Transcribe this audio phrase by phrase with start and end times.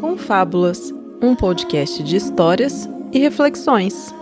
[0.00, 4.14] Confábulas, um podcast de histórias e reflexões.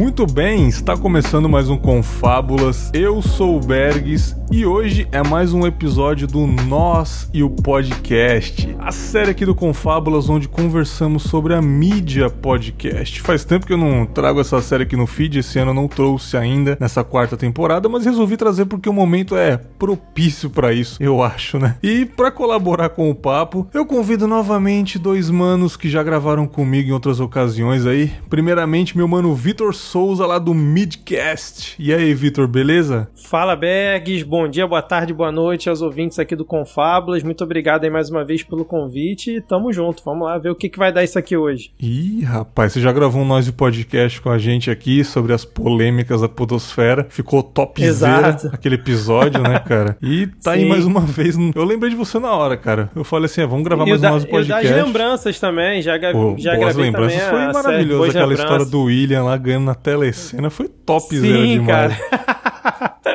[0.00, 2.90] Muito bem, está começando mais um Confábulas.
[2.94, 8.74] Eu sou o Bergs e hoje é mais um episódio do Nós e o Podcast,
[8.78, 13.20] a série aqui do Confábulas onde conversamos sobre a mídia podcast.
[13.20, 15.86] Faz tempo que eu não trago essa série aqui no feed, esse ano eu não
[15.86, 20.96] trouxe ainda nessa quarta temporada, mas resolvi trazer porque o momento é propício para isso,
[20.98, 21.76] eu acho, né?
[21.82, 26.88] E para colaborar com o papo, eu convido novamente dois manos que já gravaram comigo
[26.88, 28.10] em outras ocasiões aí.
[28.30, 31.74] Primeiramente, meu mano Vitor Souza lá do Midcast.
[31.76, 33.08] E aí, Vitor, beleza?
[33.12, 34.22] Fala, Bergs.
[34.22, 37.24] Bom dia, boa tarde, boa noite aos ouvintes aqui do Confábulas.
[37.24, 40.04] Muito obrigado aí mais uma vez pelo convite e tamo junto.
[40.04, 41.72] Vamos lá ver o que, que vai dar isso aqui hoje.
[41.80, 45.44] Ih, rapaz, você já gravou um Nós e Podcast com a gente aqui sobre as
[45.44, 47.08] polêmicas da podosfera.
[47.10, 49.98] Ficou topzera aquele episódio, né, cara?
[50.00, 50.60] E tá Sim.
[50.60, 51.36] aí mais uma vez.
[51.52, 52.92] Eu lembrei de você na hora, cara.
[52.94, 54.66] Eu falei assim, ah, vamos gravar e mais um Nós e Podcast.
[54.68, 58.10] E das lembranças também, já, Pô, já gravei lembranças também foi maravilhoso.
[58.10, 61.66] Aquela história do William lá ganhando na telecena foi topzera demais.
[61.66, 61.96] Cara.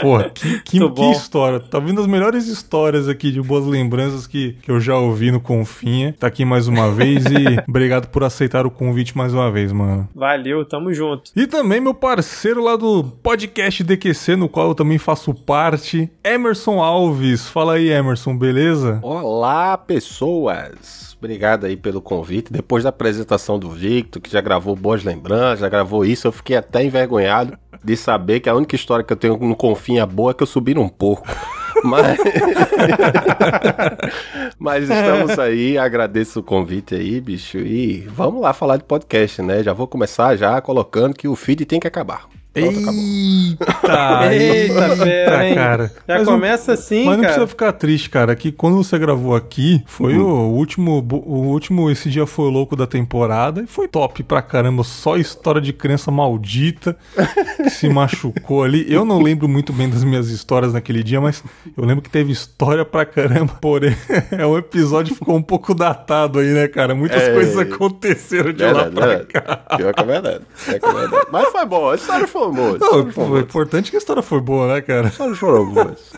[0.05, 1.59] Porra, que, que, que, história.
[1.59, 5.39] Tá vindo as melhores histórias aqui de boas lembranças que, que eu já ouvi no
[5.39, 6.15] Confinha.
[6.19, 10.07] Tá aqui mais uma vez e obrigado por aceitar o convite mais uma vez, mano.
[10.13, 11.31] Valeu, tamo junto.
[11.35, 16.81] E também meu parceiro lá do podcast DQC, no qual eu também faço parte, Emerson
[16.81, 17.47] Alves.
[17.47, 18.99] Fala aí, Emerson, beleza?
[19.01, 21.15] Olá, pessoas.
[21.17, 22.53] Obrigado aí pelo convite.
[22.53, 26.55] Depois da apresentação do Victor, que já gravou boas lembranças, já gravou isso, eu fiquei
[26.55, 30.33] até envergonhado de saber que a única história que eu tenho no Confinha boa é
[30.33, 31.27] que eu subi um pouco.
[31.83, 32.17] Mas...
[34.57, 37.57] Mas estamos aí, agradeço o convite aí, bicho.
[37.57, 39.61] E vamos lá falar de podcast, né?
[39.61, 42.27] Já vou começar já colocando que o feed tem que acabar.
[44.31, 45.55] Eita, eita, fera, hein?
[45.55, 45.91] cara.
[46.07, 47.27] Já mas começa assim, Mas não cara.
[47.27, 50.51] precisa ficar triste, cara, que quando você gravou aqui, foi uhum.
[50.51, 54.83] o último, o último Esse Dia Foi Louco da temporada e foi top pra caramba,
[54.83, 56.97] só história de criança maldita
[57.57, 58.85] que se machucou ali.
[58.91, 61.43] Eu não lembro muito bem das minhas histórias naquele dia, mas
[61.77, 63.95] eu lembro que teve história pra caramba, porém,
[64.31, 66.95] é um episódio que ficou um pouco datado aí, né, cara?
[66.95, 69.25] Muitas é, coisas aconteceram de lá pra verdade.
[69.27, 69.77] cá.
[69.77, 70.41] Pior que é verdade.
[70.65, 71.27] Pior que é verdade.
[71.31, 72.79] Mas foi bom, a história foi boas.
[72.79, 75.07] Não, é importante que a história foi boa, né, cara?
[75.07, 76.11] A história foram boas.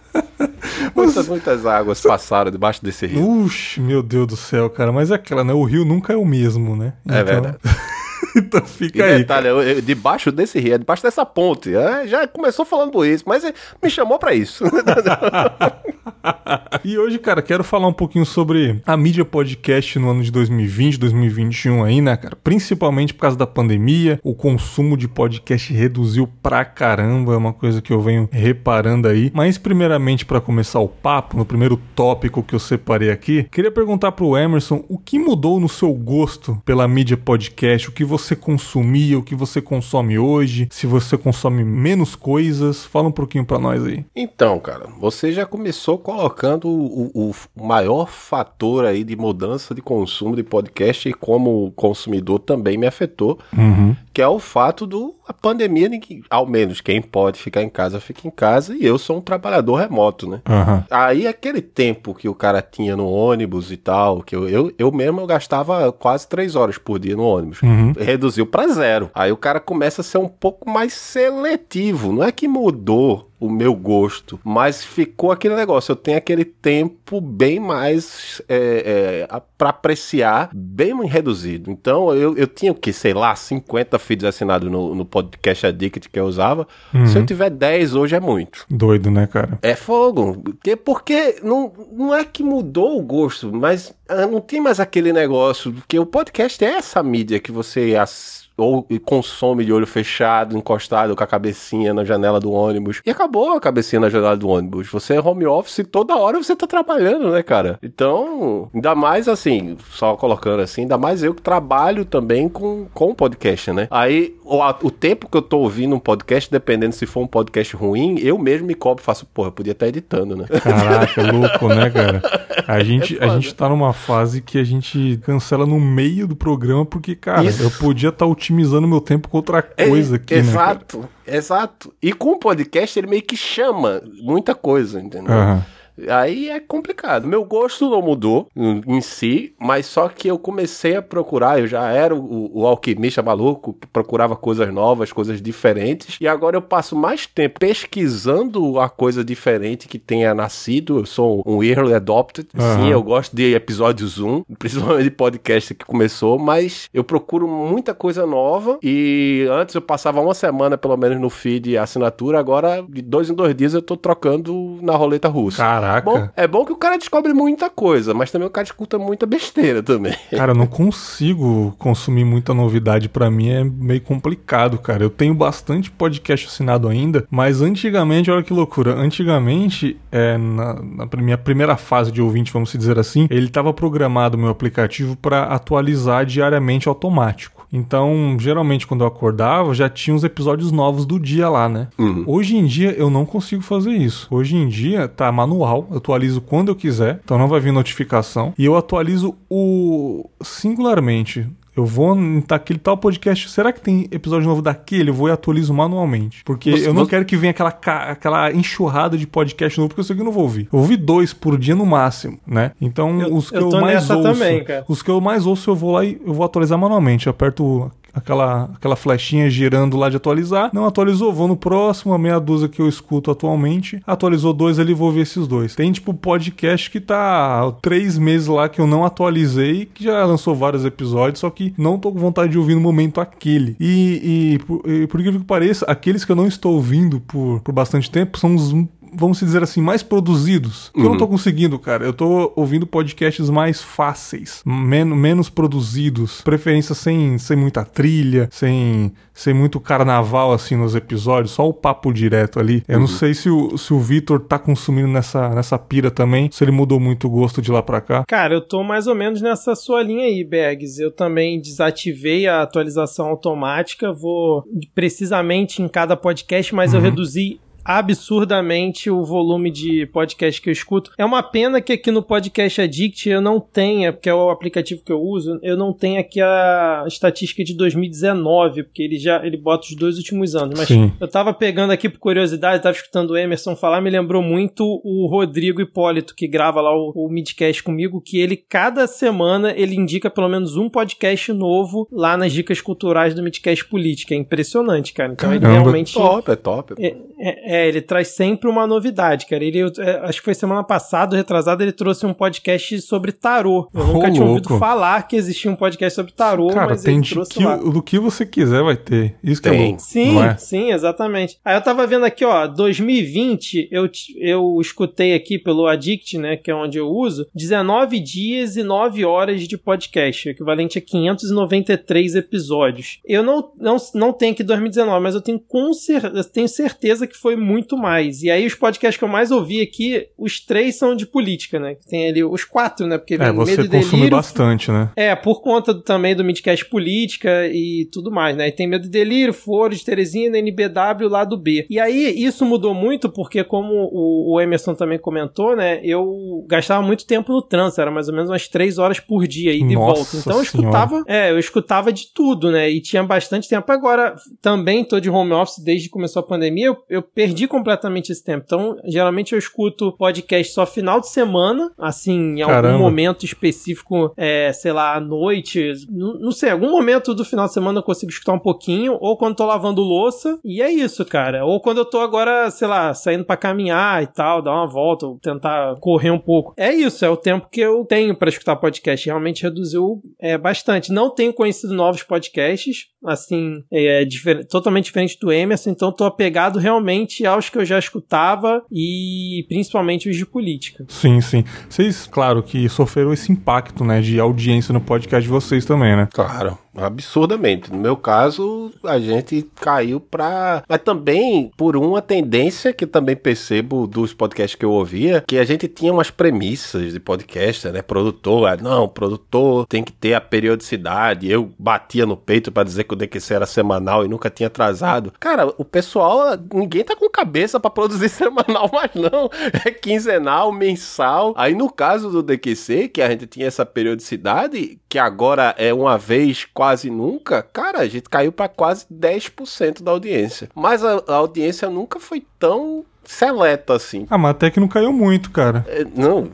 [0.96, 3.28] muitas, muitas águas passaram debaixo desse rio.
[3.28, 4.92] Uxi, meu Deus do céu, cara.
[4.92, 5.54] Mas é aquela, né?
[5.54, 6.94] O rio nunca é o mesmo, né?
[7.08, 7.26] É então...
[7.26, 7.58] verdade.
[8.38, 9.18] então fica e aí.
[9.20, 11.76] Detalhe, eu, eu, debaixo desse rio, debaixo dessa ponte.
[11.76, 13.44] É, já começou falando por isso, mas
[13.82, 14.64] me chamou para isso.
[16.84, 21.00] e hoje, cara, quero falar um pouquinho sobre a mídia podcast no ano de 2020,
[21.00, 22.36] 2021 aí, né, cara?
[22.36, 27.82] Principalmente por causa da pandemia, o consumo de podcast reduziu pra caramba, é uma coisa
[27.82, 29.32] que eu venho reparando aí.
[29.34, 34.12] Mas primeiramente para começar o papo, no primeiro tópico que eu separei aqui, queria perguntar
[34.12, 39.18] pro Emerson o que mudou no seu gosto pela mídia podcast, o que você consumia,
[39.18, 42.86] o que você consome hoje, se você consome menos coisas.
[42.86, 44.06] Fala um pouquinho para nós aí.
[44.16, 50.36] Então, cara, você já começou colocando o, o, maior fator aí de mudança de consumo
[50.36, 53.96] de podcast e como consumidor também me afetou, uhum.
[54.18, 55.88] Que é o fato do a pandemia,
[56.28, 59.76] ao menos quem pode ficar em casa, fica em casa, e eu sou um trabalhador
[59.76, 60.42] remoto, né?
[60.50, 60.84] Uhum.
[60.90, 64.92] Aí aquele tempo que o cara tinha no ônibus e tal, que eu, eu, eu
[64.92, 67.62] mesmo eu gastava quase três horas por dia no ônibus.
[67.62, 69.10] Uhum reduziu para zero.
[69.14, 72.12] Aí o cara começa a ser um pouco mais seletivo.
[72.12, 75.92] Não é que mudou o meu gosto, mas ficou aquele negócio.
[75.92, 81.70] Eu tenho aquele tempo bem mais é, é, para apreciar, bem reduzido.
[81.70, 86.10] Então eu, eu tinha o que, sei lá, 50 feeds assinados no, no podcast Addict
[86.10, 86.68] que eu usava.
[86.94, 87.06] Uhum.
[87.06, 88.66] Se eu tiver 10 hoje é muito.
[88.70, 89.60] Doido, né, cara?
[89.62, 90.42] É fogo.
[90.42, 95.14] Porque, porque não, não é que mudou o gosto, mas ah, não tem mais aquele
[95.14, 95.72] negócio.
[95.72, 101.16] Porque o podcast é essa mídia que você assiste ou consome de olho fechado, encostado
[101.16, 103.02] com a cabecinha na janela do ônibus.
[103.06, 104.88] E acabou a cabecinha na janela do ônibus.
[104.90, 107.78] Você é home office toda hora você tá trabalhando, né, cara?
[107.84, 113.14] Então, ainda mais assim, só colocando assim, ainda mais eu que trabalho também com, com
[113.14, 113.88] podcast, né?
[113.92, 117.76] Aí, o, o tempo que eu tô ouvindo um podcast, dependendo se for um podcast
[117.76, 120.46] ruim, eu mesmo me cobro, faço, porra, eu podia estar tá editando, né?
[120.48, 122.22] Caraca, louco, né, cara?
[122.68, 126.36] A gente, é a gente tá numa fase que a gente cancela no meio do
[126.36, 127.64] programa porque, cara, Isso.
[127.64, 131.10] eu podia estar tá otimizando meu tempo com outra é, coisa é, aqui, exato, né?
[131.26, 131.94] Exato, exato.
[132.02, 135.36] E com o podcast ele meio que chama muita coisa, entendeu?
[135.36, 135.62] Uhum.
[136.08, 137.28] Aí é complicado.
[137.28, 141.90] Meu gosto não mudou em si, mas só que eu comecei a procurar, eu já
[141.92, 146.96] era o, o alquimista maluco, que procurava coisas novas, coisas diferentes, e agora eu passo
[146.96, 151.00] mais tempo pesquisando a coisa diferente que tenha nascido.
[151.00, 152.76] Eu sou um early adopted, uhum.
[152.76, 157.94] sim, eu gosto de episódios 1, principalmente de podcast que começou, mas eu procuro muita
[157.94, 163.02] coisa nova e antes eu passava uma semana pelo menos no feed assinatura, agora de
[163.02, 165.64] dois em dois dias eu tô trocando na roleta russa.
[165.88, 166.12] Caraca.
[166.12, 169.26] Bom, é bom que o cara descobre muita coisa, mas também o cara escuta muita
[169.26, 170.14] besteira também.
[170.32, 175.04] Cara, eu não consigo consumir muita novidade para mim, é meio complicado, cara.
[175.04, 181.08] Eu tenho bastante podcast assinado ainda, mas antigamente, olha que loucura, antigamente, é, na, na
[181.22, 186.26] minha primeira fase de ouvinte, vamos dizer assim, ele estava programado meu aplicativo para atualizar
[186.26, 187.57] diariamente automático.
[187.72, 191.88] Então, geralmente quando eu acordava, já tinha os episódios novos do dia lá, né?
[191.98, 192.24] Uhum.
[192.26, 194.28] Hoje em dia eu não consigo fazer isso.
[194.32, 198.54] Hoje em dia tá manual, eu atualizo quando eu quiser, então não vai vir notificação.
[198.58, 203.50] E eu atualizo o singularmente eu vou naquele tal podcast.
[203.52, 205.12] Será que tem episódio novo daquele?
[205.12, 206.44] Eu vou e atualizo manualmente.
[206.44, 207.12] Porque você, eu não você...
[207.12, 210.32] quero que venha aquela, aquela enxurrada de podcast novo, porque eu sei que eu não
[210.32, 210.68] vou ouvir.
[210.74, 212.72] Eu ouvi dois por dia no máximo, né?
[212.82, 214.24] Então, eu, os que eu, eu mais ouço.
[214.24, 217.28] Também, os que eu mais ouço, eu vou lá e eu vou atualizar manualmente.
[217.28, 220.70] Eu aperto aquela, aquela flechinha girando lá de atualizar.
[220.74, 224.02] Não atualizou, vou no próximo, a meia dúzia que eu escuto atualmente.
[224.06, 225.76] Atualizou dois ali, vou ver esses dois.
[225.76, 230.56] Tem tipo podcast que tá três meses lá que eu não atualizei, que já lançou
[230.56, 233.76] vários episódios, só que não tô com vontade de ouvir no momento aquele.
[233.80, 237.62] E, e, por, e por incrível que pareça, aqueles que eu não estou ouvindo por,
[237.62, 238.74] por bastante tempo são os
[239.14, 240.92] vamos dizer assim, mais produzidos.
[240.96, 241.04] Uhum.
[241.04, 241.32] Eu não tô uhum.
[241.32, 242.06] conseguindo, cara.
[242.06, 249.14] Eu tô ouvindo podcasts mais fáceis, men menos produzidos, preferência sem, sem muita trilha, sem,
[249.34, 252.84] sem muito carnaval assim nos episódios, só o papo direto ali.
[252.88, 253.02] Eu uhum.
[253.02, 256.72] não sei se o, se o Vitor tá consumindo nessa, nessa pira também, se ele
[256.72, 258.26] mudou muito o gosto de lá pra cá.
[258.28, 261.00] Cara, eu tô mais ou menos nessa sua linha aí, Bags.
[261.00, 264.64] Eu também desativei a atualização automática, vou
[264.94, 267.00] precisamente em cada podcast, mas uhum.
[267.00, 271.12] eu reduzi absurdamente o volume de podcast que eu escuto.
[271.18, 275.02] É uma pena que aqui no Podcast Addict eu não tenha, porque é o aplicativo
[275.06, 279.56] que eu uso, eu não tenho aqui a estatística de 2019, porque ele já ele
[279.56, 280.78] bota os dois últimos anos.
[280.78, 281.14] Mas Sim.
[281.18, 285.26] eu tava pegando aqui por curiosidade, tava escutando o Emerson falar, me lembrou muito o
[285.28, 290.30] Rodrigo Hipólito, que grava lá o, o Midcast comigo, que ele, cada semana, ele indica
[290.30, 294.34] pelo menos um podcast novo lá nas dicas culturais do Midcast Política.
[294.34, 295.32] É impressionante, cara.
[295.32, 295.68] Então Caramba.
[295.68, 296.14] ele realmente.
[296.14, 296.94] Top, é top.
[297.00, 299.64] É, é, é, ele traz sempre uma novidade, cara.
[299.64, 303.90] Ele, é, acho que foi semana passada, retrasada, ele trouxe um podcast sobre tarô.
[303.94, 304.70] Eu oh, nunca tinha louco.
[304.70, 307.76] ouvido falar que existia um podcast sobre tarô, cara, mas tem ele trouxe que, lá.
[307.76, 309.36] do que você quiser vai ter.
[309.44, 309.90] Isso que é tem.
[309.90, 310.00] é bom.
[310.00, 310.58] Sim, é?
[310.58, 311.58] sim, exatamente.
[311.64, 316.72] Aí eu tava vendo aqui, ó, 2020, eu, eu escutei aqui pelo Addict, né, que
[316.72, 323.20] é onde eu uso, 19 dias e 9 horas de podcast, equivalente a 593 episódios.
[323.26, 327.28] Eu não, não, não tenho aqui 2019, mas eu tenho, com cer eu tenho certeza
[327.28, 328.42] que foi muito mais.
[328.42, 331.98] E aí os podcasts que eu mais ouvi aqui, os três são de política, né?
[332.10, 333.18] Tem ali os quatro, né?
[333.18, 335.12] Porque é, você Medo consome delírio, bastante, né?
[335.16, 338.70] É, por conta do, também do Midcast Política e tudo mais, né?
[338.70, 341.86] E tem Medo e Delírio, Foro de Teresina, NBW, lado B.
[341.90, 346.00] E aí isso mudou muito porque, como o, o Emerson também comentou, né?
[346.04, 349.72] Eu gastava muito tempo no trânsito, era mais ou menos umas três horas por dia
[349.72, 350.38] aí de volta.
[350.38, 352.90] Então eu escutava, é, eu escutava de tudo, né?
[352.90, 353.92] E tinha bastante tempo.
[353.92, 358.32] Agora, também tô de home office desde que começou a pandemia, eu, eu perdi completamente
[358.32, 358.64] esse tempo.
[358.66, 362.90] Então, geralmente eu escuto podcast só final de semana, assim, em Caramba.
[362.90, 367.68] algum momento específico, é, sei lá, à noite, não, não, sei, algum momento do final
[367.68, 371.24] de semana eu consigo escutar um pouquinho, ou quando tô lavando louça, e é isso,
[371.24, 371.66] cara.
[371.66, 375.26] Ou quando eu tô agora, sei lá, saindo para caminhar e tal, dar uma volta,
[375.26, 376.74] ou tentar correr um pouco.
[376.76, 379.26] É isso, é o tempo que eu tenho para escutar podcast.
[379.26, 381.12] Realmente reduziu é, bastante.
[381.14, 386.80] Não tenho conhecido novos podcasts, assim, é, difer totalmente diferente do Emerson, então tô apegado
[386.80, 391.06] realmente aos que eu já escutava e principalmente os de política.
[391.08, 391.64] Sim, sim.
[391.90, 396.28] Vocês, claro, que sofreram esse impacto, né, de audiência no podcast de vocês também, né?
[396.34, 396.78] Claro.
[396.98, 397.92] Absurdamente.
[397.92, 400.84] No meu caso, a gente caiu pra.
[400.88, 405.64] Mas também por uma tendência que também percebo dos podcasts que eu ouvia, que a
[405.64, 408.02] gente tinha umas premissas de podcast, né?
[408.02, 411.50] Produtor, ah, não, produtor tem que ter a periodicidade.
[411.50, 415.32] Eu batia no peito para dizer que o DQC era semanal e nunca tinha atrasado.
[415.40, 419.50] Cara, o pessoal, ninguém tá com cabeça para produzir semanal mais não.
[419.86, 421.54] É quinzenal, mensal.
[421.58, 426.18] Aí no caso do DQC, que a gente tinha essa periodicidade, que agora é uma
[426.18, 430.70] vez quase quase nunca, cara, a gente caiu para quase 10% da audiência.
[430.74, 434.26] Mas a, a audiência nunca foi tão seleta, assim.
[434.30, 435.86] Ah, mas até que não caiu muito, cara.
[435.88, 436.50] É, não,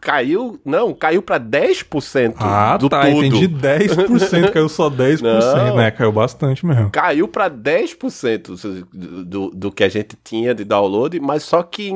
[0.00, 0.60] caiu.
[0.64, 3.24] Não, caiu pra 10% ah, do tá, tudo.
[3.24, 5.90] entendi 10%, caiu só 10%, não, né?
[5.90, 6.90] Caiu bastante mesmo.
[6.90, 11.92] Caiu pra 10% do, do que a gente tinha de download, mas só que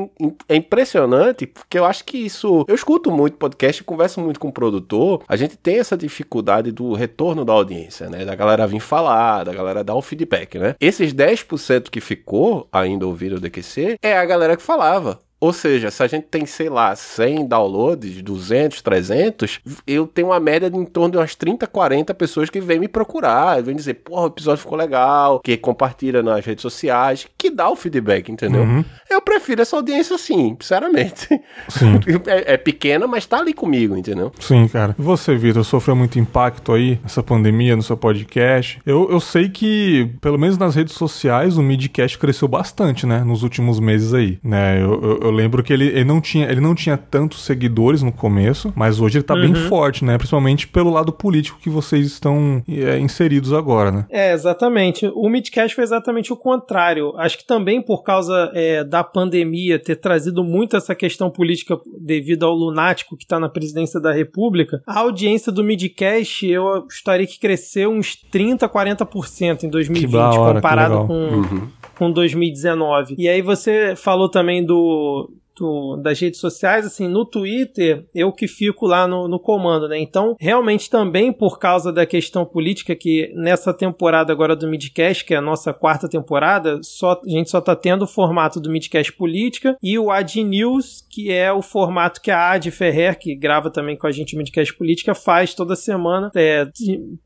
[0.49, 2.65] é impressionante, porque eu acho que isso.
[2.67, 5.23] Eu escuto muito podcast, converso muito com o produtor.
[5.27, 8.25] A gente tem essa dificuldade do retorno da audiência, né?
[8.25, 10.75] Da galera vir falar, da galera dar um feedback, né?
[10.79, 15.21] Esses 10% que ficou ainda ouvindo o DQC é a galera que falava.
[15.43, 20.39] Ou seja, se a gente tem, sei lá, 100 downloads, 200, 300, eu tenho uma
[20.39, 23.95] média de em torno de umas 30, 40 pessoas que vêm me procurar, vêm dizer,
[23.95, 28.61] porra, o episódio ficou legal, que compartilha nas redes sociais, que dá o feedback, entendeu?
[28.61, 28.85] Uhum.
[29.09, 31.27] Eu prefiro essa audiência assim, sinceramente.
[31.67, 31.99] Sim.
[32.25, 34.31] É, é, pequena, mas tá ali comigo, entendeu?
[34.39, 34.95] Sim, cara.
[34.97, 38.79] E você, Vitor, sofreu muito impacto aí, essa pandemia, no seu podcast?
[38.85, 43.43] Eu, eu sei que, pelo menos nas redes sociais, o Midcast cresceu bastante, né, nos
[43.43, 44.81] últimos meses aí, né?
[44.81, 48.71] eu, eu lembro que ele, ele, não tinha, ele não tinha tantos seguidores no começo,
[48.75, 49.41] mas hoje ele tá uhum.
[49.41, 50.17] bem forte, né?
[50.17, 54.05] Principalmente pelo lado político que vocês estão é, inseridos agora, né?
[54.09, 55.11] É, exatamente.
[55.13, 57.13] O Midcast foi exatamente o contrário.
[57.17, 62.45] Acho que também por causa é, da pandemia ter trazido muito essa questão política devido
[62.45, 67.39] ao lunático que tá na presidência da República, a audiência do Midcast eu estaria que
[67.39, 71.13] cresceu uns 30, 40% em 2020 hora, comparado com.
[71.13, 73.15] Uhum com 2019.
[73.17, 78.47] E aí você falou também do do, das redes sociais, assim, no Twitter, eu que
[78.47, 79.99] fico lá no, no comando, né?
[79.99, 85.33] Então, realmente também por causa da questão política, que nessa temporada agora do Midcast, que
[85.33, 89.13] é a nossa quarta temporada, só, a gente só tá tendo o formato do Midcast
[89.13, 93.69] Política e o Ad News, que é o formato que a Ad Ferrer, que grava
[93.69, 96.31] também com a gente o Midcast Política, faz toda semana.
[96.35, 96.67] É,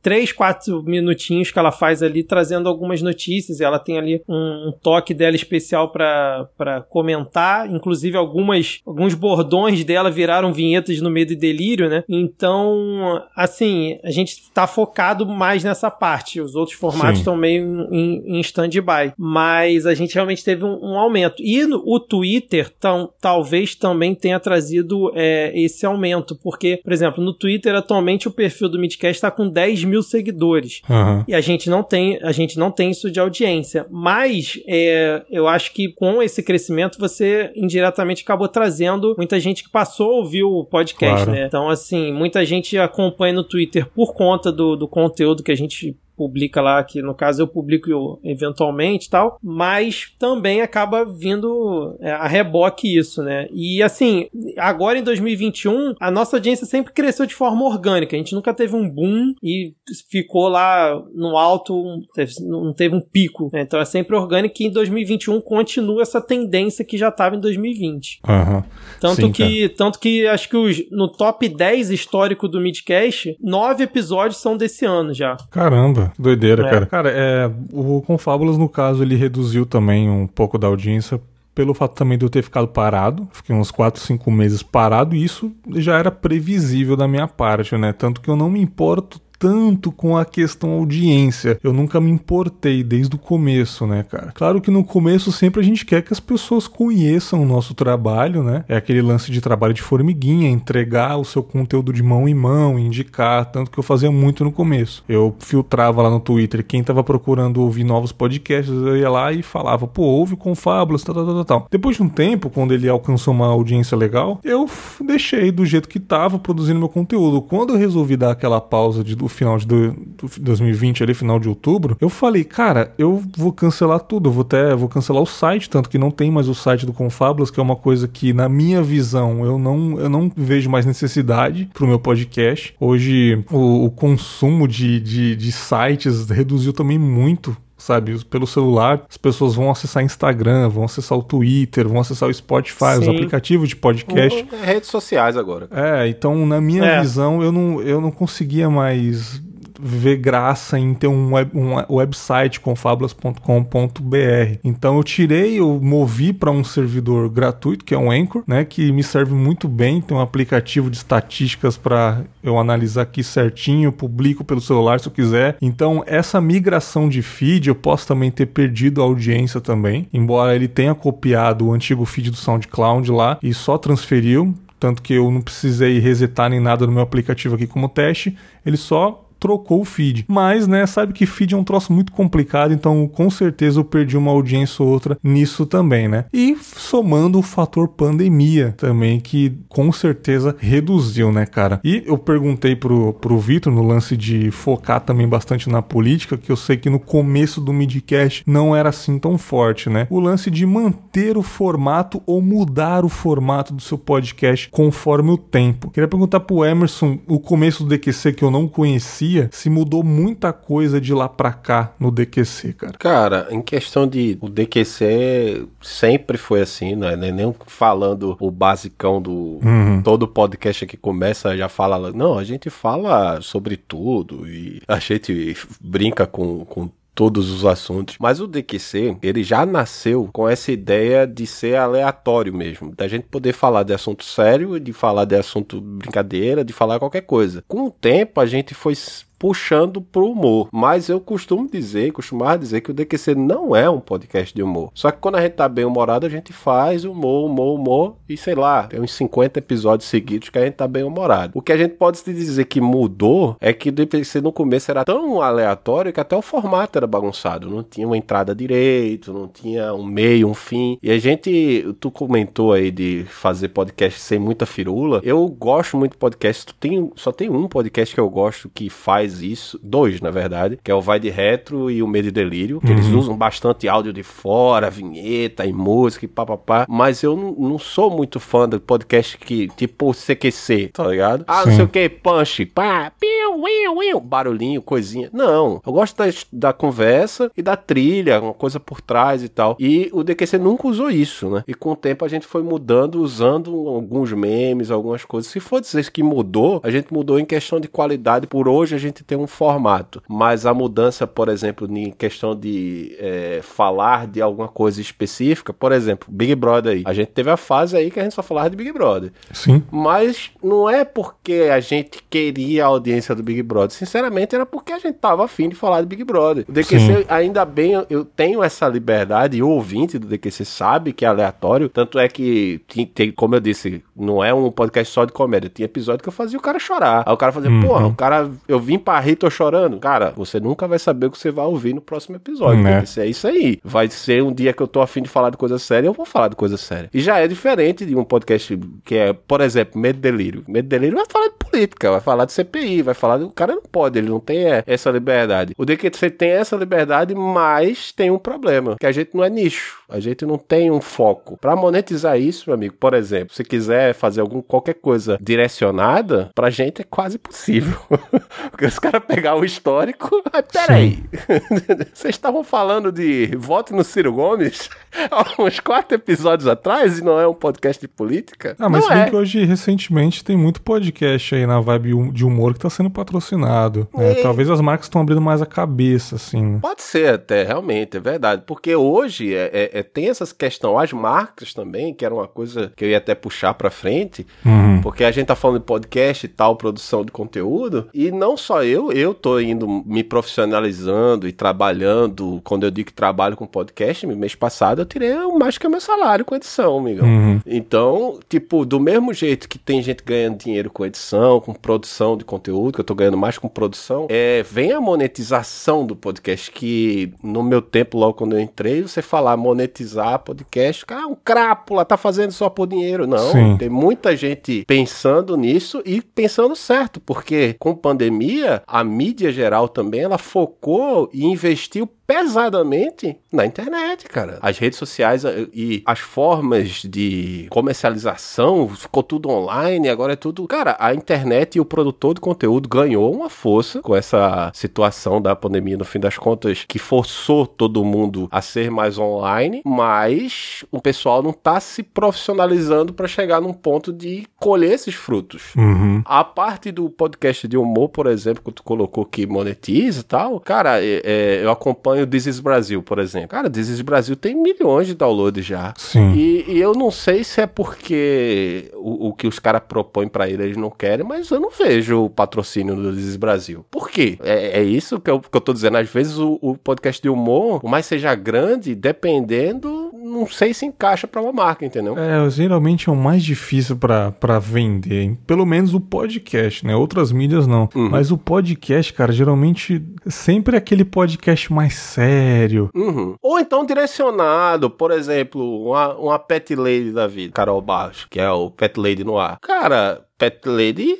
[0.01, 3.61] três, quatro minutinhos que ela faz ali, trazendo algumas notícias.
[3.61, 10.09] Ela tem ali um, um toque dela especial para comentar, inclusive algumas alguns bordões dela
[10.09, 12.03] viraram vinhetas no Medo e Delírio, né?
[12.07, 16.41] Então, assim, a gente tá focado mais nessa parte.
[16.41, 19.13] Os outros formatos estão meio em, em stand-by.
[19.17, 21.41] Mas a gente realmente teve um, um aumento.
[21.43, 26.35] E no, o Twitter tão, talvez também tenha trazido é, esse aumento.
[26.35, 30.81] Porque, por exemplo, no Twitter atualmente o perfil do Midcast está com 10 mil seguidores.
[30.89, 31.23] Uhum.
[31.27, 33.85] E a gente não tem, a gente não tem isso de audiência.
[33.89, 39.69] Mas é, eu acho que com esse crescimento você indiretamente acabou trazendo muita gente que
[39.69, 41.31] passou a ouvir o podcast, claro.
[41.31, 41.45] né?
[41.45, 45.97] Então, assim, muita gente acompanha no Twitter por conta do, do conteúdo que a gente
[46.17, 52.27] publica lá, que no caso eu publico eventualmente tal, mas também acaba vindo é, a
[52.27, 53.47] reboque isso, né?
[53.53, 58.33] E assim, agora em 2021, a nossa audiência sempre cresceu de forma orgânica, a gente
[58.33, 59.73] nunca teve um boom e
[60.09, 62.01] ficou lá no alto,
[62.41, 63.61] não teve um pico, né?
[63.61, 68.21] então é sempre orgânico e em 2021 continua essa tendência que já estava em 2020.
[68.27, 68.63] Uhum.
[68.99, 73.83] Tanto, Sim, que, tanto que acho que os, no top 10 histórico do Midcast, nove
[73.83, 75.37] episódios são desse ano já.
[75.51, 76.06] Caramba!
[76.17, 76.69] Doideira, é.
[76.69, 76.85] cara.
[76.85, 81.19] Cara, é, o Confábulas, no caso, ele reduziu também um pouco da audiência
[81.57, 85.23] pelo fato também de eu ter ficado parado, fiquei uns 4, 5 meses parado, e
[85.23, 87.91] isso já era previsível da minha parte, né?
[87.91, 91.59] Tanto que eu não me importo tanto com a questão audiência.
[91.63, 94.31] Eu nunca me importei desde o começo, né, cara?
[94.33, 98.43] Claro que no começo sempre a gente quer que as pessoas conheçam o nosso trabalho,
[98.43, 98.63] né?
[98.67, 102.79] É aquele lance de trabalho de formiguinha, entregar o seu conteúdo de mão em mão,
[102.79, 105.03] indicar, tanto que eu fazia muito no começo.
[105.07, 109.41] Eu filtrava lá no Twitter quem tava procurando ouvir novos podcasts, eu ia lá e
[109.41, 111.67] falava, pô, ouve com fábulas, tal, tal, tal, tal.
[111.69, 114.69] Depois de um tempo, quando ele alcançou uma audiência legal, eu
[115.05, 117.41] deixei do jeito que tava produzindo meu conteúdo.
[117.41, 121.39] Quando eu resolvi dar aquela pausa de o final de do, do 2020, ali, final
[121.39, 125.25] de outubro, eu falei, cara, eu vou cancelar tudo, eu vou até vou cancelar o
[125.25, 128.33] site, tanto que não tem mais o site do Confablas, que é uma coisa que,
[128.33, 132.73] na minha visão, eu não, eu não vejo mais necessidade pro meu podcast.
[132.79, 138.23] Hoje, o, o consumo de, de, de sites reduziu também muito sabe?
[138.25, 142.95] Pelo celular, as pessoas vão acessar Instagram, vão acessar o Twitter, vão acessar o Spotify,
[142.95, 142.99] Sim.
[143.01, 144.47] os aplicativos de podcast.
[144.51, 145.67] É redes sociais agora.
[145.71, 147.01] É, então na minha é.
[147.01, 149.41] visão eu não, eu não conseguia mais
[149.79, 154.59] ver graça em ter um, web, um website com fabulas.com.br.
[154.63, 158.91] Então eu tirei, eu movi para um servidor gratuito, que é um Anchor, né, que
[158.91, 164.43] me serve muito bem, tem um aplicativo de estatísticas para eu analisar aqui certinho, publico
[164.43, 165.57] pelo celular se eu quiser.
[165.61, 170.67] Então essa migração de feed eu posso também ter perdido a audiência também, embora ele
[170.67, 175.41] tenha copiado o antigo feed do SoundCloud lá e só transferiu tanto que eu não
[175.41, 180.25] precisei resetar nem nada no meu aplicativo aqui como teste, ele só trocou o feed.
[180.27, 184.17] Mas, né, sabe que feed é um troço muito complicado, então com certeza eu perdi
[184.17, 186.25] uma audiência ou outra nisso também, né?
[186.33, 191.79] E somando o fator pandemia também, que com certeza reduziu, né, cara?
[191.83, 196.51] E eu perguntei pro, pro Vitor no lance de focar também bastante na política, que
[196.51, 200.07] eu sei que no começo do midcast não era assim tão forte, né?
[200.09, 205.37] O lance de manter o formato ou mudar o formato do seu podcast conforme o
[205.37, 205.89] tempo.
[205.91, 210.53] Queria perguntar pro Emerson, o começo do DQC que eu não conhecia, se mudou muita
[210.53, 212.93] coisa de lá pra cá no DQC, cara.
[212.97, 217.15] Cara, em questão de o DQC sempre foi assim, né?
[217.15, 220.01] Nem falando o basicão do uhum.
[220.03, 225.55] todo podcast que começa já fala, não, a gente fala sobre tudo e a gente
[225.81, 228.15] brinca com, com todos os assuntos.
[228.19, 233.23] Mas o DQC, ele já nasceu com essa ideia de ser aleatório mesmo, da gente
[233.23, 237.63] poder falar de assunto sério, de falar de assunto brincadeira, de falar qualquer coisa.
[237.67, 238.93] Com o tempo, a gente foi
[239.37, 240.69] puxando pro humor.
[240.71, 244.91] Mas eu costumo dizer, costumava dizer que o DQC não é um podcast de humor.
[244.93, 248.35] Só que quando a gente tá bem humorado, a gente faz humor, humor, humor e
[248.35, 251.53] sei lá, tem uns 50 episódios seguidos que a gente tá bem humorado.
[251.55, 255.03] O que a gente pode dizer que mudou é que o DQC no começo era
[255.03, 257.69] tão aleatório que até o formato era bagunçado.
[257.69, 260.97] Não tinha uma entrada direito, não tinha um meio, um fim.
[261.01, 265.21] E a gente, tu comentou aí de fazer podcast sem muita firula.
[265.23, 266.73] Eu gosto muito de podcast.
[266.79, 270.79] Tem, só tem um podcast que eu gosto que faz faz isso, dois na verdade,
[270.81, 272.93] que é o Vai de Retro e o Medo e Delírio, que uhum.
[272.93, 277.79] eles usam bastante áudio de fora, vinheta e música e papapá, mas eu não, não
[277.79, 281.43] sou muito fã do podcast que, tipo CQC, tá ligado?
[281.47, 281.69] Ah, Sim.
[281.69, 285.29] não sei o que, punch, pá, piu, iu, iu, barulhinho, coisinha.
[285.33, 289.75] Não, eu gosto da, da conversa e da trilha, uma coisa por trás e tal.
[289.79, 291.63] E o DQC nunca usou isso, né?
[291.67, 295.51] E com o tempo a gente foi mudando, usando alguns memes, algumas coisas.
[295.51, 298.47] Se for dizer que mudou, a gente mudou em questão de qualidade.
[298.47, 302.55] Por hoje a gente gente tem um formato, mas a mudança, por exemplo, em questão
[302.55, 307.03] de é, falar de alguma coisa específica, por exemplo, Big Brother aí.
[307.05, 309.31] A gente teve a fase aí que a gente só falava de Big Brother.
[309.51, 309.83] Sim.
[309.91, 313.91] Mas não é porque a gente queria a audiência do Big Brother.
[313.91, 316.65] Sinceramente, era porque a gente tava afim de falar de Big Brother.
[316.67, 317.25] O DQC, Sim.
[317.27, 321.89] ainda bem, eu tenho essa liberdade e o ouvinte do DQC sabe que é aleatório.
[321.89, 322.81] Tanto é que,
[323.13, 325.69] tem, como eu disse, não é um podcast só de comédia.
[325.73, 327.23] Tinha episódio que eu fazia o cara chorar.
[327.25, 327.81] Aí o cara fazia, uhum.
[327.81, 328.97] porra, o cara, eu vim
[329.35, 329.99] tô chorando.
[329.99, 332.81] Cara, você nunca vai saber o que você vai ouvir no próximo episódio.
[332.83, 333.01] Né?
[333.01, 333.79] Porque é isso aí.
[333.83, 336.25] Vai ser um dia que eu tô afim de falar de coisa séria, eu vou
[336.25, 337.09] falar de coisa séria.
[337.13, 340.63] E já é diferente de um podcast que é, por exemplo, Medo Delírio.
[340.67, 343.43] Medo Delírio vai falar de política, vai falar de CPI, vai falar de.
[343.43, 345.73] O cara não pode, ele não tem é, essa liberdade.
[345.77, 350.03] O você tem essa liberdade, mas tem um problema, que a gente não é nicho.
[350.09, 351.57] A gente não tem um foco.
[351.57, 356.69] Para monetizar isso, meu amigo, por exemplo, se quiser fazer algum qualquer coisa direcionada, pra
[356.69, 357.99] gente é quase possível.
[358.71, 360.41] Porque os caras pegar o histórico.
[360.51, 361.23] Mas peraí.
[362.13, 364.89] Vocês estavam falando de voto no Ciro Gomes
[365.29, 368.75] há uns quatro episódios atrás e não é um podcast de política?
[368.79, 369.29] Ah, mas não bem é.
[369.29, 374.07] que hoje, recentemente, tem muito podcast aí na vibe de humor que tá sendo patrocinado.
[374.13, 374.39] Né?
[374.39, 374.41] E...
[374.41, 376.63] Talvez as marcas estão abrindo mais a cabeça, assim.
[376.63, 376.79] Né?
[376.81, 378.63] Pode ser até, realmente, é verdade.
[378.65, 382.91] Porque hoje é, é, é, tem essas questões, as marcas também, que era uma coisa
[382.95, 385.01] que eu ia até puxar pra frente, uhum.
[385.01, 388.83] porque a gente tá falando de podcast e tal, produção de conteúdo, e não só
[388.83, 392.61] eu, eu tô indo me profissionalizando e trabalhando.
[392.63, 396.01] Quando eu digo que trabalho com podcast, mês passado eu tirei mais que o meu
[396.01, 397.25] salário com edição, amigão.
[397.25, 397.61] Uhum.
[397.65, 402.45] Então, tipo, do mesmo jeito que tem gente ganhando dinheiro com edição, com produção de
[402.45, 407.33] conteúdo, que eu tô ganhando mais com produção, é, vem a monetização do podcast, que
[407.41, 409.57] no meu tempo, logo quando eu entrei, você falar
[409.87, 413.25] monetizar podcast, cara, um crápula, tá fazendo só por dinheiro.
[413.25, 413.77] Não, Sim.
[413.77, 420.21] tem muita gente pensando nisso e pensando certo, porque com pandemia, a mídia geral também,
[420.21, 424.59] ela focou e investiu pesadamente na internet, cara.
[424.61, 430.67] As redes sociais eh, e as formas de comercialização ficou tudo online, agora é tudo.
[430.67, 435.55] Cara, a internet e o produtor de conteúdo ganhou uma força com essa situação da
[435.55, 441.01] pandemia, no fim das contas, que forçou todo mundo a ser mais online, mas o
[441.01, 445.73] pessoal não tá se profissionalizando para chegar num ponto de colher esses frutos.
[445.77, 446.21] Uhum.
[446.25, 450.59] A parte do podcast de humor, por exemplo, que tu colocou que monetiza e tal,
[450.59, 453.49] cara, é, é, eu acompanho acompanho This is Brasil, por exemplo.
[453.49, 455.93] Cara, This is Brasil tem milhões de downloads já.
[455.97, 456.33] Sim.
[456.33, 460.49] E, e eu não sei se é porque o, o que os caras propõem para
[460.49, 463.85] ele eles não querem, mas eu não vejo o patrocínio do This is Brasil.
[463.91, 464.37] Por quê?
[464.41, 465.97] É, é isso que eu, que eu tô dizendo.
[465.97, 470.85] Às vezes o, o podcast de humor, o mais seja grande, dependendo não sei se
[470.85, 472.15] encaixa para uma marca, entendeu?
[472.17, 475.37] É, geralmente é o mais difícil para vender, hein?
[475.47, 476.95] pelo menos o podcast, né?
[476.95, 477.89] Outras mídias não.
[477.95, 478.09] Uhum.
[478.09, 482.89] Mas o podcast, cara, geralmente sempre é aquele podcast mais sério.
[482.95, 483.35] Uhum.
[483.41, 488.49] Ou então direcionado, por exemplo, uma, uma pet lady da vida, Carol Barros, que é
[488.49, 489.59] o pet lady no ar.
[489.59, 491.17] Cara, Pet Lady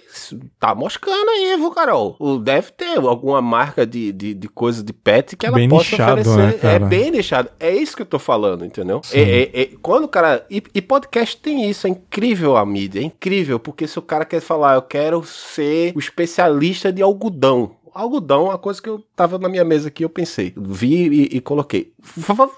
[0.60, 2.16] tá moscando aí, viu, Carol?
[2.44, 6.22] Deve ter alguma marca de, de, de coisa de pet que ela bem possa nichado,
[6.22, 6.64] oferecer.
[6.64, 7.50] Né, é bem deixado.
[7.60, 9.02] É isso que eu tô falando, entendeu?
[9.12, 10.46] É, é, é, quando o cara.
[10.52, 14.24] E, e, podcast tem isso, é incrível a mídia, é incrível, porque se o cara
[14.24, 19.40] quer falar, eu quero ser o especialista de algodão algodão, uma coisa que eu tava
[19.40, 21.92] na minha mesa aqui, eu pensei, vi e, e, coloquei.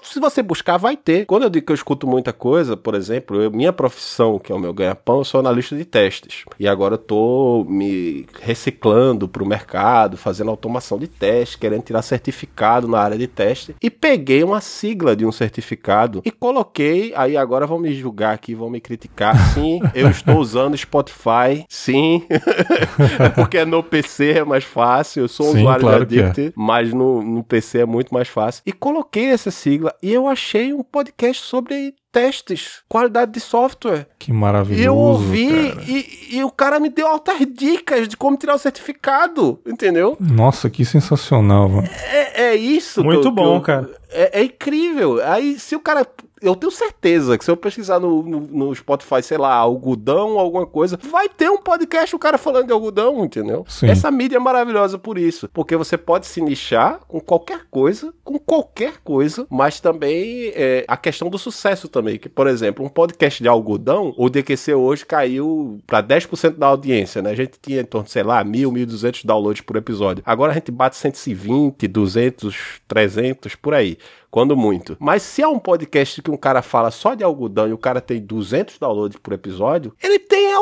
[0.02, 1.24] Se você buscar, vai ter.
[1.24, 4.54] Quando eu digo que eu escuto muita coisa, por exemplo, eu, minha profissão, que é
[4.54, 6.44] o meu ganha-pão, eu sou analista de testes.
[6.58, 12.86] E agora eu tô me reciclando pro mercado, fazendo automação de teste, querendo tirar certificado
[12.86, 13.74] na área de teste.
[13.82, 17.12] E peguei uma sigla de um certificado e coloquei.
[17.16, 19.36] Aí agora vão me julgar aqui, vão me criticar.
[19.54, 21.64] Sim, eu estou usando Spotify.
[21.68, 22.24] Sim,
[23.18, 26.52] é porque no PC é mais fácil sou Sim, usuário claro de Addict, é.
[26.56, 28.62] mas no, no PC é muito mais fácil.
[28.66, 34.06] E coloquei essa sigla e eu achei um podcast sobre testes, qualidade de software.
[34.18, 34.82] Que maravilhoso.
[34.82, 35.48] E eu ouvi
[35.86, 40.16] e, e, o cara me deu altas dicas de como tirar o certificado, entendeu?
[40.18, 41.88] Nossa, que sensacional, mano.
[42.10, 43.02] É, é isso.
[43.04, 43.90] Muito que, bom, que eu, cara.
[44.10, 45.20] É, é, incrível.
[45.24, 46.04] Aí, se o cara
[46.40, 50.66] eu tenho certeza que se eu pesquisar no, no, no, Spotify, sei lá, algodão, alguma
[50.66, 53.64] coisa, vai ter um podcast o cara falando de algodão, entendeu?
[53.68, 53.88] Sim.
[53.88, 55.48] Essa mídia é maravilhosa por isso.
[55.52, 60.96] Porque você pode se nichar com qualquer coisa, com qualquer coisa, mas também é, a
[60.96, 62.18] questão do sucesso também.
[62.18, 67.20] Que, por exemplo, um podcast de algodão, o DQC hoje caiu para 10% da audiência,
[67.20, 67.30] né?
[67.30, 70.22] A gente tinha em torno, sei lá, 1.000, 1.200 downloads por episódio.
[70.26, 73.98] Agora a gente bate 120, 200, 300, por aí
[74.30, 74.96] quando muito.
[75.00, 78.00] Mas se é um podcast que um cara fala só de algodão e o cara
[78.00, 80.54] tem 200 downloads por episódio, ele tem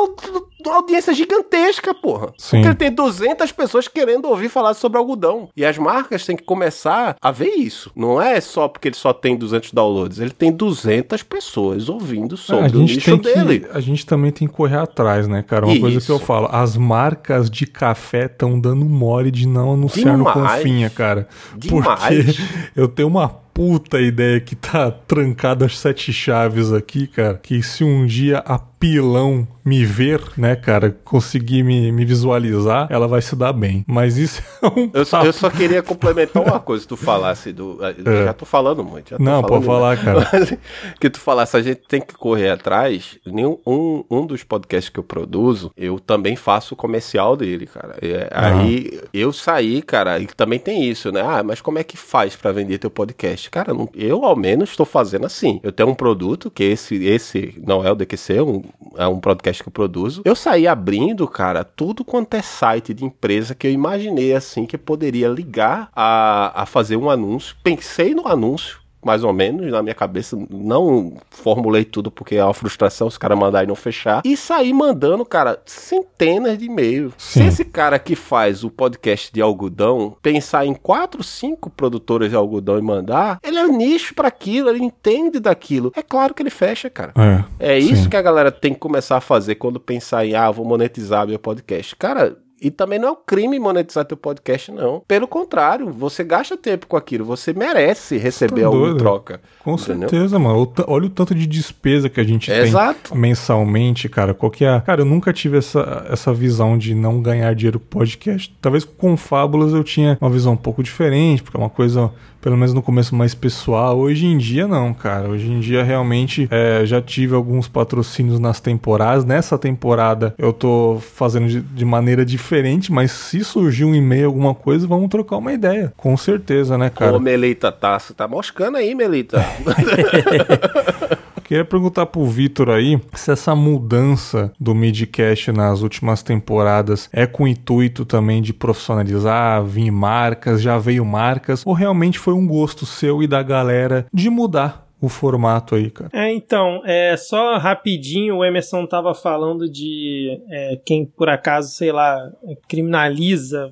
[0.65, 2.33] uma audiência gigantesca, porra.
[2.37, 2.57] Sim.
[2.57, 5.49] Porque ele tem 200 pessoas querendo ouvir falar sobre algodão.
[5.55, 7.91] E as marcas têm que começar a ver isso.
[7.95, 12.65] Não é só porque ele só tem 200 downloads, ele tem 200 pessoas ouvindo sobre
[12.65, 13.67] a o nicho dele.
[13.71, 15.65] a gente também tem que correr atrás, né, cara?
[15.65, 15.81] Uma isso.
[15.81, 20.35] coisa que eu falo, as marcas de café estão dando mole de não anunciar Demais.
[20.35, 21.27] no Confinha, cara.
[21.55, 22.25] Demais.
[22.25, 22.41] Porque
[22.75, 27.37] eu tenho uma puta ideia que tá trancada as sete chaves aqui, cara.
[27.37, 33.07] Que se um dia a pilão me ver, né, cara, conseguir me, me visualizar, ela
[33.07, 33.83] vai se dar bem.
[33.87, 34.89] Mas isso é um.
[34.93, 37.77] Eu só, eu só queria complementar uma coisa, tu falasse do.
[37.83, 38.25] É.
[38.25, 39.15] Já tô falando muito.
[39.15, 40.27] Tô Não, pode falar, cara.
[40.99, 43.19] que tu falasse, a gente tem que correr atrás.
[43.25, 47.95] Nenhum, um, um dos podcasts que eu produzo, eu também faço o comercial dele, cara.
[48.01, 51.21] É, aí eu saí, cara, e também tem isso, né?
[51.21, 53.49] Ah, mas como é que faz para vender teu podcast?
[53.51, 55.59] Cara, não, eu ao menos estou fazendo assim.
[55.61, 58.63] Eu tenho um produto, que esse, esse não é o DQC, é um,
[58.95, 60.21] é um podcast que eu produzo.
[60.25, 64.77] Eu saí abrindo, cara, tudo quanto é site de empresa que eu imaginei assim que
[64.77, 67.55] poderia ligar a, a fazer um anúncio.
[67.63, 70.37] Pensei no anúncio, mais ou menos, na minha cabeça.
[70.49, 74.21] Não formulei tudo porque é uma frustração os caras mandarem não fechar.
[74.25, 77.13] E saí mandando, cara, centenas de e-mails.
[77.17, 82.35] Se esse cara que faz o podcast de algodão pensar em quatro, cinco produtoras de
[82.35, 85.91] algodão e mandar, ele é nicho para aquilo, ele entende daquilo.
[85.95, 87.13] É claro que ele fecha, cara.
[87.59, 90.51] É, é isso que a galera tem que começar a fazer quando pensar em, ah,
[90.51, 91.95] vou monetizar meu podcast.
[91.95, 95.01] Cara, e também não é um crime monetizar teu podcast, não.
[95.07, 99.41] Pelo contrário, você gasta tempo com aquilo, você merece receber tá alguma troca.
[99.63, 100.09] Com entendeu?
[100.09, 100.71] certeza, mano.
[100.87, 103.15] Olha o tanto de despesa que a gente é tem exato.
[103.15, 104.33] mensalmente, cara.
[104.33, 104.79] Qual que é?
[104.81, 108.55] Cara, eu nunca tive essa, essa visão de não ganhar dinheiro com podcast.
[108.61, 112.55] Talvez com Fábulas eu tinha uma visão um pouco diferente, porque é uma coisa pelo
[112.55, 113.97] menos no começo mais pessoal.
[113.97, 115.29] Hoje em dia não, cara.
[115.29, 119.25] Hoje em dia realmente é, já tive alguns patrocínios nas temporadas.
[119.25, 124.55] Nessa temporada eu tô fazendo de, de maneira diferente, mas se surgir um e-mail, alguma
[124.55, 125.93] coisa, vamos trocar uma ideia.
[125.97, 127.15] Com certeza, né, cara?
[127.15, 129.43] Ô, Melita, tá, você tá moscando aí, Melita.
[131.49, 137.45] Queria perguntar pro Vitor aí se essa mudança do midcast nas últimas temporadas é com
[137.45, 142.85] o intuito também de profissionalizar, vir marcas, já veio marcas, ou realmente foi um gosto
[142.85, 146.11] seu e da galera de mudar o formato aí, cara.
[146.13, 151.91] É, então, é, só rapidinho, o Emerson tava falando de é, quem por acaso, sei
[151.91, 152.29] lá,
[152.67, 153.71] criminaliza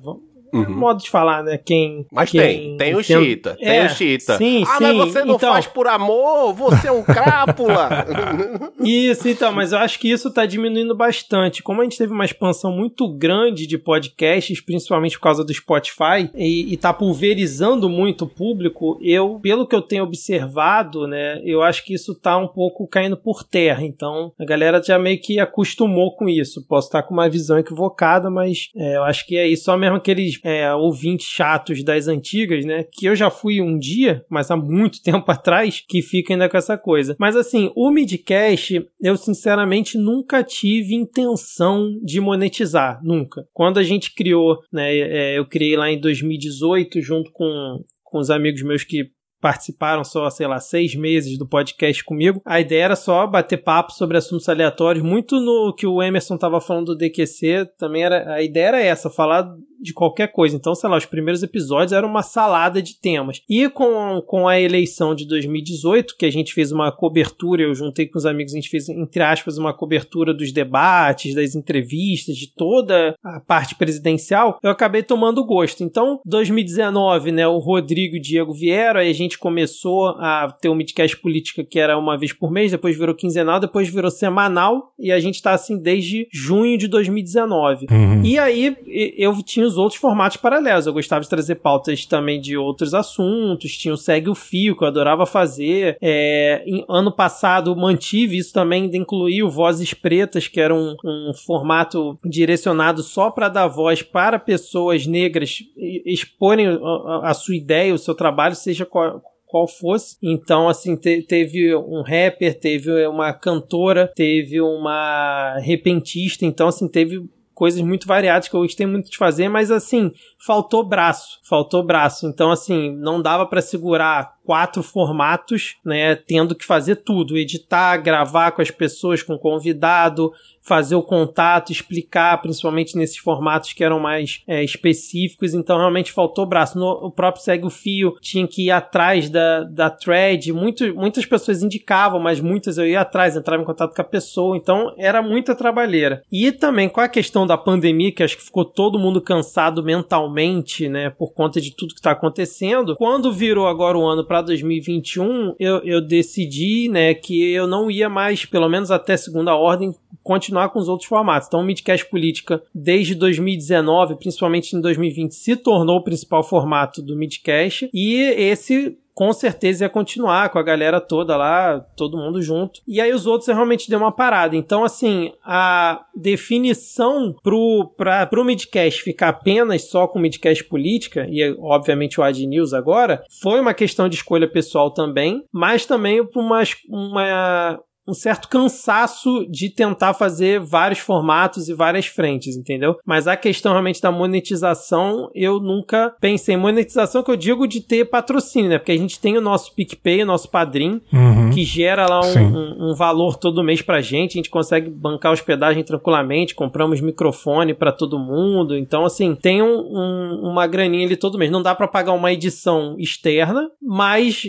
[0.52, 0.70] uhum.
[0.70, 1.58] modo de falar, né?
[1.58, 2.06] Quem.
[2.12, 4.36] Mas quem tem, tem o Chita, tem é, o Chita.
[4.36, 4.84] Sim, ah, sim.
[4.84, 8.06] mas você não então, faz por amor, você é um crápula.
[8.82, 11.62] isso, então, mas eu acho que isso tá diminuindo bastante.
[11.62, 16.30] Como a gente teve uma expansão muito grande de podcasts, principalmente por causa do Spotify,
[16.34, 21.62] e, e tá pulverizando muito o público, eu, pelo que eu tenho observado, né, eu
[21.62, 23.84] acho que isso tá um pouco caindo por terra.
[23.84, 26.64] Então, a galera já meio que acostumou com isso.
[26.66, 29.64] Posso estar com uma visão equivocada, mas é, eu acho que é isso.
[29.64, 30.00] Só mesmo
[30.42, 32.84] é, ouvintes chatos das antigas, né?
[32.92, 36.56] Que eu já fui um dia, mas há muito tempo atrás, que fica ainda com
[36.56, 37.16] essa coisa.
[37.18, 43.00] Mas assim, o Midcast, eu sinceramente nunca tive intenção de monetizar.
[43.02, 43.46] Nunca.
[43.52, 44.96] Quando a gente criou, né?
[44.96, 47.78] É, eu criei lá em 2018 junto com
[48.10, 52.42] com os amigos meus que participaram só, sei lá, seis meses do podcast comigo.
[52.44, 56.60] A ideia era só bater papo sobre assuntos aleatórios, muito no que o Emerson estava
[56.60, 59.48] falando do DQC, também era a ideia era essa, falar
[59.80, 60.56] de qualquer coisa.
[60.56, 63.42] Então, sei lá, os primeiros episódios eram uma salada de temas.
[63.48, 68.06] E com, com a eleição de 2018, que a gente fez uma cobertura, eu juntei
[68.06, 72.52] com os amigos, a gente fez, entre aspas, uma cobertura dos debates, das entrevistas, de
[72.52, 75.82] toda a parte presidencial, eu acabei tomando gosto.
[75.82, 80.68] Então, 2019, né, o Rodrigo e o Diego vieram, aí a gente começou a ter
[80.68, 84.92] um midcast política que era uma vez por mês, depois virou quinzenal, depois virou semanal,
[84.98, 87.86] e a gente tá assim desde junho de 2019.
[87.90, 88.24] Uhum.
[88.24, 88.76] E aí,
[89.16, 90.86] eu tinha os outros formatos paralelos.
[90.86, 94.82] Eu gostava de trazer pautas também de outros assuntos, tinha o Segue o Fio, que
[94.82, 95.96] eu adorava fazer.
[96.00, 100.96] É, em, ano passado mantive isso também de incluir o Vozes Pretas, que era um,
[101.04, 105.58] um formato direcionado só para dar voz para pessoas negras
[106.04, 110.16] exporem a, a sua ideia, o seu trabalho, seja qual, qual fosse.
[110.22, 116.44] Então, assim, te, teve um rapper, teve uma cantora, teve uma repentista.
[116.44, 117.22] Então, assim, teve
[117.58, 122.24] coisas muito variadas que eu gostei muito de fazer, mas assim, faltou braço, faltou braço.
[122.24, 128.52] Então, assim, não dava para segurar quatro formatos, né, tendo que fazer tudo, editar, gravar
[128.52, 130.32] com as pessoas, com o convidado,
[130.62, 136.46] fazer o contato, explicar, principalmente nesses formatos que eram mais é, específicos, então realmente faltou
[136.46, 136.78] braço.
[136.78, 141.26] No, o próprio Segue o Fio tinha que ir atrás da, da thread, muito, muitas
[141.26, 145.20] pessoas indicavam, mas muitas eu ia atrás, entrava em contato com a pessoa, então era
[145.20, 146.22] muita trabalheira.
[146.32, 150.88] E também com a questão da pandemia, que acho que ficou todo mundo cansado mentalmente,
[150.88, 155.54] né, por conta de tudo que está acontecendo, quando virou agora o ano para 2021,
[155.58, 160.68] eu, eu decidi, né, que eu não ia mais, pelo menos até segunda ordem, continuar
[160.68, 161.48] com os outros formatos.
[161.48, 167.16] Então, o Midcast Política, desde 2019, principalmente em 2020, se tornou o principal formato do
[167.16, 167.88] Midcast.
[167.94, 172.80] E esse com certeza ia continuar com a galera toda lá, todo mundo junto.
[172.86, 174.54] E aí os outros realmente deu uma parada.
[174.54, 181.52] Então, assim, a definição pro, pra, pro Midcast ficar apenas só com Midcast política, e
[181.58, 186.62] obviamente o Ad News agora, foi uma questão de escolha pessoal também, mas também uma,
[186.88, 192.96] uma, um certo cansaço de tentar fazer vários formatos e várias frentes, entendeu?
[193.04, 198.06] Mas a questão realmente da monetização, eu nunca pensei monetização que eu digo de ter
[198.06, 198.78] patrocínio, né?
[198.78, 201.50] Porque a gente tem o nosso PicPay, o nosso Padrim, uhum.
[201.50, 205.32] que gera lá um, um, um, valor todo mês pra gente, a gente consegue bancar
[205.32, 211.38] hospedagem tranquilamente, compramos microfone para todo mundo, então assim, tem um, uma graninha ali todo
[211.38, 211.50] mês.
[211.50, 214.42] Não dá para pagar uma edição externa, mas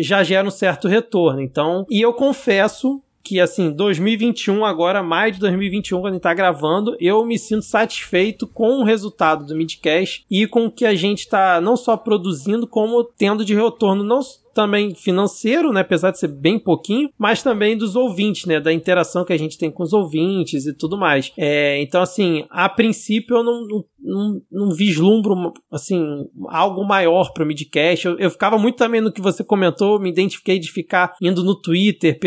[0.00, 1.42] já gera um certo retorno.
[1.42, 6.34] Então, e eu confesso que assim, 2021 agora, mais de 2021 quando a gente tá
[6.34, 10.94] gravando, eu me sinto satisfeito com o resultado do Midcast e com o que a
[10.94, 14.20] gente tá não só produzindo, como tendo de retorno não
[14.54, 19.24] também financeiro, né, apesar de ser bem pouquinho, mas também dos ouvintes, né, da interação
[19.24, 21.32] que a gente tem com os ouvintes e tudo mais.
[21.36, 26.04] É, então, assim, a princípio eu não, não, não, não vislumbro, assim,
[26.48, 28.06] algo maior para o Midcast.
[28.06, 31.54] Eu, eu ficava muito também no que você comentou, me identifiquei de ficar indo no
[31.54, 32.18] Twitter,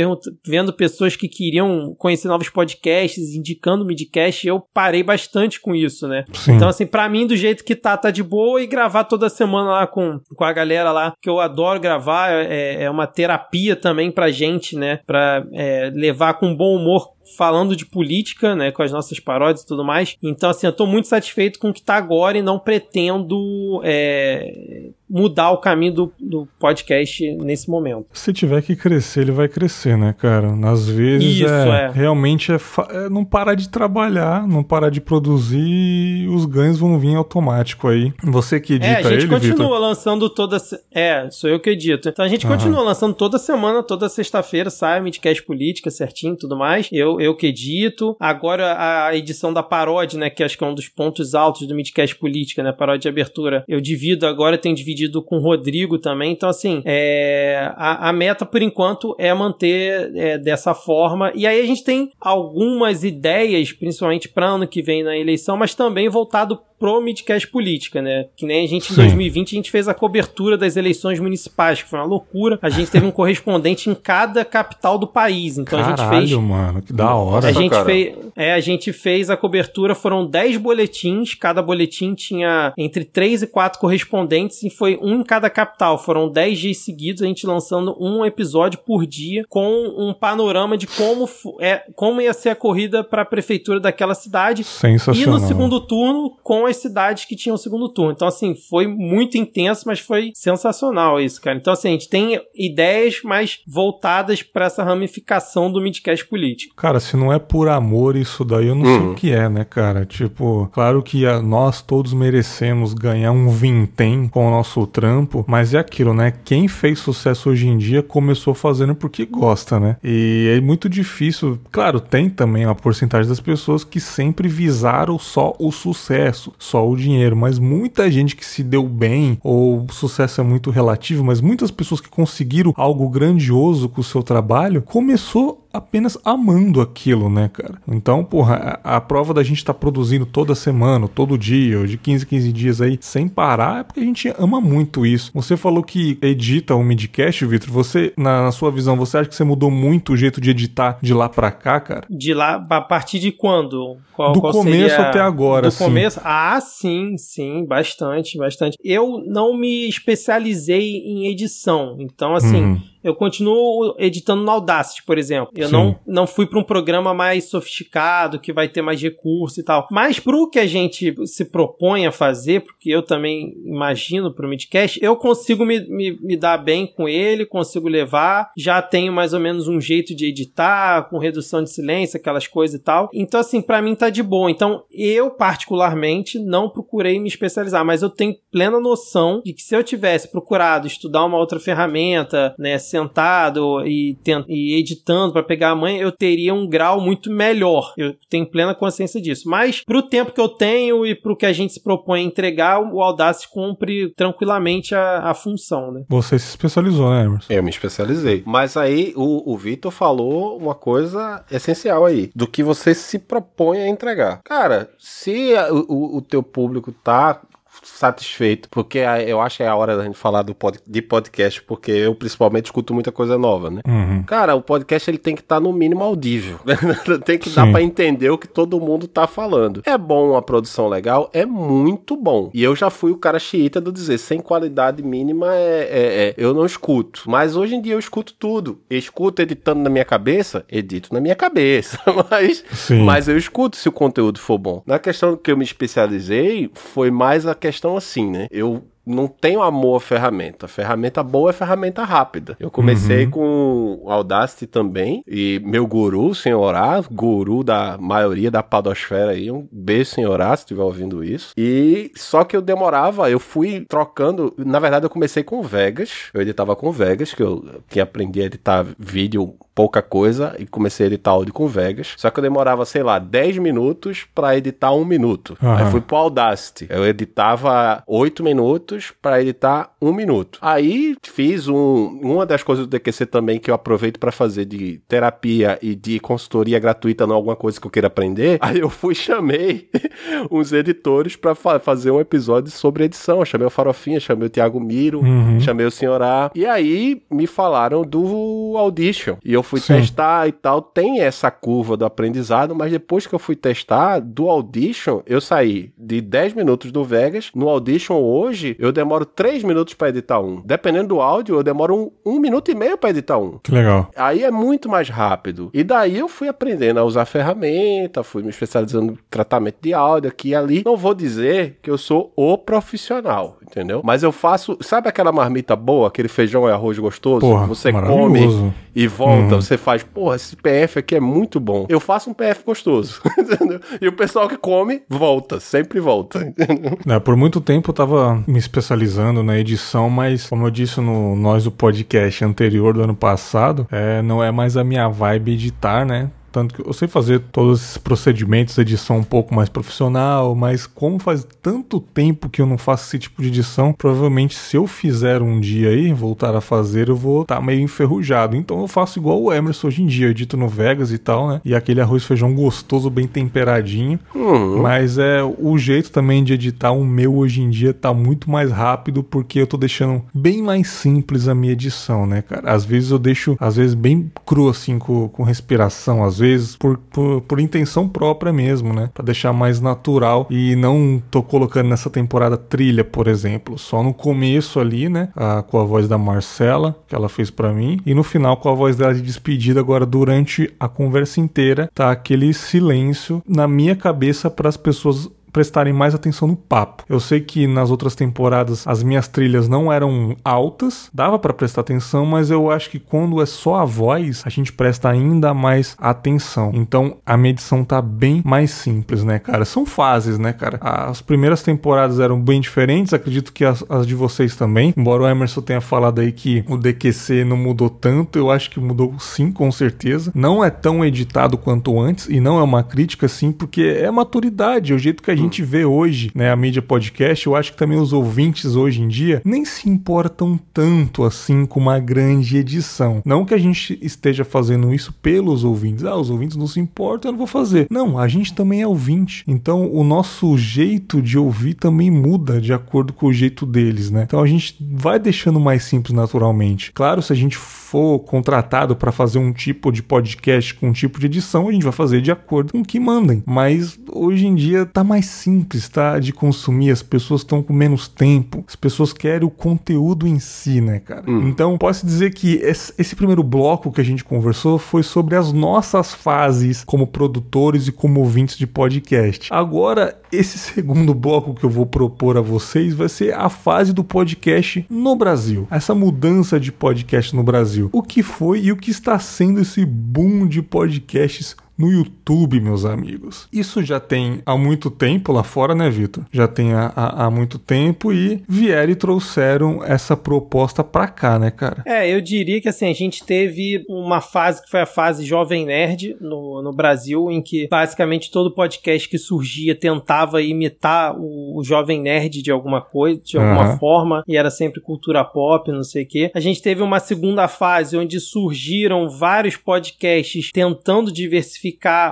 [0.45, 6.07] vendo pessoas que queriam conhecer novos podcasts, indicando o Midcast, eu parei bastante com isso,
[6.07, 6.25] né?
[6.33, 6.53] Sim.
[6.53, 9.71] Então, assim, para mim, do jeito que tá, tá de boa, e gravar toda semana
[9.71, 14.11] lá com, com a galera lá, que eu adoro gravar, é, é uma terapia também
[14.11, 14.99] pra gente, né?
[15.05, 19.67] Pra é, levar com bom humor falando de política, né, com as nossas paródias e
[19.67, 20.15] tudo mais.
[20.21, 24.89] Então, assim, eu tô muito satisfeito com o que tá agora e não pretendo é,
[25.09, 28.07] mudar o caminho do, do podcast nesse momento.
[28.13, 30.53] Se tiver que crescer, ele vai crescer, né, cara?
[30.69, 31.91] Às vezes Isso, é, é.
[31.91, 32.55] realmente é,
[32.89, 38.13] é, não parar de trabalhar, não parar de produzir, os ganhos vão vir automático aí.
[38.23, 39.79] Você que edita é, a gente ele, continua Victor?
[39.79, 40.57] lançando toda.
[40.91, 42.09] É, sou eu que edito.
[42.09, 46.89] Então a gente continua lançando toda semana, toda sexta-feira, sai Midcast Política certinho tudo mais.
[46.91, 48.15] Eu, eu que edito.
[48.19, 48.75] Agora
[49.07, 50.29] a edição da paródia, né?
[50.29, 52.71] Que acho que é um dos pontos altos do Midcast Política, né?
[52.71, 53.63] Paródia de abertura.
[53.67, 56.31] Eu divido agora, tenho dividido com o Rodrigo também.
[56.31, 61.31] Então, assim, é, a, a meta por enquanto é manter é, dessa forma.
[61.35, 65.75] E aí a gente tem algumas ideias, principalmente para ano que vem na eleição, mas
[65.75, 68.27] também voltado pro Midcast Política, né?
[68.35, 69.01] Que nem a gente em Sim.
[69.01, 72.59] 2020 a gente fez a cobertura das eleições municipais, que foi uma loucura.
[72.61, 75.57] A gente teve um correspondente em cada capital do país.
[75.57, 77.47] Então a gente fez Caralho, mano, que da hora.
[77.47, 77.85] a gente, cara.
[77.85, 83.41] fez, é, a gente fez a cobertura, foram 10 boletins, cada boletim tinha entre 3
[83.41, 85.97] e 4 correspondentes e foi um em cada capital.
[85.97, 90.85] Foram 10 dias seguidos, a gente lançando um episódio por dia com um panorama de
[90.85, 91.27] como,
[91.59, 94.61] é, como ia ser a corrida para a prefeitura daquela cidade.
[94.61, 95.39] E Sensacional.
[95.39, 98.11] no segundo turno, com as cidades que tinham o segundo turno.
[98.11, 101.57] Então, assim, foi muito intenso, mas foi sensacional isso, cara.
[101.57, 106.75] Então, assim, a gente tem ideias mais voltadas para essa ramificação do midcast político.
[106.75, 109.11] Cara, se não é por amor isso daí, eu não sei Uhum.
[109.11, 110.05] o que é, né, cara?
[110.05, 115.73] Tipo, claro que a- nós todos merecemos ganhar um vintém com o nosso trampo, mas
[115.73, 116.33] é aquilo, né?
[116.43, 119.97] Quem fez sucesso hoje em dia começou fazendo porque gosta, né?
[120.03, 121.59] E é muito difícil.
[121.71, 126.95] Claro, tem também uma porcentagem das pessoas que sempre visaram só o sucesso, só o
[126.95, 131.41] dinheiro, mas muita gente que se deu bem, ou o sucesso é muito relativo, mas
[131.41, 137.49] muitas pessoas que conseguiram algo grandioso com o seu trabalho, começou apenas amando aquilo, né,
[137.51, 137.75] cara?
[137.87, 141.97] Então, porra, a, a prova da gente estar produzindo toda semana, todo dia, ou de
[141.97, 145.31] 15 em 15 dias aí, sem parar, é porque a gente ama muito isso.
[145.33, 147.69] Você falou que edita o midcast, Vitor.
[147.71, 150.97] Você, na, na sua visão, você acha que você mudou muito o jeito de editar
[151.01, 152.05] de lá pra cá, cara?
[152.09, 153.97] De lá, a partir de quando?
[154.13, 155.83] Qual, Do qual começo seria- até agora, Do assim.
[155.83, 156.19] começo?
[156.23, 158.77] Ah, sim, sim, bastante, bastante.
[158.83, 162.63] Eu não me especializei em edição, então, assim.
[162.63, 162.81] Uhum.
[163.05, 165.51] Eu continuo editando no Audacity, por exemplo.
[165.55, 165.73] Eu Sim.
[165.73, 169.87] não, não fui para um programa mais sofisticado, que vai ter mais recurso e tal.
[169.91, 174.99] Mas pro que a gente se propõe a fazer, porque eu também imagino pro Midcast,
[175.03, 178.51] eu consigo me, me, me dar bem com ele, consigo levar.
[178.57, 182.79] Já tenho mais ou menos um jeito de editar, com redução de silêncio, aquelas coisas
[182.79, 183.09] e tal.
[183.13, 184.49] Então, assim, para mim tá de boa.
[184.49, 189.75] Então, eu, particularmente, não procurei me especializar, mas eu tenho plena noção de que se
[189.75, 195.71] eu tivesse procurado estudar uma outra ferramenta, né, sentado e, tent- e editando para pegar
[195.71, 197.93] a manha, eu teria um grau muito melhor.
[197.97, 199.49] Eu tenho plena consciência disso.
[199.49, 202.79] Mas pro tempo que eu tenho e pro que a gente se propõe a entregar,
[202.81, 206.03] o Audacity cumpre tranquilamente a, a função, né?
[206.09, 207.51] Você se especializou, né, Emerson?
[207.53, 208.43] Eu me especializei.
[208.45, 213.79] Mas aí o, o Vitor falou uma coisa essencial aí, do que você se propõe
[213.79, 214.41] a entregar.
[214.43, 217.41] Cara, se a- o, o teu público tá
[217.87, 221.01] satisfeito, porque a- eu acho que é a hora da gente falar do pod, de
[221.01, 223.81] podcast, porque eu principalmente escuto muita coisa nova, né?
[223.87, 224.23] Uhum.
[224.23, 226.59] Cara, o podcast ele tem que estar no mínimo audível.
[227.23, 227.71] tem que dar Sim.
[227.71, 229.81] pra entender o que todo mundo tá falando.
[229.85, 231.29] É bom uma produção legal?
[231.33, 232.49] É muito bom.
[232.53, 236.33] E eu já fui o cara xiita do dizer, sem qualidade mínima é, é- é-
[236.37, 237.23] eu não escuto.
[237.27, 238.79] Mas hoje em dia eu escuto tudo.
[238.89, 241.99] Eu escuto editando na minha cabeça, edito na minha cabeça.
[242.31, 243.03] mas, Sim.
[243.03, 244.81] mas eu escuto se o conteúdo for bom.
[244.85, 248.47] Na questão que eu me especializei, foi mais a questão assim, né?
[248.51, 250.67] Eu não tenho amor à ferramenta.
[250.67, 252.57] Ferramenta boa é ferramenta rápida.
[252.59, 255.23] Eu comecei com o Audacity também.
[255.27, 259.51] E meu guru, senhor Horácio, guru da maioria da padosfera aí.
[259.51, 261.53] Um beijo, senhor Horácio, se estiver ouvindo isso.
[261.55, 264.53] E só que eu demorava, eu fui trocando.
[264.57, 266.29] Na verdade, eu comecei com Vegas.
[266.33, 271.05] Eu editava com Vegas, que eu tinha aprendido a editar vídeo pouca coisa e comecei
[271.05, 272.13] a editar áudio com Vegas.
[272.17, 275.57] Só que eu demorava, sei lá, 10 minutos pra editar um minuto.
[275.61, 275.77] Aham.
[275.85, 276.87] Aí fui pro Audacity.
[276.89, 280.57] Eu editava 8 minutos pra editar um minuto.
[280.61, 284.99] Aí fiz um, uma das coisas do DQC também que eu aproveito pra fazer de
[285.07, 288.57] terapia e de consultoria gratuita, não alguma coisa que eu queira aprender.
[288.63, 289.89] Aí eu fui e chamei
[290.49, 293.39] uns editores pra fa- fazer um episódio sobre edição.
[293.39, 295.59] Eu chamei o Farofinha, chamei o Thiago Miro, Uhum.
[295.59, 296.51] chamei o Senhorá.
[296.55, 299.35] E aí me falaram do Audition.
[299.43, 299.95] E eu fui Sim.
[299.95, 300.81] testar e tal.
[300.81, 305.91] Tem essa curva do aprendizado, mas depois que eu fui testar, do Audition, eu saí
[305.97, 307.51] de 10 minutos do Vegas.
[307.53, 310.61] No Audition hoje, eu demoro 3 minutos pra editar um.
[310.61, 313.59] Dependendo do áudio, eu demoro um, um minuto e meio pra editar um.
[313.59, 314.09] Que legal.
[314.15, 315.69] Aí é muito mais rápido.
[315.73, 320.29] E daí eu fui aprendendo a usar ferramenta, fui me especializando em tratamento de áudio
[320.29, 320.83] aqui e ali.
[320.85, 323.57] Não vou dizer que eu sou o profissional.
[323.69, 324.01] Entendeu?
[324.03, 327.41] Mas eu faço, sabe aquela marmita boa, aquele feijão e arroz gostoso?
[327.41, 329.61] Porra, você come e volta, Uhum.
[329.61, 331.85] você faz, porra, esse PF aqui é muito bom.
[331.89, 333.79] Eu faço um PF gostoso, entendeu?
[334.01, 336.97] E o pessoal que come, volta, sempre volta, entendeu?
[337.07, 341.35] É, por muito tempo eu tava me especializando na edição, mas como eu disse no
[341.35, 346.05] nós do podcast anterior do ano passado, é, não é mais a minha vibe editar,
[346.05, 346.29] né?
[346.55, 351.19] Tanto que eu sei fazer todos esses procedimentos, edição um pouco mais profissional, mas como
[351.19, 355.41] faz tanto tempo que eu não faço esse tipo de edição, provavelmente se eu fizer
[355.41, 358.55] um dia aí, voltar a fazer, eu vou estar meio enferrujado.
[358.55, 361.49] Então eu faço igual o Emerson hoje em dia, eu edito no Vegas e tal,
[361.49, 361.61] né?
[361.65, 364.17] E aquele arroz feijão gostoso, bem temperadinho.
[364.33, 364.81] Uhum.
[364.81, 368.71] Mas é o jeito também de editar o meu hoje em dia tá muito mais
[368.71, 372.71] rápido porque eu tô deixando bem mais simples a minha edição, né, cara?
[372.71, 376.44] Às vezes eu deixo, às vezes bem cru assim com, com respiração, às vezes
[376.79, 379.09] por, por, por intenção própria mesmo, né?
[379.13, 384.13] Pra deixar mais natural e não tô colocando nessa temporada trilha, por exemplo, só no
[384.13, 388.13] começo ali, né, a- com a voz da Marcela, que ela fez pra mim, e
[388.13, 392.53] no final com a voz dela de despedida agora durante a conversa inteira, tá aquele
[392.53, 397.05] silêncio na minha cabeça para as pessoas prestarem mais atenção no papo.
[397.07, 401.79] Eu sei que nas outras temporadas as minhas trilhas não eram altas, dava pra prestar
[401.79, 405.95] atenção, mas eu acho que quando é só a voz, a gente presta ainda mais
[405.97, 406.71] atenção.
[406.73, 409.63] Então a medição tá bem mais simples, né, cara?
[409.63, 410.77] São fases, né, cara?
[410.81, 414.93] As primeiras temporadas eram bem diferentes, acredito que as, as de vocês também.
[414.97, 418.77] Embora o Emerson tenha falado aí que o DQC não mudou tanto, eu acho que
[418.81, 420.33] mudou sim, com certeza.
[420.35, 424.91] Não é tão editado quanto antes, e não é uma crítica, sim, porque é maturidade,
[424.91, 427.45] é o jeito que a gente vê hoje, né, a mídia podcast.
[427.45, 431.79] Eu acho que também os ouvintes hoje em dia nem se importam tanto assim com
[431.79, 433.21] uma grande edição.
[433.25, 436.05] Não que a gente esteja fazendo isso pelos ouvintes.
[436.05, 437.87] Ah, os ouvintes não se importam, eu não vou fazer.
[437.89, 439.43] Não, a gente também é ouvinte.
[439.47, 444.23] Então o nosso jeito de ouvir também muda de acordo com o jeito deles, né?
[444.23, 446.91] Então a gente vai deixando mais simples naturalmente.
[446.91, 451.19] Claro, se a gente for contratado para fazer um tipo de podcast com um tipo
[451.19, 453.43] de edição, a gente vai fazer de acordo com o que mandem.
[453.45, 456.19] Mas hoje em dia tá mais simples, tá?
[456.19, 460.81] De consumir, as pessoas estão com menos tempo, as pessoas querem o conteúdo em si,
[460.81, 461.23] né, cara?
[461.27, 465.51] Então, posso dizer que esse, esse primeiro bloco que a gente conversou foi sobre as
[465.51, 469.53] nossas fases como produtores e como ouvintes de podcast.
[469.53, 474.03] Agora, esse segundo bloco que eu vou propor a vocês vai ser a fase do
[474.03, 475.67] podcast no Brasil.
[475.69, 477.89] Essa mudança de podcast no Brasil.
[477.91, 482.85] O que foi e o que está sendo esse boom de podcasts no YouTube, meus
[482.85, 483.47] amigos.
[483.51, 486.23] Isso já tem há muito tempo lá fora, né, Vitor?
[486.31, 491.37] Já tem há, há, há muito tempo e vieram e trouxeram essa proposta pra cá,
[491.37, 491.83] né, cara?
[491.85, 495.65] É, eu diria que assim, a gente teve uma fase que foi a fase Jovem
[495.65, 501.63] Nerd no, no Brasil, em que basicamente todo podcast que surgia tentava imitar o, o
[501.63, 503.77] Jovem Nerd de alguma coisa, de alguma Aham.
[503.77, 506.31] forma, e era sempre cultura pop, não sei o quê.
[506.33, 511.64] A gente teve uma segunda fase onde surgiram vários podcasts tentando diversificar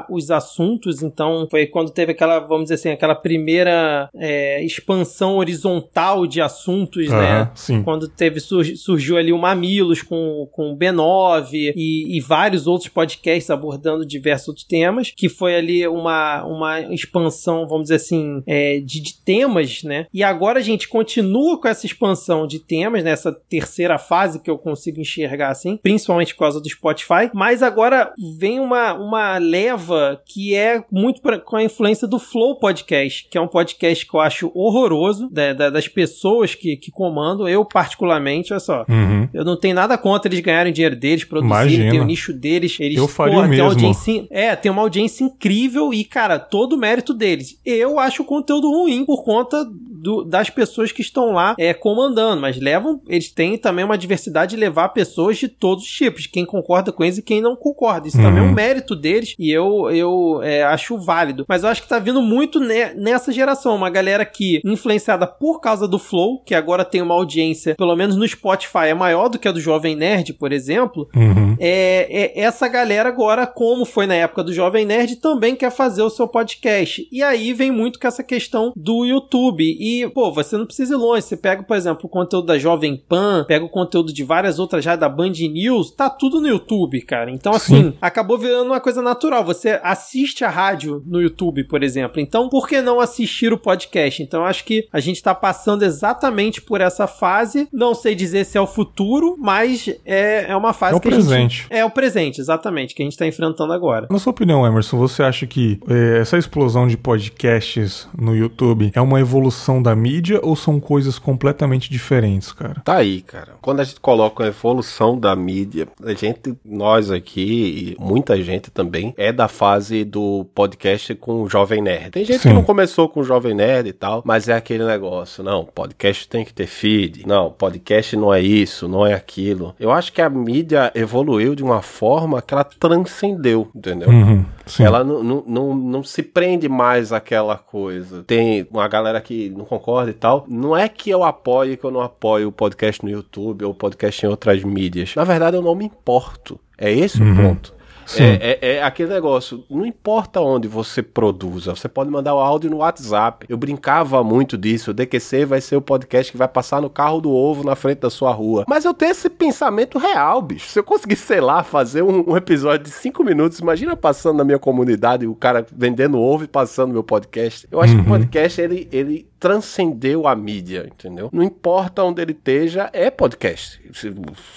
[0.09, 6.25] os assuntos, então foi quando teve aquela, vamos dizer assim, aquela primeira é, expansão horizontal
[6.27, 7.51] de assuntos, né?
[7.55, 7.83] Sim.
[7.83, 12.89] Quando teve surgi- surgiu ali o Mamilos com, com o B9 e, e vários outros
[12.89, 18.79] podcasts abordando diversos outros temas, que foi ali uma, uma expansão, vamos dizer assim, é,
[18.79, 20.07] de, de temas, né?
[20.13, 24.57] E agora a gente continua com essa expansão de temas, nessa terceira fase que eu
[24.57, 30.55] consigo enxergar assim, principalmente por causa do Spotify, mas agora vem uma, uma leva que
[30.55, 34.19] é muito pra- com a influência do Flow Podcast, que é um podcast que eu
[34.19, 37.47] acho horroroso, da- da- das pessoas que, que comandam.
[37.47, 39.27] Eu, particularmente, olha só, Uhum.
[39.33, 42.77] eu não tenho nada contra eles ganharem dinheiro deles, produzirem, tem o nicho deles.
[42.79, 43.65] Eles, Eu faria porra, o mesmo.
[43.65, 47.59] audiência, é, tem uma audiência incrível e, cara, todo o mérito deles.
[47.65, 52.41] Eu acho o conteúdo ruim por conta do- das pessoas que estão lá é, comandando,
[52.41, 56.45] mas levam, eles têm também uma diversidade de levar pessoas de todos os tipos, quem
[56.45, 58.07] concorda com eles e quem não concorda.
[58.07, 58.53] Isso também é um Uhum.
[58.53, 61.45] mérito deles e eu, eu é, acho válido.
[61.47, 65.59] Mas eu acho que tá vindo muito ne- nessa geração, uma galera que, influenciada por
[65.59, 69.39] causa do Flow, que agora tem uma audiência, pelo menos no Spotify, é maior do
[69.39, 71.55] que a do Jovem Nerd, por exemplo, Uhum.
[71.59, 76.01] é, é- essa galera agora, como foi na época do Jovem Nerd, também quer fazer
[76.01, 77.07] o seu podcast.
[77.11, 79.63] E aí vem muito com essa questão do YouTube.
[79.63, 81.21] E, pô, você não precisa ir longe.
[81.23, 84.83] Você pega, por exemplo, o conteúdo da Jovem Pan, pega o conteúdo de várias outras
[84.83, 87.31] já da Band News, tá tudo no YouTube, cara.
[87.31, 87.93] Então, assim, Sim.
[88.01, 89.22] acabou virando uma coisa natural.
[89.43, 92.19] Você assiste a rádio no YouTube, por exemplo.
[92.19, 94.21] Então, por que não assistir o podcast?
[94.21, 97.67] Então, acho que a gente tá passando exatamente por essa fase.
[97.71, 101.07] Não sei dizer se é o futuro, mas é, é uma fase É o que
[101.07, 101.67] a gente presente.
[101.69, 104.07] é o presente, exatamente, que a gente tá enfrentando agora.
[104.09, 109.01] Na sua opinião, Emerson, você acha que eh, essa explosão de podcasts no YouTube é
[109.01, 112.81] uma evolução da mídia ou são coisas completamente diferentes, cara?
[112.83, 113.53] Tá aí, cara.
[113.61, 118.71] Quando a gente coloca a evolução da mídia, a gente, nós aqui, e muita gente
[118.71, 122.11] também, é da fase do podcast com o Jovem Nerd.
[122.11, 122.49] Tem gente Sim.
[122.49, 126.27] que não começou com o Jovem Nerd e tal, mas é aquele negócio, não, podcast
[126.27, 129.75] tem que ter feed, não, podcast não é isso, não é aquilo.
[129.79, 134.09] Eu acho que a mídia evoluiu de uma forma que ela transcendeu, entendeu?
[134.09, 134.45] Uhum.
[134.79, 138.23] Ela não, não, não, não, se prende mais àquela coisa.
[138.23, 140.45] Tem uma galera que não concorda e tal.
[140.47, 143.75] Não é que eu apoie que eu não apoio o podcast no YouTube ou o
[143.75, 145.13] podcast em outras mídias.
[145.15, 146.59] Na verdade, eu não me importo.
[146.77, 147.33] É esse uhum.
[147.33, 147.73] o ponto.
[148.17, 152.69] É, é, é, aquele negócio, não importa onde você produza, você pode mandar o áudio
[152.69, 153.45] no WhatsApp.
[153.49, 154.91] Eu brincava muito disso.
[154.91, 157.99] O DQC vai ser o podcast que vai passar no carro do ovo na frente
[157.99, 158.65] da sua rua.
[158.67, 160.69] Mas eu tenho esse pensamento real, bicho.
[160.69, 164.43] Se eu conseguir, sei lá, fazer um, um episódio de cinco minutos, imagina passando na
[164.43, 167.67] minha comunidade, o cara vendendo ovo e passando meu podcast.
[167.71, 168.03] Eu acho uhum.
[168.03, 168.19] que o uhum.
[168.19, 171.29] podcast ele, ele transcendeu a mídia, entendeu?
[171.33, 173.77] Não importa onde ele esteja, é podcast.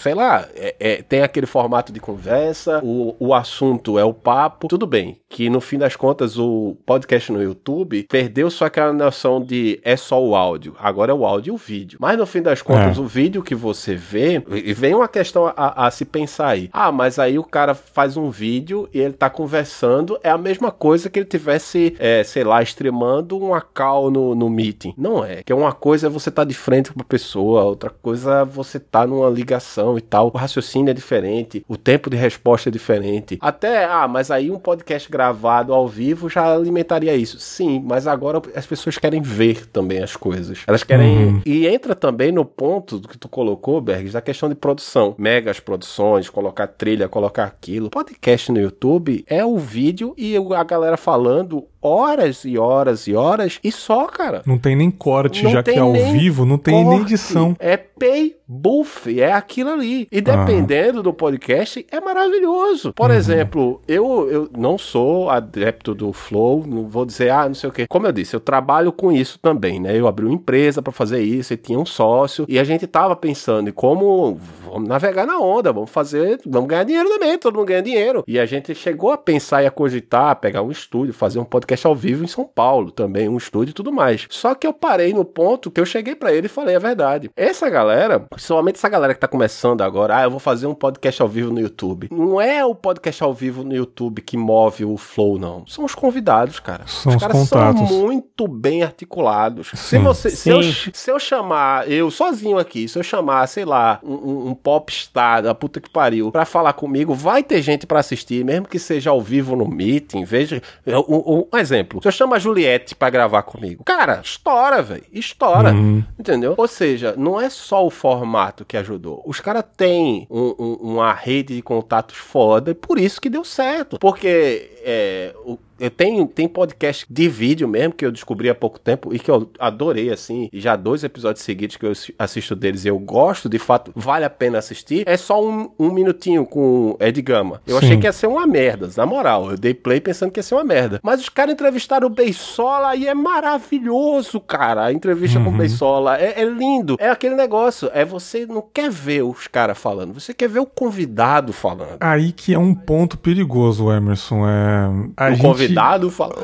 [0.00, 4.68] Sei lá, é, é, tem aquele formato de conversa, o, o assunto é o papo,
[4.68, 5.18] tudo bem.
[5.28, 9.96] Que no fim das contas o podcast no YouTube perdeu só aquela noção de é
[9.96, 11.98] só o áudio, agora é o áudio e o vídeo.
[12.00, 13.00] Mas no fim das contas, é.
[13.00, 16.70] o vídeo que você vê, e vem uma questão a, a, se pensar aí.
[16.72, 20.70] Ah, mas aí o cara faz um vídeo e ele tá conversando, é a mesma
[20.70, 24.94] coisa que ele tivesse, é, sei lá, streamando uma call no, no Meet meeting.
[24.96, 25.42] Não é.
[25.42, 28.44] Que é uma coisa é você tá de frente com a pessoa, outra coisa é
[28.44, 30.30] você tá numa ligação e tal.
[30.32, 33.38] O raciocínio é diferente, o tempo de resposta é diferente.
[33.40, 37.38] Até, ah, mas aí um podcast gravado ao vivo já alimentaria isso.
[37.38, 40.62] Sim, mas agora as pessoas querem ver também as coisas.
[40.66, 41.16] Elas querem.
[41.16, 41.42] Uhum.
[41.46, 45.14] E entra também no ponto que tu colocou, Bergs, da questão de produção.
[45.18, 47.90] Megas produções, colocar trilha, colocar aquilo.
[47.90, 53.58] Podcast no YouTube é o vídeo e a galera falando horas e horas e horas
[53.62, 54.42] e só, cara.
[54.44, 57.56] Não tem nem corte, não já que é ao vivo, não tem corte, nem edição.
[57.58, 60.08] É pay buff, é aquilo ali.
[60.10, 61.02] E dependendo ah.
[61.02, 62.92] do podcast, é maravilhoso.
[62.92, 63.16] Por uhum.
[63.16, 67.72] exemplo, eu, eu não sou adepto do Flow, não vou dizer, ah, não sei o
[67.72, 67.86] quê.
[67.88, 69.98] Como eu disse, eu trabalho com isso também, né?
[69.98, 72.44] Eu abri uma empresa para fazer isso e tinha um sócio.
[72.48, 76.84] E a gente tava pensando em como vamos navegar na onda, vamos fazer, vamos ganhar
[76.84, 78.24] dinheiro também, todo mundo ganha dinheiro.
[78.26, 81.86] E a gente chegou a pensar e a cogitar, pegar um estúdio, fazer um podcast
[81.86, 84.26] ao vivo em São Paulo também, um estúdio e tudo mais.
[84.30, 87.30] Só que eu parei no ponto que eu cheguei para ele e falei a verdade.
[87.36, 91.22] Essa galera, principalmente essa galera que tá começando agora, ah, eu vou fazer um podcast
[91.22, 92.08] ao vivo no YouTube.
[92.12, 95.66] Não é o podcast ao vivo no YouTube que move o flow, não.
[95.66, 96.86] São os convidados, cara.
[96.86, 97.88] São os, os caras contatos.
[97.88, 99.68] são muito bem articulados.
[99.70, 99.76] Sim.
[99.76, 104.00] Se, você, se, eu, se eu chamar, eu sozinho aqui, se eu chamar, sei lá,
[104.04, 108.44] um, um popstar da puta que pariu pra falar comigo, vai ter gente para assistir,
[108.44, 110.24] mesmo que seja ao vivo no meeting.
[110.24, 110.60] Veja,
[111.08, 112.02] um, um exemplo.
[112.02, 115.04] Se eu chamo a Juliette para gravar comigo, cara, estoura, velho.
[115.10, 115.72] Estoura.
[115.72, 116.04] Uhum.
[116.18, 116.52] Entendeu?
[116.54, 118.25] Ou seja, não é só o formato
[118.64, 119.22] que ajudou.
[119.26, 123.44] Os caras têm um, um, uma rede de contatos foda e por isso que deu
[123.44, 123.98] certo.
[123.98, 128.78] Porque é, o, eu tenho tem podcast de vídeo mesmo que eu descobri há pouco
[128.78, 132.84] tempo e que eu adorei assim, e já dois episódios seguidos que eu assisto deles
[132.84, 135.04] e eu gosto, de fato, vale a pena assistir.
[135.06, 137.60] É só um, um minutinho com Ed Gama.
[137.66, 137.86] Eu Sim.
[137.86, 139.50] achei que ia ser uma merda, na moral.
[139.50, 141.00] Eu dei play pensando que ia ser uma merda.
[141.02, 144.84] Mas os caras entrevistaram o Beisola e é maravilhoso, cara.
[144.84, 145.44] A entrevista uhum.
[145.44, 145.58] com o uhum.
[145.58, 146.96] Beisola é, é lindo.
[146.98, 150.66] É aquele negócio, é você não quer ver os caras falando, você quer ver o
[150.66, 151.98] convidado falando.
[152.00, 154.46] Aí que é um ponto perigoso, Emerson.
[154.48, 155.65] É a o gente convidado
[156.10, 156.36] fala.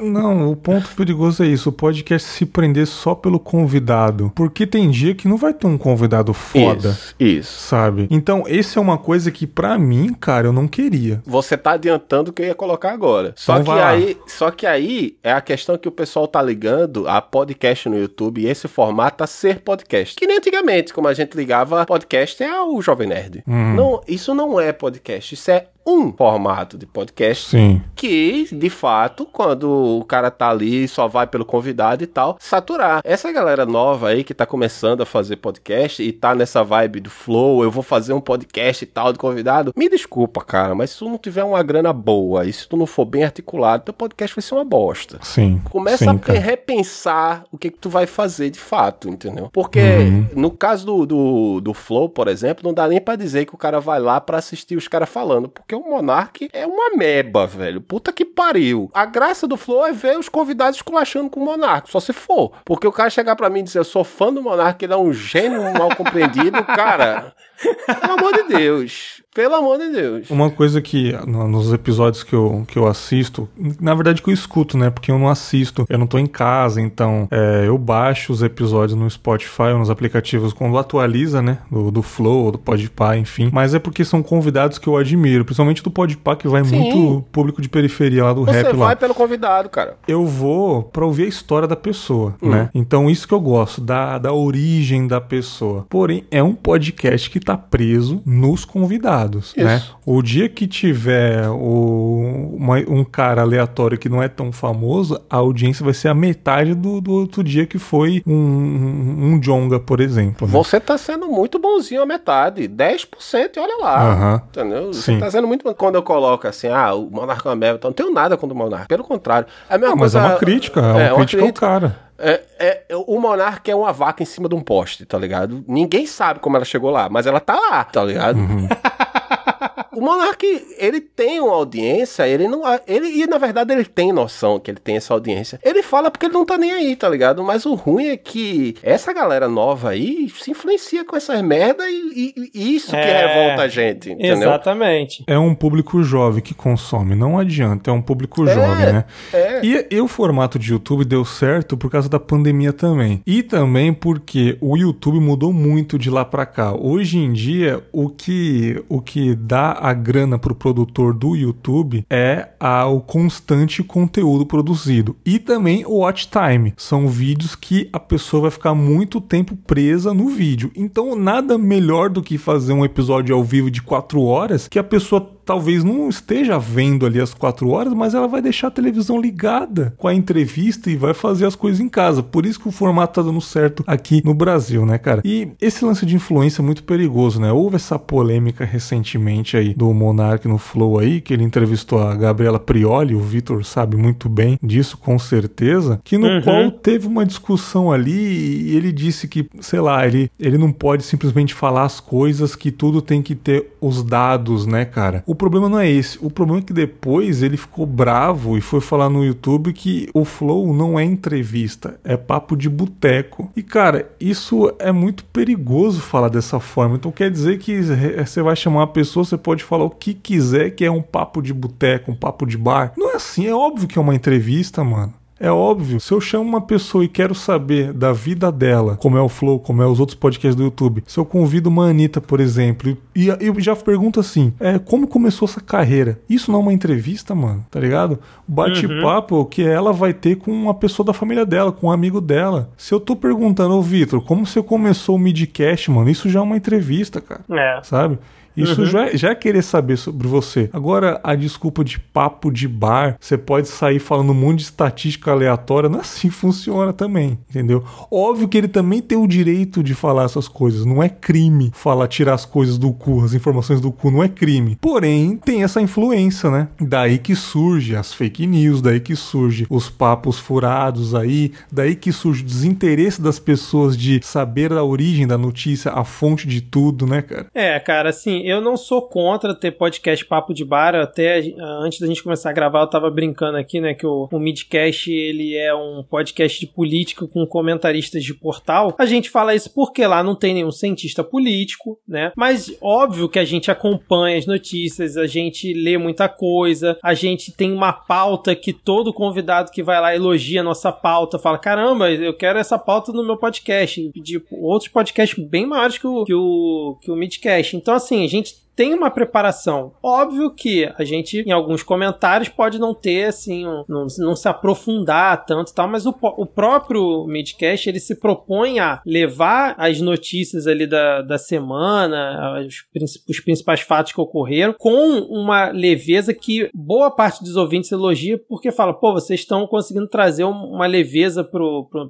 [0.00, 1.68] Não, o ponto perigoso é isso.
[1.68, 4.32] O podcast se prender só pelo convidado.
[4.34, 6.90] Porque tem dia que não vai ter um convidado foda.
[6.90, 7.14] Isso.
[7.18, 7.68] isso.
[7.68, 8.06] Sabe?
[8.10, 11.22] Então, esse é uma coisa que, para mim, cara, eu não queria.
[11.24, 13.32] Você tá adiantando o que eu ia colocar agora.
[13.36, 17.08] Só então que aí, só que aí é a questão que o pessoal tá ligando
[17.08, 20.16] a podcast no YouTube e esse formato a ser podcast.
[20.16, 23.42] Que nem antigamente, como a gente ligava podcast é o Jovem Nerd.
[23.46, 23.74] Uhum.
[23.74, 27.82] Não, isso não é podcast, isso é um formato de podcast Sim.
[27.94, 33.00] que, de fato, quando o cara tá ali, só vai pelo convidado e tal, saturar.
[33.04, 37.10] Essa galera nova aí que tá começando a fazer podcast e tá nessa vibe do
[37.10, 40.98] flow, eu vou fazer um podcast e tal de convidado, me desculpa, cara, mas se
[40.98, 44.36] tu não tiver uma grana boa e se tu não for bem articulado, teu podcast
[44.36, 45.18] vai ser uma bosta.
[45.22, 45.60] Sim.
[45.70, 49.48] Começa sim, a repensar o que que tu vai fazer de fato, entendeu?
[49.52, 50.26] Porque uhum.
[50.36, 53.58] no caso do, do, do flow, por exemplo, não dá nem para dizer que o
[53.58, 57.46] cara vai lá para assistir os caras falando, porque porque o Monark é uma meba,
[57.46, 57.80] velho.
[57.80, 58.90] Puta que pariu.
[58.92, 62.52] A graça do Flow é ver os convidados esculachando com o Monark, só se for.
[62.64, 64.96] Porque o cara chegar para mim e dizer, eu sou fã do Monark, ele é
[64.96, 67.34] um gênio mal compreendido, cara.
[68.00, 69.21] Pelo amor de Deus.
[69.34, 70.30] Pelo amor de Deus.
[70.30, 73.48] Uma coisa que nos episódios que eu, que eu assisto,
[73.80, 74.90] na verdade que eu escuto, né?
[74.90, 78.98] Porque eu não assisto, eu não tô em casa, então é, eu baixo os episódios
[78.98, 81.58] no Spotify ou nos aplicativos quando atualiza, né?
[81.70, 83.48] Do, do Flow, do Podpah, enfim.
[83.50, 86.78] Mas é porque são convidados que eu admiro, principalmente do Podpah, que vai Sim.
[86.78, 88.70] muito público de periferia lá do Você rap lá.
[88.70, 89.96] Você vai pelo convidado, cara.
[90.06, 92.50] Eu vou pra ouvir a história da pessoa, hum.
[92.50, 92.68] né?
[92.74, 95.86] Então isso que eu gosto, da, da origem da pessoa.
[95.88, 99.82] Porém, é um podcast que tá preso nos convidados dados, né?
[100.04, 105.36] O dia que tiver o, uma, um cara aleatório que não é tão famoso, a
[105.36, 109.78] audiência vai ser a metade do, do outro dia que foi um, um, um Jonga,
[109.78, 110.46] por exemplo.
[110.46, 110.52] Né?
[110.52, 114.14] Você tá sendo muito bonzinho a metade, 10% e olha lá.
[114.14, 114.34] Uhum.
[114.48, 114.92] Entendeu?
[114.92, 115.18] Você Sim.
[115.18, 118.36] tá sendo muito Quando eu coloco assim, ah, o Monarca é então não tenho nada
[118.36, 119.46] contra o Monarca, pelo contrário.
[119.68, 121.52] É a mesma ah, coisa, mas é uma crítica, é, uma, é, uma crítica ao
[121.52, 122.11] cara.
[122.24, 125.64] É, é, o monarca é uma vaca em cima de um poste, tá ligado?
[125.66, 128.38] Ninguém sabe como ela chegou lá, mas ela tá lá, tá ligado?
[128.38, 128.68] Uhum.
[129.92, 130.44] o Monark,
[130.78, 132.62] ele tem uma audiência, ele não.
[132.86, 135.60] Ele, e na verdade ele tem noção que ele tem essa audiência.
[135.62, 137.42] Ele fala porque ele não tá nem aí, tá ligado?
[137.42, 142.34] Mas o ruim é que essa galera nova aí se influencia com essas merda e,
[142.36, 144.48] e, e isso é, que revolta a gente, entendeu?
[144.48, 145.24] Exatamente.
[145.26, 149.04] É um público jovem que consome, não adianta, é um público é, jovem, né?
[149.32, 149.60] É.
[149.64, 153.22] E, e o formato de YouTube deu certo por causa da pandemia também.
[153.26, 156.74] E também porque o YouTube mudou muito de lá para cá.
[156.74, 162.04] Hoje em dia, o que, o que dá a grana para o produtor do YouTube
[162.10, 162.48] é
[162.86, 166.74] o constante conteúdo produzido e também o watch time.
[166.76, 170.70] São vídeos que a pessoa vai ficar muito tempo presa no vídeo.
[170.74, 174.84] Então, nada melhor do que fazer um episódio ao vivo de 4 horas que a
[174.84, 179.20] pessoa talvez não esteja vendo ali as quatro horas, mas ela vai deixar a televisão
[179.20, 182.22] ligada com a entrevista e vai fazer as coisas em casa.
[182.22, 185.22] Por isso que o formato tá dando certo aqui no Brasil, né, cara?
[185.24, 187.52] E esse lance de influência é muito perigoso, né?
[187.52, 192.58] Houve essa polêmica recentemente aí do Monark no Flow aí, que ele entrevistou a Gabriela
[192.58, 196.42] Prioli, o Vitor sabe muito bem disso, com certeza, que no uhum.
[196.42, 201.02] qual teve uma discussão ali e ele disse que, sei lá, ele, ele não pode
[201.02, 205.22] simplesmente falar as coisas, que tudo tem que ter os dados, né, cara?
[205.32, 206.18] O problema não é esse.
[206.20, 210.26] O problema é que depois ele ficou bravo e foi falar no YouTube que o
[210.26, 213.50] Flow não é entrevista, é papo de boteco.
[213.56, 216.96] E cara, isso é muito perigoso falar dessa forma.
[216.96, 220.68] Então quer dizer que você vai chamar uma pessoa, você pode falar o que quiser
[220.72, 222.92] que é um papo de boteco, um papo de bar.
[222.94, 225.14] Não é assim, é óbvio que é uma entrevista, mano.
[225.42, 229.20] É óbvio, se eu chamo uma pessoa e quero saber da vida dela, como é
[229.20, 232.38] o Flow, como é os outros podcasts do YouTube, se eu convido uma Anitta, por
[232.38, 236.20] exemplo, e eu já pergunto assim, é, como começou essa carreira?
[236.28, 238.20] Isso não é uma entrevista, mano, tá ligado?
[238.46, 239.44] Bate-papo uhum.
[239.44, 242.70] que ela vai ter com uma pessoa da família dela, com um amigo dela.
[242.76, 246.42] Se eu tô perguntando, ô Vitor, como você começou o midcast, mano, isso já é
[246.42, 247.42] uma entrevista, cara.
[247.50, 247.80] É.
[247.82, 248.16] Sabe?
[248.56, 248.86] Isso uhum.
[248.86, 250.68] já, é, já é querer saber sobre você.
[250.72, 255.30] Agora, a desculpa de papo de bar, você pode sair falando um monte de estatística
[255.30, 257.84] aleatória, não é assim funciona também, entendeu?
[258.10, 262.08] Óbvio que ele também tem o direito de falar essas coisas, não é crime falar,
[262.08, 264.76] tirar as coisas do cu, as informações do cu, não é crime.
[264.80, 266.68] Porém, tem essa influência, né?
[266.80, 272.12] Daí que surge as fake news, daí que surge os papos furados aí, daí que
[272.12, 277.06] surge o desinteresse das pessoas de saber a origem da notícia, a fonte de tudo,
[277.06, 277.46] né, cara?
[277.54, 280.94] É, cara, assim, eu não sou contra ter podcast Papo de Bar.
[280.94, 283.94] Até antes da gente começar a gravar, eu tava brincando aqui, né?
[283.94, 288.94] Que o, o Midcast ele é um podcast de política com comentaristas de portal.
[288.98, 292.32] A gente fala isso porque lá não tem nenhum cientista político, né?
[292.36, 297.52] Mas óbvio que a gente acompanha as notícias, a gente lê muita coisa, a gente
[297.52, 302.10] tem uma pauta que todo convidado que vai lá elogia a nossa pauta, fala: caramba,
[302.10, 304.10] eu quero essa pauta no meu podcast.
[304.12, 307.76] Pedir outros podcasts bem maiores que o, que o, que o Midcast.
[307.76, 309.92] Então, assim, gente tem uma preparação.
[310.02, 314.48] Óbvio que a gente, em alguns comentários, pode não ter, assim, um, não, não, se
[314.48, 320.00] aprofundar tanto e tal, mas o, o próprio Midcast, ele se propõe a levar as
[320.00, 326.70] notícias ali da, da semana, os, os principais fatos que ocorreram, com uma leveza que
[326.74, 331.48] boa parte dos ouvintes elogia, porque fala, pô, vocês estão conseguindo trazer uma leveza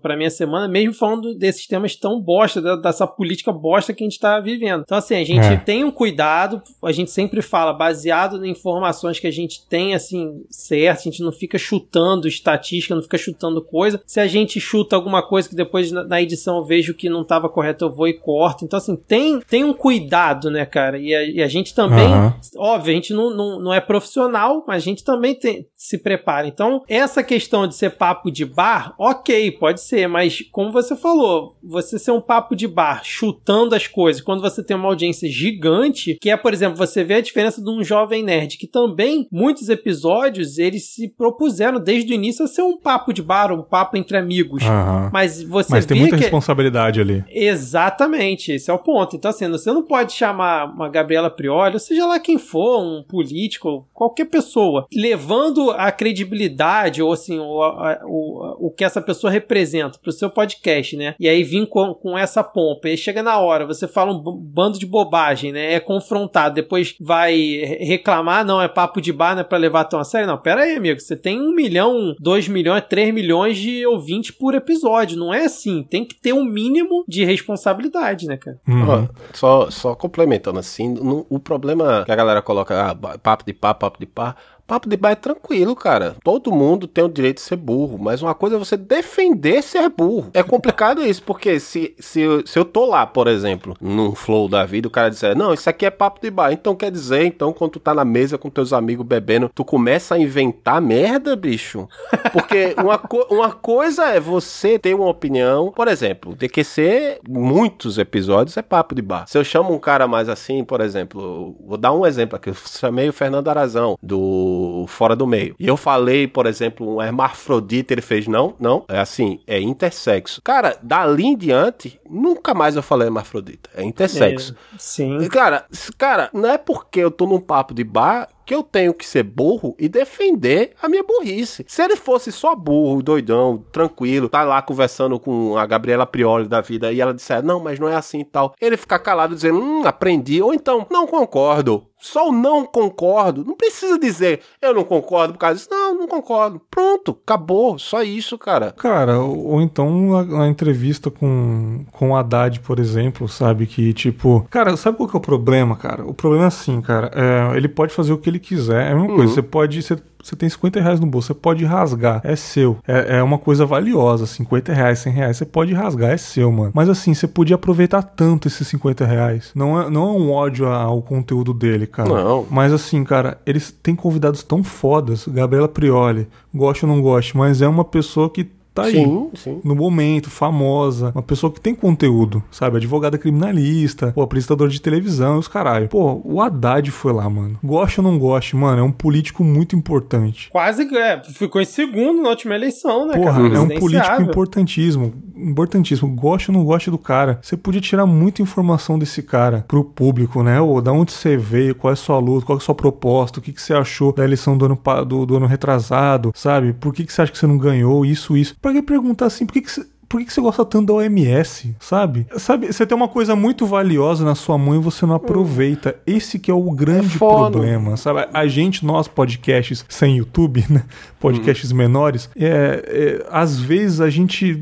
[0.00, 4.18] pra minha semana, mesmo falando desses temas tão bosta, dessa política bosta que a gente
[4.18, 4.82] tá vivendo.
[4.82, 5.56] Então, assim, a gente é.
[5.56, 6.51] tem um cuidado
[6.84, 11.22] a gente sempre fala, baseado em informações que a gente tem, assim, certo, a gente
[11.22, 14.02] não fica chutando estatística, não fica chutando coisa.
[14.06, 17.48] Se a gente chuta alguma coisa que depois na edição eu vejo que não estava
[17.48, 18.64] correto, eu vou e corto.
[18.64, 20.98] Então, assim, tem, tem um cuidado, né, cara?
[20.98, 22.32] E a, e a gente também, uhum.
[22.56, 26.46] óbvio, a gente não, não, não é profissional, mas a gente também tem, se prepara.
[26.46, 31.56] Então, essa questão de ser papo de bar, ok, pode ser, mas como você falou,
[31.62, 36.16] você ser um papo de bar chutando as coisas, quando você tem uma audiência gigante,
[36.20, 39.68] que é por exemplo, você vê a diferença de um jovem nerd, que também, muitos
[39.68, 43.96] episódios, eles se propuseram desde o início a ser um papo de bar, um papo
[43.96, 44.62] entre amigos.
[44.64, 45.10] Aham.
[45.12, 46.22] Mas você Mas tem muita que...
[46.22, 47.24] responsabilidade ali.
[47.28, 49.14] Exatamente, esse é o ponto.
[49.16, 53.02] Então, assim, você não pode chamar uma Gabriela Prioli, ou seja lá quem for, um
[53.02, 59.30] político, qualquer pessoa, levando a credibilidade ou assim, o, a- o, o que essa pessoa
[59.30, 61.14] representa pro seu podcast, né?
[61.18, 62.88] E aí vir com, com essa pompa.
[62.88, 65.72] E aí chega na hora, você fala um bando de bobagem, né?
[65.74, 69.84] É confrontado, depois vai re- reclamar, não, é papo de bar, não é pra levar
[69.84, 70.26] tão a sério.
[70.26, 74.54] Não, pera aí, amigo, você tem um milhão, dois milhões, três milhões de ouvintes por
[74.54, 75.16] episódio.
[75.18, 75.82] Não é assim.
[75.82, 78.58] Tem que ter um mínimo de responsabilidade, né, cara?
[78.66, 79.08] Uhum.
[79.32, 83.72] Só, só complementando assim, no- o problema que a galera coloca, ah, papo de pá,
[83.74, 84.34] papo de pá.
[84.72, 86.16] Papo de bar é tranquilo, cara.
[86.24, 89.86] Todo mundo tem o direito de ser burro, mas uma coisa é você defender ser
[89.90, 90.30] burro.
[90.32, 94.48] É complicado isso, porque se, se, eu, se eu tô lá, por exemplo, num flow
[94.48, 96.52] da vida, o cara disser, não, isso aqui é papo de bar.
[96.54, 100.14] Então quer dizer, então, quando tu tá na mesa com teus amigos bebendo, tu começa
[100.14, 101.86] a inventar merda, bicho?
[102.32, 108.56] Porque uma, co- uma coisa é você ter uma opinião, por exemplo, DQC, muitos episódios
[108.56, 109.26] é papo de bar.
[109.28, 112.54] Se eu chamo um cara mais assim, por exemplo, vou dar um exemplo aqui, eu
[112.54, 115.54] chamei o Fernando Arazão, do Fora do Meio.
[115.58, 120.40] E eu falei, por exemplo, um hermafrodita, ele fez, não, não, é assim, é intersexo.
[120.42, 124.54] Cara, dali em diante, nunca mais eu falei hermafrodita, é intersexo.
[124.74, 125.28] É, sim.
[125.28, 125.66] Cara,
[125.98, 129.22] cara, não é porque eu tô num papo de bar que eu tenho que ser
[129.22, 131.64] burro e defender a minha burrice.
[131.68, 136.60] Se ele fosse só burro, doidão, tranquilo, tá lá conversando com a Gabriela Prioli da
[136.60, 138.54] vida e ela disser, não, mas não é assim e tal.
[138.60, 141.86] Ele ficar calado dizendo, hum, aprendi, ou então, não concordo.
[142.02, 143.44] Só o não concordo.
[143.44, 145.68] Não precisa dizer, eu não concordo por causa disso.
[145.70, 146.60] Não, não concordo.
[146.68, 147.78] Pronto, acabou.
[147.78, 148.72] Só isso, cara.
[148.72, 153.66] Cara, ou, ou então a, a entrevista com, com o Haddad, por exemplo, sabe?
[153.66, 154.44] Que tipo.
[154.50, 156.04] Cara, sabe qual que é o problema, cara?
[156.04, 157.08] O problema é assim, cara.
[157.14, 158.88] é, ele pode fazer o que ele quiser.
[158.88, 159.34] É a mesma coisa.
[159.34, 159.80] Você pode.
[159.80, 162.20] Você, você tem 50 reais no bolso, você pode rasgar.
[162.24, 162.78] É seu.
[162.86, 164.26] É, é uma coisa valiosa.
[164.26, 166.10] 50 reais, 100 reais, você pode rasgar.
[166.10, 166.72] É seu, mano.
[166.74, 169.50] Mas assim, você podia aproveitar tanto esses 50 reais.
[169.54, 172.08] Não é, não é um ódio ao conteúdo dele, cara.
[172.08, 172.46] Não.
[172.50, 175.26] Mas assim, cara, eles têm convidados tão fodas.
[175.26, 178.94] Gabriela Prioli, goste ou não goste, mas é uma pessoa que tá aí.
[178.94, 179.60] Sim, sim.
[179.64, 182.76] No momento, famosa, uma pessoa que tem conteúdo, sabe?
[182.76, 185.88] Advogada criminalista, pô, apresentador de televisão, e os caralho.
[185.88, 187.58] Pô, o Haddad foi lá, mano.
[187.62, 190.48] Goste ou não goste, mano, é um político muito importante.
[190.50, 193.56] Quase é, ficou em segundo na última eleição, né, Porra, cara?
[193.56, 195.12] é um político importantíssimo.
[195.36, 196.14] Importantíssimo.
[196.14, 197.38] Goste ou não goste do cara.
[197.42, 200.60] Você podia tirar muita informação desse cara pro público, né?
[200.60, 203.38] Ou da onde você veio, qual é a sua luta, qual é a sua proposta,
[203.38, 206.72] o que, que você achou da eleição do ano, do, do ano retrasado, sabe?
[206.72, 208.04] Por que, que você acha que você não ganhou?
[208.04, 208.54] Isso, isso.
[208.62, 209.44] Que perguntar assim?
[209.44, 209.91] Por que, que.
[210.12, 212.26] Por que, que você gosta tanto da OMS, sabe?
[212.36, 215.96] Sabe, você tem uma coisa muito valiosa na sua mão e você não aproveita.
[216.06, 217.52] Esse que é o grande foda.
[217.52, 218.28] problema, sabe?
[218.30, 220.84] A gente, nós podcasts sem YouTube, né?
[221.18, 224.52] Podcasts menores, é, é, às vezes a gente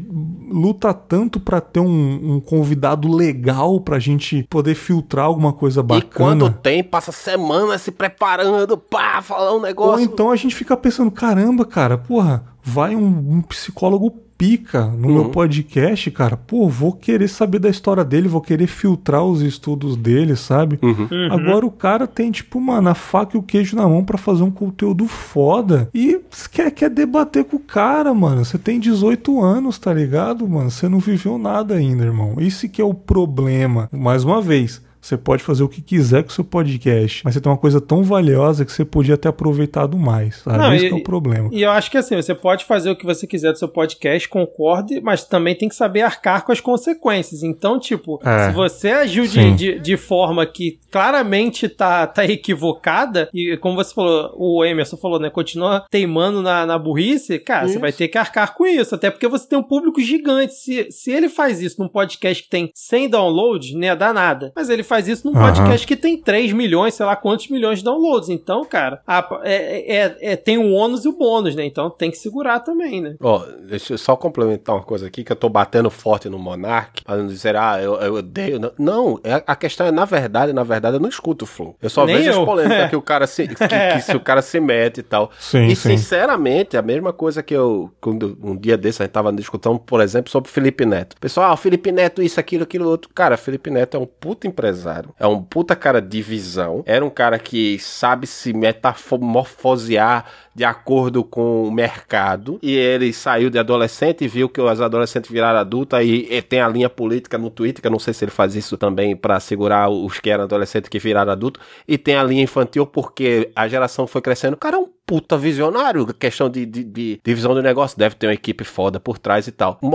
[0.48, 5.82] luta tanto pra ter um, um convidado legal pra gente poder filtrar alguma coisa E
[5.82, 6.10] bacana.
[6.14, 9.94] quando tem, passa semana se preparando, pá, falar um negócio.
[9.94, 15.06] Ou então a gente fica pensando, caramba, cara, porra, vai um, um psicólogo pica no
[15.08, 15.14] Uhum.
[15.16, 16.34] meu podcast, cara.
[16.34, 20.78] Pô, vou querer saber da história dele, vou querer filtrar os estudos dele, sabe?
[20.80, 21.06] Uhum.
[21.30, 24.42] Agora o cara tem, tipo, mano, a faca e o queijo na mão pra fazer
[24.42, 25.90] um conteúdo foda.
[25.92, 26.18] E
[26.50, 28.42] quer, quer debater com o cara, mano.
[28.42, 30.70] Você tem 18 anos, tá ligado, mano?
[30.70, 32.36] Você não viveu nada ainda, irmão.
[32.38, 33.90] Esse que é o problema.
[33.92, 34.80] Mais uma vez.
[35.00, 37.80] Você pode fazer o que quiser com o seu podcast, mas você tem uma coisa
[37.80, 40.58] tão valiosa que você podia ter aproveitado mais, sabe?
[40.58, 41.48] Não, Esse e- que é o problema.
[41.52, 44.28] E eu acho que assim, você pode fazer o que você quiser do seu podcast,
[44.28, 47.42] concorde, mas também tem que saber arcar com as consequências.
[47.42, 48.48] Então, tipo, É.
[48.48, 53.94] se você agiu de, de, de forma que claramente tá, tá equivocada, e como você
[53.94, 55.30] falou, o Emerson falou, né?
[55.30, 57.80] Continua teimando na, na burrice, cara, você Isso.
[57.80, 58.94] vai ter que arcar com isso.
[58.94, 60.54] Até porque você tem um público gigante.
[60.54, 64.52] Se, se ele faz isso num podcast que tem 100 downloads, não ia dar nada.
[64.54, 65.46] Mas ele faz isso num Aham.
[65.46, 68.28] podcast que tem 3 milhões, sei lá quantos milhões de downloads.
[68.28, 71.64] Então, cara, a- é, é- é- tem o ônus e o bônus, né?
[71.64, 73.14] Então tem que segurar também, né?
[73.22, 77.02] Ó, deixa eu só complementar uma coisa aqui, que eu tô batendo forte no Monark,
[77.04, 78.60] pra não dizer, ah, eu, eu odeio.
[78.78, 81.76] Não, é- a questão é, na verdade, na verdade, eu não escuto o Flow.
[81.80, 82.38] Eu só Nem vejo eu.
[82.40, 85.30] as polêmicas que o cara se, que, que se o cara se mete e tal.
[85.38, 85.96] Sim, e sim.
[85.96, 90.00] sinceramente, a mesma coisa que eu, quando um dia desse a gente tava discutindo, por
[90.00, 91.16] exemplo, sobre o Felipe Neto.
[91.20, 93.10] Pessoal, ah, o Felipe Neto, isso, aquilo, aquilo, outro.
[93.14, 94.79] Cara, Felipe Neto é um puta empresário.
[94.80, 100.24] Empresário, é um puta cara de visão, era um cara que sabe se metamorfosear
[100.54, 102.58] de acordo com o mercado.
[102.62, 105.98] E ele saiu de adolescente e viu que os adolescentes viraram adultos.
[105.98, 108.54] Aí e tem a linha política no Twitter, que eu não sei se ele faz
[108.54, 111.62] isso também para segurar os que eram adolescentes que viraram adultos.
[111.86, 114.54] E tem a linha infantil porque a geração foi crescendo.
[114.54, 118.28] O cara é um puta visionário, questão de, de, de divisão do negócio, deve ter
[118.28, 119.76] uma equipe foda por trás e tal.
[119.82, 119.90] O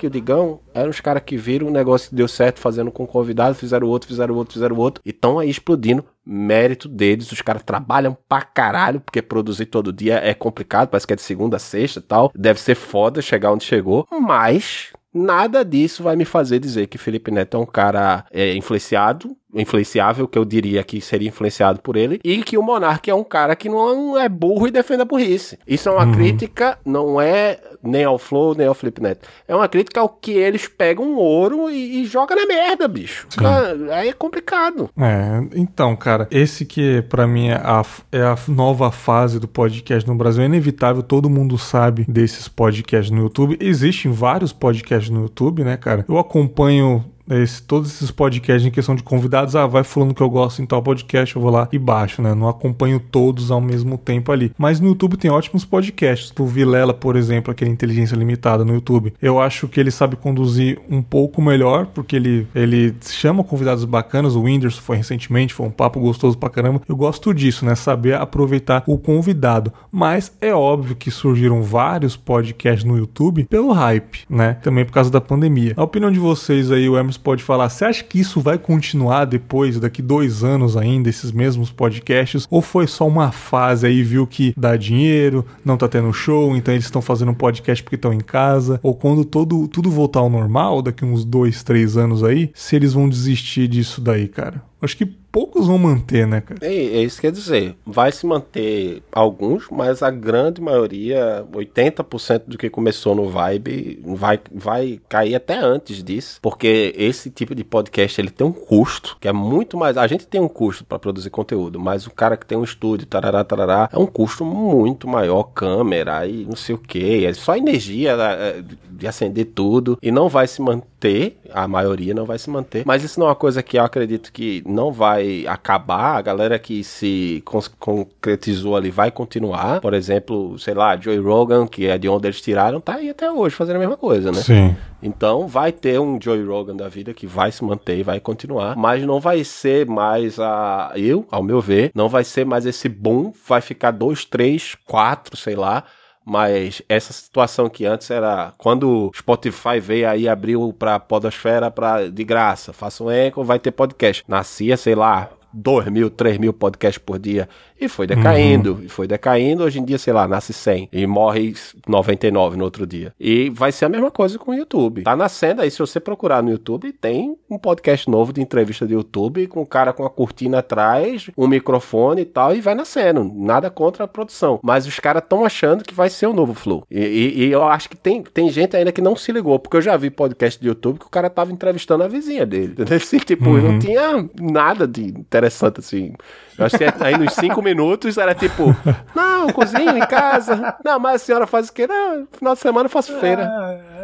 [0.00, 3.04] e o Digão eram os caras que viram o negócio que deu certo fazendo com
[3.04, 6.04] convidado, fizeram outro, fizeram outro, fizeram outro, e estão aí explodindo.
[6.24, 11.12] Mérito deles, os caras trabalham pra caralho, porque produzir todo dia é complicado, parece que
[11.12, 12.30] é de segunda a sexta e tal.
[12.34, 17.30] Deve ser foda chegar onde chegou, mas nada disso vai me fazer dizer que Felipe
[17.30, 22.20] Neto é um cara é, influenciado influenciável, que eu diria que seria influenciado por ele,
[22.24, 25.58] e que o Monark é um cara que não é burro e defende a burrice.
[25.66, 26.12] Isso é uma uhum.
[26.12, 29.28] crítica, não é nem ao Flow, nem ao Flip Neto.
[29.48, 33.26] É uma crítica ao que eles pegam ouro e, e jogam na merda, bicho.
[33.36, 34.90] Cara, aí é complicado.
[34.98, 40.08] É, então, cara, esse que para mim é a, é a nova fase do podcast
[40.08, 40.42] no Brasil.
[40.42, 43.56] É inevitável, todo mundo sabe desses podcasts no YouTube.
[43.60, 46.04] Existem vários podcasts no YouTube, né, cara?
[46.08, 50.30] Eu acompanho esse, todos esses podcasts em questão de convidados, ah, vai falando que eu
[50.30, 52.34] gosto em tal podcast, eu vou lá e baixo, né?
[52.34, 54.52] Não acompanho todos ao mesmo tempo ali.
[54.58, 56.30] Mas no YouTube tem ótimos podcasts.
[56.30, 59.12] Do Vilela, por exemplo, aquele Inteligência Limitada no YouTube.
[59.20, 64.34] Eu acho que ele sabe conduzir um pouco melhor, porque ele, ele chama convidados bacanas.
[64.34, 66.82] O Whindersson foi recentemente, foi um papo gostoso pra caramba.
[66.88, 67.74] Eu gosto disso, né?
[67.74, 69.72] Saber aproveitar o convidado.
[69.90, 74.54] Mas é óbvio que surgiram vários podcasts no YouTube pelo hype, né?
[74.54, 75.74] Também por causa da pandemia.
[75.76, 79.24] A opinião de vocês aí, o Emerson pode falar, você acha que isso vai continuar
[79.24, 82.46] depois, daqui dois anos ainda, esses mesmos podcasts?
[82.50, 86.74] Ou foi só uma fase aí, viu que dá dinheiro, não tá tendo show, então
[86.74, 88.80] eles estão fazendo um podcast porque estão em casa?
[88.82, 92.92] Ou quando todo, tudo voltar ao normal, daqui uns dois, três anos aí, se eles
[92.92, 94.62] vão desistir disso daí, cara?
[94.80, 96.60] Acho que poucos vão manter, né, cara?
[96.62, 97.76] É, é isso que quer dizer.
[97.84, 104.40] Vai se manter alguns, mas a grande maioria, 80% do que começou no Vibe, vai,
[104.52, 106.38] vai cair até antes disso.
[106.42, 109.96] Porque esse tipo de podcast ele tem um custo que é muito mais.
[109.96, 113.06] A gente tem um custo para produzir conteúdo, mas o cara que tem um estúdio,
[113.06, 115.44] tarará, tarará, é um custo muito maior.
[115.54, 117.24] Câmera e não sei o que.
[117.24, 118.62] É só energia é,
[119.00, 119.98] de acender tudo.
[120.02, 122.82] E não vai se manter, a maioria não vai se manter.
[122.86, 126.58] Mas isso não é uma coisa que eu acredito que não vai acabar, a galera
[126.58, 127.42] que se
[127.78, 129.80] concretizou ali vai continuar.
[129.80, 133.30] Por exemplo, sei lá, Joey Rogan, que é de onde eles tiraram, tá aí até
[133.32, 134.40] hoje fazendo a mesma coisa, né?
[134.40, 134.76] Sim.
[135.02, 138.76] Então vai ter um Joey Rogan da vida que vai se manter e vai continuar,
[138.76, 142.86] mas não vai ser mais a eu, ao meu ver, não vai ser mais esse
[142.86, 145.84] boom, vai ficar dois, três, quatro, sei lá,
[146.24, 152.08] mas essa situação que antes era quando o Spotify veio aí abriu para podosfera para
[152.08, 154.24] de graça, faça um eco, vai ter podcast.
[154.28, 157.48] Nascia, sei lá, 2 mil, 3 mil podcasts por dia.
[157.80, 158.82] E foi decaindo, uhum.
[158.84, 159.64] e foi decaindo.
[159.64, 161.54] Hoje em dia, sei lá, nasce 100 e morre
[161.88, 163.14] 99 no outro dia.
[163.18, 165.02] E vai ser a mesma coisa com o YouTube.
[165.02, 168.92] Tá nascendo aí, se você procurar no YouTube, tem um podcast novo de entrevista do
[168.92, 172.74] YouTube com o um cara com a cortina atrás, um microfone e tal, e vai
[172.74, 173.32] nascendo.
[173.34, 174.60] Nada contra a produção.
[174.62, 176.84] Mas os caras estão achando que vai ser o novo Flow.
[176.90, 179.78] E, e, e, eu acho que tem, tem gente ainda que não se ligou, porque
[179.78, 182.72] eu já vi podcast do YouTube que o cara tava entrevistando a vizinha dele.
[182.80, 182.96] Entendeu?
[182.96, 183.72] Assim, tipo, uhum.
[183.72, 186.12] não tinha nada de interessante assim.
[186.60, 188.76] Eu acho que aí nos cinco minutos era tipo,
[189.14, 190.76] não, cozinho em casa.
[190.84, 191.86] Não, mas a senhora faz o quê?
[191.86, 193.50] Não, final de semana eu faço feira.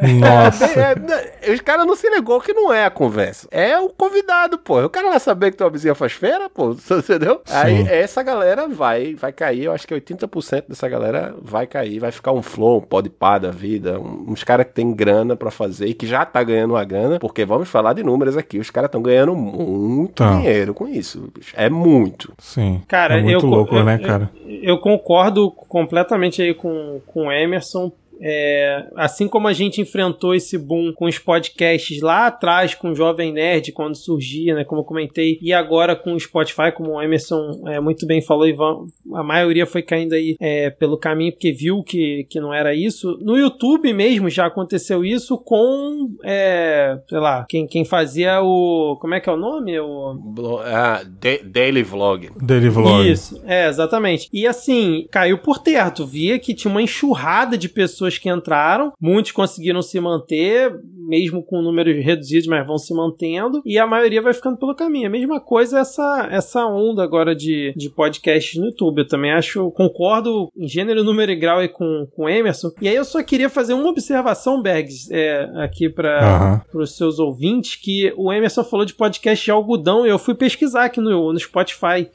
[0.02, 0.66] Nossa.
[0.66, 3.48] É, é, os caras não se ligou que não é a conversa.
[3.50, 4.84] É o convidado, pô.
[4.84, 6.70] O cara vai saber que tua vizinha faz feira, pô.
[6.90, 7.40] Entendeu?
[7.44, 7.54] Sim.
[7.54, 9.64] Aí essa galera vai, vai cair.
[9.64, 11.98] Eu acho que 80% dessa galera vai cair.
[11.98, 13.98] Vai ficar um flow, um pode pá da vida.
[13.98, 17.18] uns caras que tem grana para fazer e que já tá ganhando uma grana.
[17.18, 18.58] Porque vamos falar de números aqui.
[18.58, 20.36] Os caras estão ganhando muito tá.
[20.36, 21.28] dinheiro com isso.
[21.54, 22.32] É muito.
[22.38, 22.82] Sim.
[22.88, 24.30] Cara, é muito eu, louco, eu, né, cara?
[24.44, 27.90] Eu, eu, concordo completamente aí com, com o Emerson,
[28.20, 32.94] é, assim como a gente enfrentou esse boom com os podcasts lá atrás, com o
[32.94, 37.02] Jovem Nerd, quando surgia, né, como eu comentei, e agora com o Spotify, como o
[37.02, 41.52] Emerson é, muito bem falou, Ivan, a maioria foi caindo aí é, pelo caminho porque
[41.52, 43.18] viu que, que não era isso.
[43.20, 48.96] No YouTube mesmo já aconteceu isso com, é, sei lá, quem, quem fazia o.
[49.00, 49.78] Como é que é o nome?
[49.78, 50.60] O...
[50.64, 51.02] Ah,
[51.44, 52.30] Daily Vlog.
[52.40, 53.10] Daily Vlog.
[53.10, 54.28] Isso, é, exatamente.
[54.32, 55.90] E assim, caiu por terra.
[55.90, 60.72] Tu via que tinha uma enxurrada de pessoas pessoas que entraram, muitos conseguiram se manter,
[61.08, 65.08] mesmo com números reduzidos, mas vão se mantendo, e a maioria vai ficando pelo caminho.
[65.08, 69.00] A mesma coisa essa, essa onda agora de, de podcast no YouTube.
[69.00, 72.70] Eu também acho, concordo em gênero, número e grau aí com, com o Emerson.
[72.80, 76.80] E aí eu só queria fazer uma observação, Bergs, é, aqui para uhum.
[76.82, 80.84] os seus ouvintes, que o Emerson falou de podcast de algodão, e eu fui pesquisar
[80.84, 82.08] aqui no, no Spotify.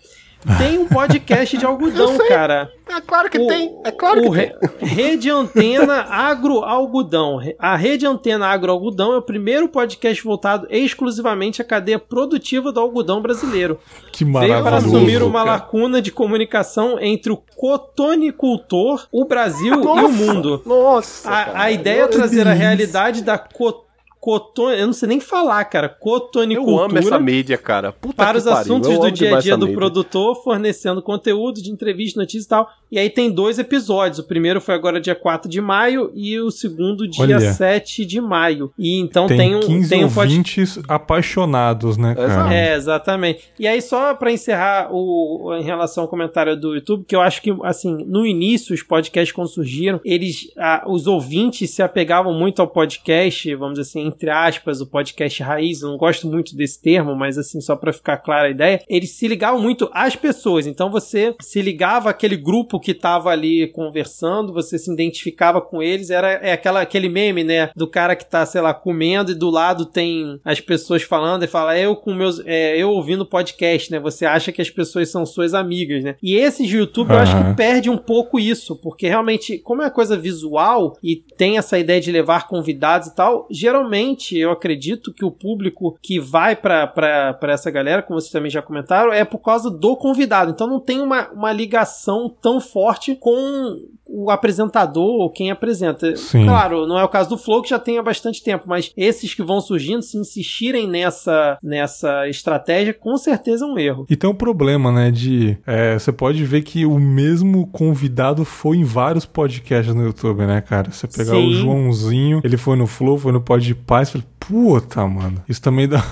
[0.58, 2.72] Tem um podcast de algodão, cara.
[2.90, 3.78] É claro que o, tem.
[3.86, 4.90] É claro que re, tem.
[4.90, 7.40] Rede Antena Agro Algodão.
[7.60, 12.80] A Rede Antena Agro Algodão é o primeiro podcast voltado exclusivamente à cadeia produtiva do
[12.80, 13.80] algodão brasileiro.
[14.12, 14.62] Que maravilhoso.
[14.62, 15.52] Veio para assumir uma cara.
[15.52, 20.62] lacuna de comunicação entre o cotonicultor, o Brasil nossa, e o mundo.
[20.66, 21.30] Nossa!
[21.30, 23.91] A, a ideia é trazer a realidade da cotonicultura
[24.22, 25.90] Cotone, eu não sei nem falar, cara.
[25.90, 26.78] Cotonicultura.
[26.78, 27.92] Eu amo essa mídia, cara.
[27.92, 28.60] Puta para os pariu.
[28.60, 32.70] assuntos do dia a dia do produtor, fornecendo conteúdo de entrevista, notícias e tal.
[32.92, 34.20] E aí tem dois episódios.
[34.20, 38.22] O primeiro foi agora dia 4 de maio e o segundo dia Olha, 7 de
[38.22, 38.72] maio.
[38.78, 40.86] E então tem, tem um 15 tem um ouvintes pod...
[40.88, 42.54] apaixonados, né, cara?
[42.54, 43.46] É, exatamente.
[43.58, 47.42] E aí só para encerrar o em relação ao comentário do YouTube, que eu acho
[47.42, 50.52] que assim, no início os podcasts quando surgiram, eles
[50.86, 55.82] os ouvintes se apegavam muito ao podcast, vamos dizer assim, entre aspas, o podcast raiz,
[55.82, 59.12] eu não gosto muito desse termo, mas assim, só para ficar clara a ideia, eles
[59.12, 60.68] se ligavam muito às pessoas.
[60.68, 66.10] Então você se ligava àquele grupo que tava ali conversando, você se identificava com eles,
[66.10, 69.50] era é aquela, aquele meme, né, do cara que tá, sei lá, comendo e do
[69.50, 74.00] lado tem as pessoas falando e fala, eu com meus, é, eu ouvindo podcast, né,
[74.00, 76.16] você acha que as pessoas são suas amigas, né.
[76.22, 77.16] E esses de YouTube uhum.
[77.16, 81.58] eu acho que perde um pouco isso, porque realmente, como é coisa visual e tem
[81.58, 84.01] essa ideia de levar convidados e tal, geralmente
[84.38, 89.12] eu acredito que o público que vai para essa galera, como vocês também já comentaram,
[89.12, 90.52] é por causa do convidado.
[90.52, 93.80] Então não tem uma, uma ligação tão forte com
[94.12, 96.16] o apresentador ou quem apresenta.
[96.16, 96.46] Sim.
[96.46, 99.34] Claro, não é o caso do Flow, que já tem há bastante tempo, mas esses
[99.34, 104.06] que vão surgindo, se insistirem nessa, nessa estratégia, com certeza é um erro.
[104.10, 105.58] E tem um problema, né, de...
[105.66, 110.62] É, você pode ver que o mesmo convidado foi em vários podcasts no YouTube, né,
[110.62, 110.92] cara?
[110.92, 111.48] Você pegar Sim.
[111.48, 115.88] o Joãozinho, ele foi no Flow, foi no Podpah, você fala, puta, mano, isso também
[115.88, 116.04] dá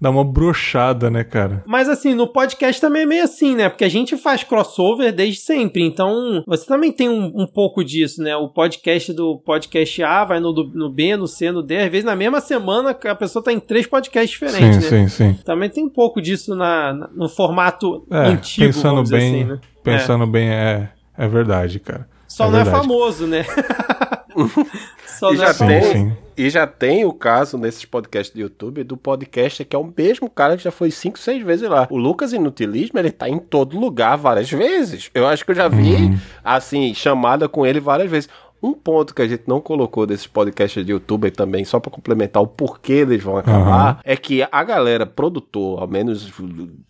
[0.00, 1.62] dá uma brochada, né, cara?
[1.66, 3.68] Mas assim, no podcast também é meio assim, né?
[3.68, 5.82] Porque a gente faz crossover desde sempre.
[5.82, 8.36] Então, você também tem um, um pouco disso, né?
[8.36, 11.78] O podcast do podcast A vai no, no B, no C, no D.
[11.78, 15.08] Às vezes na mesma semana a pessoa tá em três podcasts diferentes, sim, né?
[15.08, 15.38] Sim, sim.
[15.44, 19.60] Também tem um pouco disso na, na no formato é, antigo, pensando bem, assim, né?
[19.82, 20.26] Pensando é.
[20.26, 22.06] bem, é, é verdade, cara.
[22.28, 22.84] Só é não é verdade.
[22.84, 23.44] é famoso, né?
[25.18, 26.16] Só e já, tem, sim.
[26.36, 30.30] e já tem o caso nesses podcasts do YouTube do podcast que é o mesmo
[30.30, 31.88] cara que já foi 5, 6 vezes lá.
[31.90, 35.10] O Lucas Inutilismo, ele tá em todo lugar várias vezes.
[35.12, 36.18] Eu acho que eu já vi, uhum.
[36.44, 38.28] assim, chamada com ele várias vezes.
[38.62, 42.42] Um ponto que a gente não colocou desses podcasts de youtuber também, só para complementar
[42.42, 44.00] o porquê eles vão acabar, uhum.
[44.04, 46.32] é que a galera produtor, ao menos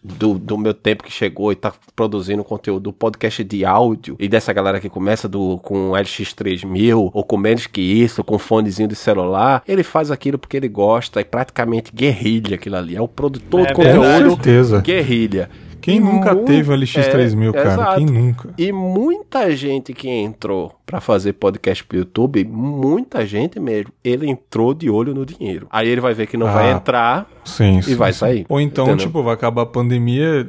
[0.03, 4.53] do, do meu tempo que chegou e tá produzindo conteúdo, podcast de áudio, e dessa
[4.53, 9.63] galera que começa do, com LX3000, ou com menos que isso, com fonezinho de celular,
[9.69, 12.97] ele faz aquilo porque ele gosta, e praticamente guerrilha aquilo ali.
[12.97, 14.37] É o produtor é, de conteúdo
[14.81, 15.51] guerrilha.
[15.81, 17.73] Quem nunca teve o LX3000, é, cara?
[17.73, 17.97] Exato.
[17.97, 18.51] Quem nunca?
[18.59, 24.75] E muita gente que entrou para fazer podcast pro YouTube, muita gente mesmo, ele entrou
[24.75, 25.67] de olho no dinheiro.
[25.71, 28.19] Aí ele vai ver que não ah, vai entrar sim, e sim, vai sim.
[28.19, 28.47] sair.
[28.49, 29.07] Ou então, entendeu?
[29.07, 30.47] tipo, vai acabar a pandemia,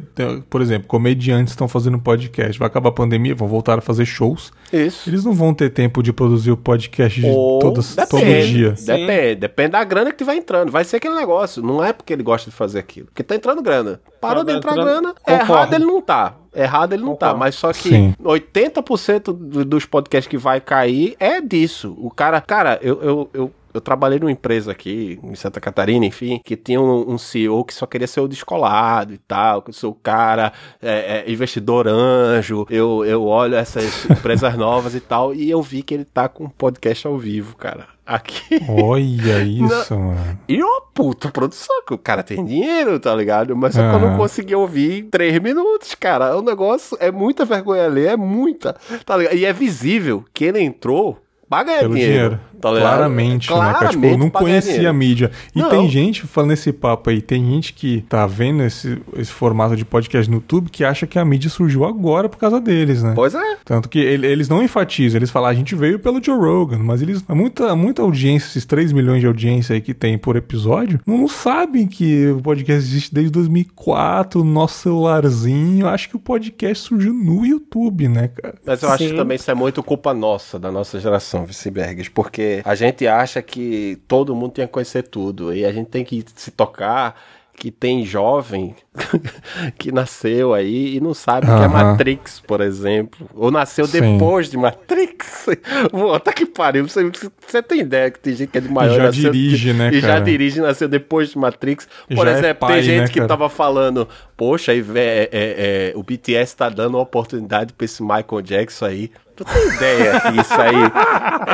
[0.50, 4.52] por exemplo, comediantes estão fazendo podcast, vai acabar a pandemia, vão voltar a fazer shows.
[4.72, 5.10] Isso.
[5.10, 8.72] Eles não vão ter tempo de produzir o podcast de todas, todo dia.
[8.72, 10.72] Depende, depende da grana que vai entrando.
[10.72, 13.62] Vai ser aquele negócio, não é porque ele gosta de fazer aquilo, porque tá entrando
[13.62, 14.00] grana.
[14.22, 16.36] Parou tá de entrar grana, errado ele não tá.
[16.54, 18.16] Errado ele não tá, mas só que Sim.
[18.24, 19.32] 80%
[19.64, 21.96] dos podcasts que vai cair é disso.
[21.98, 26.42] O cara, cara, eu, eu, eu eu trabalhei numa empresa aqui em Santa Catarina, enfim,
[26.44, 29.74] que tinha um, um CEO que só queria ser o descolado e tal, que eu
[29.74, 30.52] sou o cara
[30.82, 35.84] é, é, investidor anjo, eu, eu olho essas empresas novas e tal, e eu vi
[35.84, 38.60] que ele tá com um podcast ao vivo, cara aqui.
[38.68, 40.08] Olha isso, não.
[40.08, 40.40] mano.
[40.48, 43.56] E uma puta produção, que o cara tem dinheiro, tá ligado?
[43.56, 46.36] Mas só que eu não consegui ouvir em três minutos, cara.
[46.36, 49.36] O negócio é muita vergonha ali, é muita, tá ligado?
[49.36, 51.94] E é visível que ele entrou paga dinheiro.
[51.94, 52.40] dinheiro.
[52.60, 53.90] Tá Claramente, Claramente, né, cara?
[53.90, 54.90] Tipo, eu não conhecia dinheiro.
[54.90, 55.32] a mídia.
[55.56, 55.70] E não.
[55.70, 59.86] tem gente falando esse papo aí, tem gente que tá vendo esse, esse formato de
[59.86, 63.14] podcast no YouTube que acha que a mídia surgiu agora por causa deles, né?
[63.16, 63.58] Pois é.
[63.64, 66.80] Tanto que ele, eles não enfatizam, eles falam, ah, a gente veio pelo Joe Rogan,
[66.80, 71.00] mas eles, muita, muita audiência, esses 3 milhões de audiência aí que tem por episódio,
[71.08, 75.88] não, não sabem que o podcast existe desde 2004, no nosso celularzinho.
[75.88, 78.56] Acho que o podcast surgiu no YouTube, né, cara?
[78.66, 78.96] Mas eu Sim.
[78.96, 83.08] acho que também isso é muito culpa nossa, da nossa geração Vicebergs, porque a gente
[83.08, 87.16] acha que todo mundo tem que conhecer tudo e a gente tem que se tocar
[87.60, 88.74] que tem jovem
[89.78, 93.30] que nasceu aí e não sabe o que é Matrix, por exemplo.
[93.36, 94.18] Ou nasceu Sim.
[94.18, 95.46] depois de Matrix.
[95.92, 96.88] Puta que pariu.
[96.88, 97.12] Você,
[97.46, 99.90] você tem ideia que tem gente que é de maior e já nasceu, dirige, né,
[99.94, 100.14] E cara?
[100.14, 101.88] já dirige nasceu depois de Matrix.
[102.08, 105.30] Por já é exemplo, é pai, tem gente né, que tava falando, poxa, é, é,
[105.32, 109.12] é, o BTS tá dando uma oportunidade pra esse Michael Jackson aí.
[109.40, 110.76] Tu tem ideia que isso aí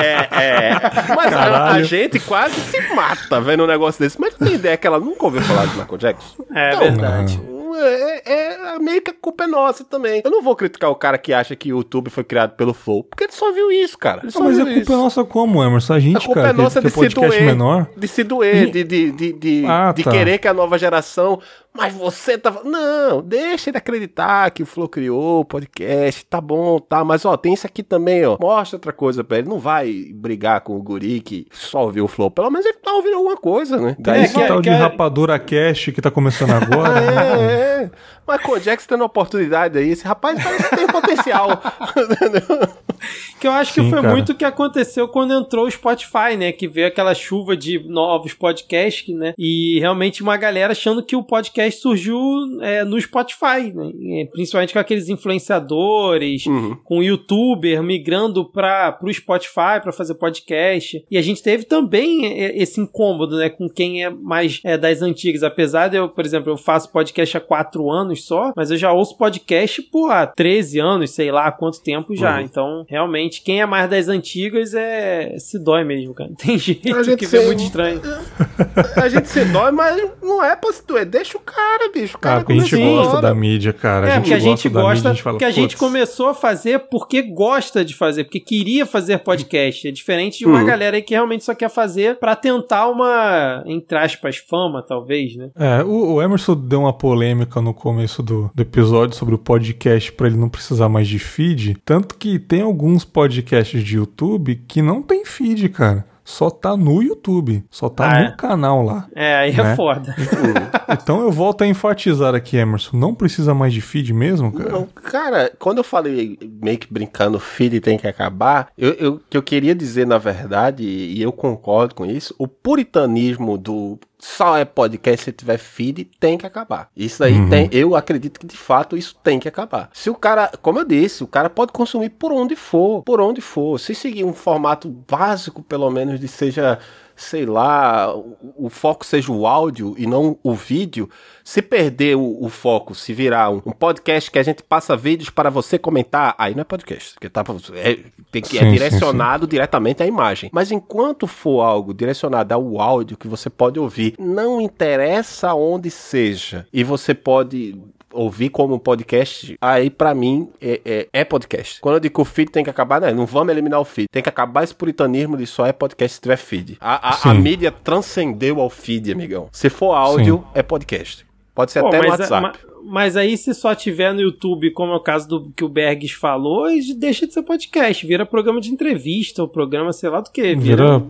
[0.04, 0.44] é.
[0.44, 0.72] é...
[1.16, 4.20] Mas a, a, gente quase se mata vendo um negócio desse.
[4.20, 6.44] Mas tu tem ideia que ela nunca ouviu falar de Michael Jackson?
[6.52, 7.40] É então, verdade.
[7.78, 10.22] É, é, é, meio que a culpa é nossa também.
[10.26, 13.04] Eu não vou criticar o cara que acha que o YouTube foi criado pelo Flow,
[13.04, 14.22] porque ele só viu isso, cara.
[14.34, 14.94] Não, mas a culpa isso.
[14.94, 15.94] é nossa como, Emerson?
[15.94, 17.88] A gente, a culpa cara, é nossa que, de se doer, menor.
[17.96, 20.12] de se doer, de, de, de, de, ah, de tá.
[20.12, 21.40] querer que a nova geração
[21.76, 22.64] mas você tava.
[22.64, 27.04] Não, deixa ele acreditar que o Flow criou o podcast, tá bom, tá.
[27.04, 28.38] Mas ó, tem isso aqui também, ó.
[28.40, 29.50] Mostra outra coisa pra ele.
[29.50, 32.32] Não vai brigar com o Guri que só ouviu o Flow.
[32.32, 33.96] Pelo menos ele tá ouvindo alguma coisa, né?
[34.00, 37.00] Daí é, esse tal de Rapadura Cast que tá começando agora.
[37.00, 37.92] é, é.
[38.26, 41.50] Mas com o Jax tendo oportunidade aí, esse rapaz parece que tem potencial.
[43.40, 44.14] que eu acho Sim, que foi cara.
[44.14, 46.52] muito o que aconteceu quando entrou o Spotify, né?
[46.52, 49.34] Que veio aquela chuva de novos podcasts, né?
[49.38, 52.20] E realmente uma galera achando que o podcast surgiu
[52.62, 54.26] é, no Spotify, né?
[54.32, 56.78] Principalmente com aqueles influenciadores, uhum.
[56.84, 61.06] com youtuber migrando para o Spotify para fazer podcast.
[61.10, 63.50] E a gente teve também é, esse incômodo, né?
[63.50, 65.44] Com quem é mais é, das antigas.
[65.44, 68.92] Apesar de eu, por exemplo, eu faço podcast há quatro anos só, mas eu já
[68.92, 72.38] ouço podcast por há 13 anos, sei lá quanto tempo já.
[72.38, 72.42] Uhum.
[72.42, 76.32] Então, realmente, quem é mais das antigas é se dói mesmo, cara.
[76.38, 78.02] Tem gente que vê muito estranho.
[78.96, 81.06] A gente se dói, mas não é pra se doer.
[81.06, 82.18] Deixa o cara, bicho.
[82.18, 84.10] O cara ah, a gente gosta da mídia, cara.
[84.10, 87.94] É, porque a gente gosta, mídia, porque a gente começou a fazer porque gosta de
[87.94, 89.88] fazer, porque queria fazer podcast.
[89.88, 90.66] É diferente de uma uhum.
[90.66, 95.50] galera aí que realmente só quer fazer para tentar uma, entre aspas, fama, talvez, né?
[95.56, 100.12] É, o, o Emerson deu uma polêmica no começo do, do episódio sobre o podcast
[100.12, 101.78] para ele não precisar mais de feed.
[101.86, 102.75] Tanto que tem alguns
[103.06, 108.20] podcasts de YouTube que não tem feed, cara só tá no YouTube, só tá ah,
[108.20, 108.36] no é?
[108.36, 109.08] canal lá.
[109.14, 109.72] É, aí é né?
[109.72, 110.16] é foda.
[110.90, 114.72] então eu volto a enfatizar aqui, Emerson, não precisa mais de feed mesmo, cara?
[114.72, 119.38] Não, cara, quando eu falei meio que brincando, feed tem que acabar, eu, eu, que
[119.38, 124.66] eu queria dizer, na verdade, e eu concordo com isso, o puritanismo do só é
[124.66, 126.90] podcast se tiver feed, tem que acabar.
[126.98, 127.48] Isso aí uhum.
[127.48, 129.90] tem, eu acredito que de fato isso tem que acabar.
[129.94, 133.40] Se o cara, como eu disse, o cara pode consumir por onde for, por onde
[133.40, 133.80] for.
[133.80, 136.80] Se seguir um formato básico, pelo menos de seja
[137.16, 141.10] sei lá, o, foco seja o áudio e não o vídeo,
[141.44, 145.30] se perder o, o foco, se virar um, um, podcast que a gente passa vídeos
[145.30, 147.44] para você comentar, aí não é podcast, porque tá,
[147.76, 148.00] é,
[148.32, 149.52] tem que, sim, é direcionado sim, sim.
[149.52, 150.50] diretamente à imagem.
[150.54, 156.68] Mas enquanto for algo direcionado ao áudio que você pode ouvir, não interessa onde seja,
[156.74, 157.80] e você pode
[158.16, 161.80] ouvir como podcast, aí para mim é, é, é, podcast.
[161.82, 164.08] Quando eu digo que o feed tem que acabar, não, não vamos eliminar o feed.
[164.12, 166.78] Tem que acabar esse puritanismo de só é podcast se tiver feed.
[166.80, 169.50] A, a, a mídia transcendeu ao feed, amigão.
[169.52, 170.60] Se for áudio, Sim.
[170.60, 171.26] é podcast.
[171.54, 172.58] Pode ser Pô, até no WhatsApp.
[172.58, 175.70] A, mas aí, se só tiver no YouTube, como é o caso do que o
[175.70, 176.68] Bergs falou,
[176.98, 180.56] deixa de ser podcast, vira programa de entrevista, ou programa, sei lá do que.
[180.56, 181.04] Vira, vira,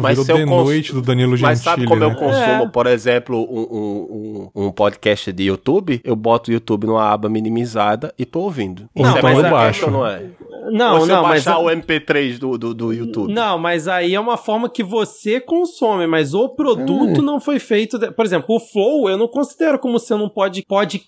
[0.00, 1.50] mas vira The Noite do Danilo Gentili.
[1.50, 2.06] Mas sabe como né?
[2.06, 2.68] eu consumo, é.
[2.68, 6.00] por exemplo, um, um, um, podcast de YouTube?
[6.04, 8.88] Eu boto o YouTube numa aba minimizada e tô ouvindo.
[8.94, 9.90] Não, Isso é mas é baixo.
[9.90, 10.22] não é?
[10.70, 13.32] Não, Ou não, baixar mas o MP3 do, do, do, YouTube.
[13.32, 17.24] Não, mas aí é uma forma que você consome, mas o produto hum.
[17.24, 17.98] não foi feito.
[17.98, 18.10] De...
[18.10, 20.62] Por exemplo, o Flow eu não considero como sendo um pod...
[20.66, 21.07] podcast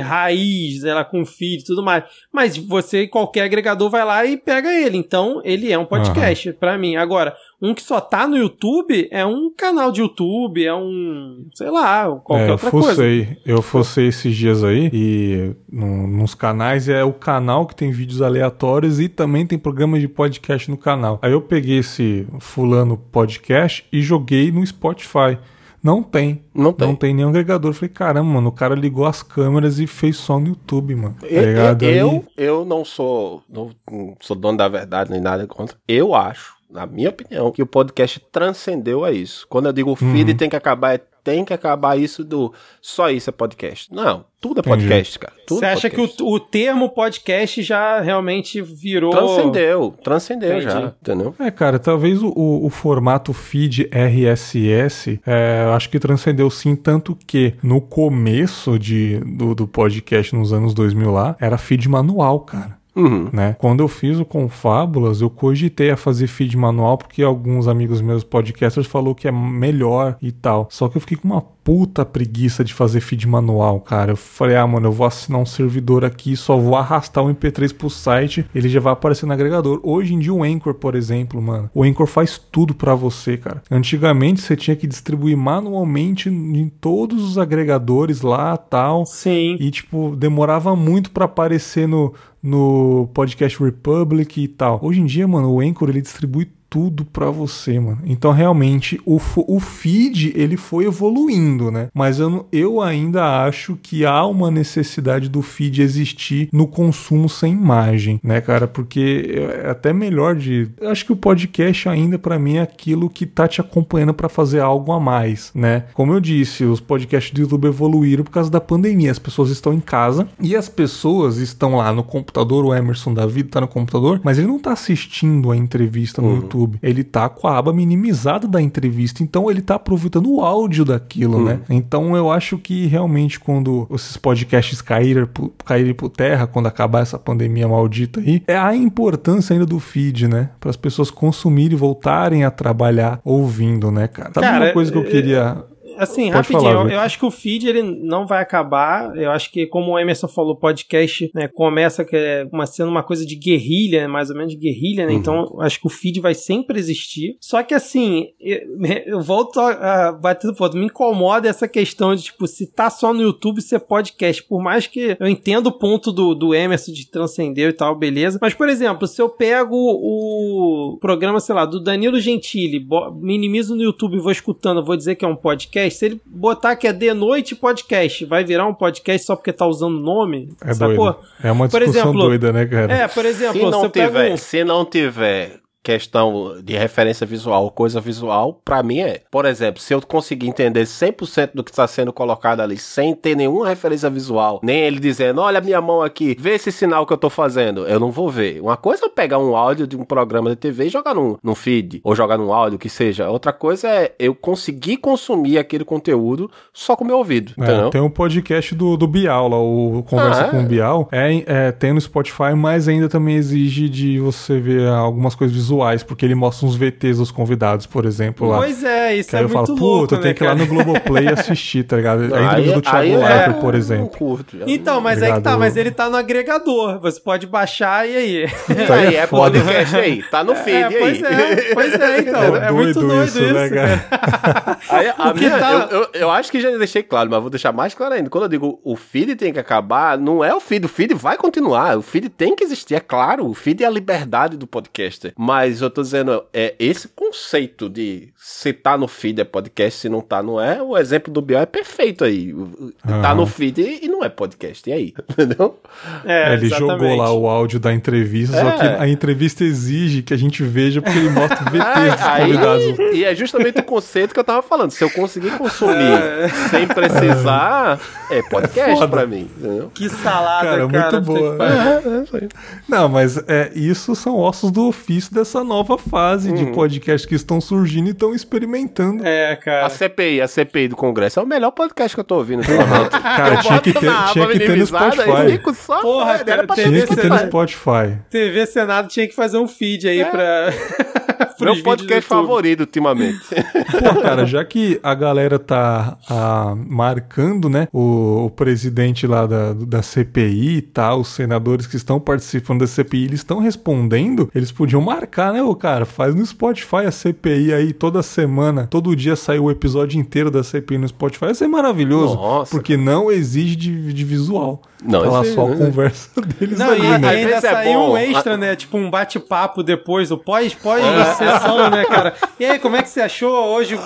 [0.00, 2.04] raiz, sei lá, com feed e tudo mais.
[2.32, 4.96] Mas você, qualquer agregador, vai lá e pega ele.
[4.96, 6.54] Então, ele é um podcast uhum.
[6.58, 6.96] para mim.
[6.96, 11.70] Agora, um que só tá no YouTube é um canal de YouTube, é um, sei
[11.70, 13.36] lá, qualquer é, outra fucei, coisa.
[13.46, 18.20] Eu fossei esses dias aí e no, nos canais é o canal que tem vídeos
[18.20, 21.18] aleatórios e também tem programas de podcast no canal.
[21.22, 25.38] Aí eu peguei esse fulano podcast e joguei no Spotify.
[25.84, 26.42] Não tem.
[26.54, 26.88] Não tem.
[26.88, 27.68] Não tem nenhum agregador.
[27.70, 31.16] Eu falei, caramba, mano, o cara ligou as câmeras e fez só no YouTube, mano.
[31.20, 33.42] Tá eu, eu, eu, não sou.
[33.46, 35.76] Não, não sou dono da verdade nem nada contra.
[35.86, 39.46] Eu acho na minha opinião, que o podcast transcendeu a isso.
[39.48, 40.36] Quando eu digo o feed uhum.
[40.36, 42.52] tem que acabar, é tem que acabar isso do
[42.82, 43.90] só isso é podcast.
[43.90, 45.32] Não, tudo é podcast, cara.
[45.46, 46.16] Tudo Você acha podcast.
[46.18, 49.10] que o, o, termo podcast já realmente virou.
[49.10, 50.64] Transcendeu, transcendeu Entendi.
[50.64, 51.34] já, entendeu?
[51.38, 57.16] É, cara, talvez o, o, o formato feed RSS, é, acho que transcendeu sim, tanto
[57.26, 62.83] que no começo de, do, do podcast, nos anos 2000 lá, era feed manual, cara.
[62.96, 63.28] Uhum.
[63.32, 63.56] Né?
[63.58, 68.22] Quando eu fiz o Confábulas, eu cogitei a fazer feed manual porque alguns amigos meus
[68.22, 70.68] podcasters falou que é melhor e tal.
[70.70, 74.12] Só que eu fiquei com uma puta preguiça de fazer feed manual, cara.
[74.12, 77.74] Eu falei, ah, mano, eu vou assinar um servidor aqui, só vou arrastar o MP3
[77.74, 79.80] pro site, ele já vai aparecer no agregador.
[79.82, 83.62] Hoje em dia, o Anchor, por exemplo, mano, o Anchor faz tudo para você, cara.
[83.70, 89.06] Antigamente, você tinha que distribuir manualmente em todos os agregadores lá, tal.
[89.06, 89.56] Sim.
[89.58, 92.12] E, tipo, demorava muito para aparecer no,
[92.42, 94.78] no Podcast Republic e tal.
[94.82, 98.00] Hoje em dia, mano, o Anchor, ele distribui tudo para você, mano.
[98.04, 101.86] Então, realmente, o, o feed, ele foi evoluindo, né?
[101.94, 107.52] Mas eu, eu ainda acho que há uma necessidade do feed existir no consumo sem
[107.52, 108.66] imagem, né, cara?
[108.66, 110.68] Porque é até melhor de...
[110.80, 114.28] Eu acho que o podcast ainda, para mim, é aquilo que tá te acompanhando para
[114.28, 115.84] fazer algo a mais, né?
[115.94, 119.12] Como eu disse, os podcasts do YouTube evoluíram por causa da pandemia.
[119.12, 122.64] As pessoas estão em casa e as pessoas estão lá no computador.
[122.64, 126.30] O Emerson da vida tá no computador, mas ele não tá assistindo a entrevista no
[126.30, 126.36] uhum.
[126.38, 130.40] YouTube YouTube, ele tá com a aba minimizada da entrevista, então ele tá aproveitando o
[130.40, 131.60] áudio daquilo, né?
[131.68, 131.74] Hum.
[131.74, 135.28] Então eu acho que realmente quando esses podcasts caírem,
[135.64, 140.28] caírem por terra, quando acabar essa pandemia maldita aí, é a importância ainda do feed,
[140.28, 140.50] né?
[140.58, 144.30] Para as pessoas consumirem e voltarem a trabalhar ouvindo, né, cara?
[144.34, 145.64] Sabe cara, uma coisa que eu é, queria
[145.98, 149.16] assim, Pode rapidinho, falar, eu, eu, acho que o feed ele não vai acabar.
[149.16, 152.90] Eu acho que, como o Emerson falou, o podcast né, começa que é uma, sendo
[152.90, 155.12] uma coisa de guerrilha, né, mais ou menos de guerrilha, né?
[155.12, 155.18] Uhum.
[155.18, 157.36] Então, acho que o feed vai sempre existir.
[157.40, 158.60] Só que, assim, eu,
[159.06, 160.76] eu volto a, a bater no ponto.
[160.76, 164.42] Me incomoda essa questão de, tipo, se tá só no YouTube, ser podcast.
[164.42, 168.38] Por mais que eu entenda o ponto do, do Emerson de transcender e tal, beleza.
[168.40, 172.86] Mas, por exemplo, se eu pego o programa, sei lá, do Danilo Gentili,
[173.20, 175.98] minimizo no YouTube e vou escutando, vou dizer que é um podcast podcast.
[175.98, 179.66] Se ele botar que é de noite podcast, vai virar um podcast só porque tá
[179.66, 180.48] usando nome?
[180.62, 180.96] É sacou?
[180.96, 181.18] doido.
[181.42, 182.92] É uma discussão por exemplo, doida, né, cara?
[182.92, 184.36] É, por exemplo, se não tiver, um...
[184.36, 189.92] se não tiver questão de referência visual, coisa visual, para mim é, por exemplo, se
[189.92, 194.60] eu conseguir entender 100% do que está sendo colocado ali, sem ter nenhuma referência visual,
[194.62, 197.86] nem ele dizendo, olha a minha mão aqui, vê esse sinal que eu tô fazendo,
[197.86, 198.62] eu não vou ver.
[198.62, 201.36] Uma coisa é eu pegar um áudio de um programa de TV e jogar num,
[201.42, 203.28] num feed, ou jogar num áudio, que seja.
[203.28, 208.00] Outra coisa é eu conseguir consumir aquele conteúdo só com o meu ouvido, é, Tem
[208.00, 210.64] um podcast do, do Bial lá, o Conversa ah, com o é?
[210.64, 215.54] Bial, é, é, tem no Spotify, mas ainda também exige de você ver algumas coisas
[215.54, 218.58] visuais visuais, porque ele mostra uns VTs dos convidados, por exemplo, lá.
[218.58, 220.46] Pois é, isso que é aí eu muito falo, louco, Puta, né, tem que ir
[220.46, 222.34] lá no Globoplay assistir, tá ligado?
[222.34, 223.60] A entrevista do Thiago Leifert, é...
[223.60, 224.08] por exemplo.
[224.08, 228.16] Curto, então, mas aí que tá, mas ele tá no agregador, você pode baixar e
[228.16, 228.48] aí?
[228.86, 230.98] Tá aí, é podcast aí, tá no é, feed é, aí.
[230.98, 233.54] Pois é, pois é, então, é, é muito doido isso, isso.
[233.54, 234.78] Né, cara?
[234.88, 235.88] aí, a minha, tá...
[235.90, 238.30] eu, eu, eu, acho que já deixei claro, mas vou deixar mais claro ainda.
[238.30, 241.36] Quando eu digo o feed tem que acabar, não é o feed, o feed vai
[241.36, 245.32] continuar, o feed tem que existir, é claro, o feed é a liberdade do podcaster,
[245.36, 250.08] mas eu tô dizendo, é esse conceito de se tá no feed é podcast, se
[250.08, 250.82] não tá, não é.
[250.82, 252.52] O exemplo do Biel é perfeito aí.
[252.52, 252.92] Uhum.
[253.02, 254.88] Tá no feed e, não é podcast.
[254.88, 255.14] E aí?
[255.30, 255.78] Entendeu?
[256.24, 257.00] É, é ele exatamente.
[257.00, 258.60] jogou lá o áudio da entrevista, é.
[258.60, 262.20] só que a entrevista exige que a gente veja porque ele mostra o VT dos
[262.38, 263.14] convidados.
[263.14, 264.90] E é justamente o conceito que eu tava falando.
[264.90, 266.48] Se eu conseguir consumir é.
[266.68, 267.98] sem precisar,
[268.30, 269.08] é podcast Foda.
[269.08, 269.48] pra mim.
[269.56, 269.90] Entendeu?
[269.94, 270.88] Que salada, cara.
[270.88, 271.56] cara muito boa.
[271.64, 272.48] É,
[272.88, 276.54] não, mas é, isso são ossos do ofício dessa nova fase uhum.
[276.54, 279.24] de podcast que estão surgindo e estão experimentando.
[279.26, 279.86] É, cara.
[279.86, 282.62] A CPI, a CPI do Congresso é o melhor podcast que eu tô ouvindo.
[282.64, 285.74] cara, tinha que, ter, tinha que ter no Spotify.
[285.74, 288.18] Só, Porra, cara, tinha que ter no Spotify.
[288.30, 290.24] TV Senado tinha que fazer um feed aí é.
[290.24, 290.72] pra.
[291.60, 293.40] Meu podcast favorito ultimamente.
[293.90, 299.72] Pô, cara, já que a galera tá a, marcando, né, o, o, presidente lá da,
[299.72, 304.50] da CPI e tá, tal, os senadores que estão participando da CPI, eles estão respondendo,
[304.54, 309.14] eles podiam marcar, né, o cara, faz no Spotify a CPI aí toda semana, todo
[309.16, 313.04] dia sai o episódio inteiro da CPI no Spotify, ia ser maravilhoso, Nossa, porque cara.
[313.04, 314.80] não exige de, de visual.
[315.04, 317.28] Não, tá lá só a conversa deles não, ali, e, né?
[317.28, 318.74] ainda é saiu um extra, né?
[318.74, 321.34] Tipo um bate-papo depois, o pós, pós é.
[321.34, 322.34] sessão, né, cara?
[322.58, 323.98] E aí, como é que você achou hoje?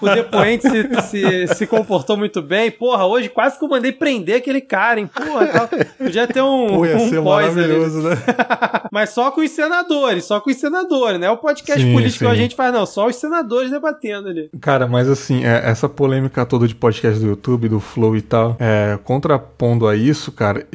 [0.00, 2.70] O depoente se, se, se comportou muito bem.
[2.70, 5.10] Porra, hoje quase que eu mandei prender aquele cara, hein?
[5.12, 8.08] Porra, podia ter um, Pô, ia um ser pós maravilhoso, ali.
[8.08, 8.22] né?
[8.90, 11.30] Mas só com os senadores, só com os senadores, né?
[11.30, 12.30] O podcast sim, político sim.
[12.30, 14.50] a gente faz, não, só os senadores debatendo ali.
[14.60, 18.54] Cara, mas assim, é, essa polêmica toda de podcast do YouTube, do Flow e tal,
[18.60, 20.66] é, contrapondo aí isso, cara,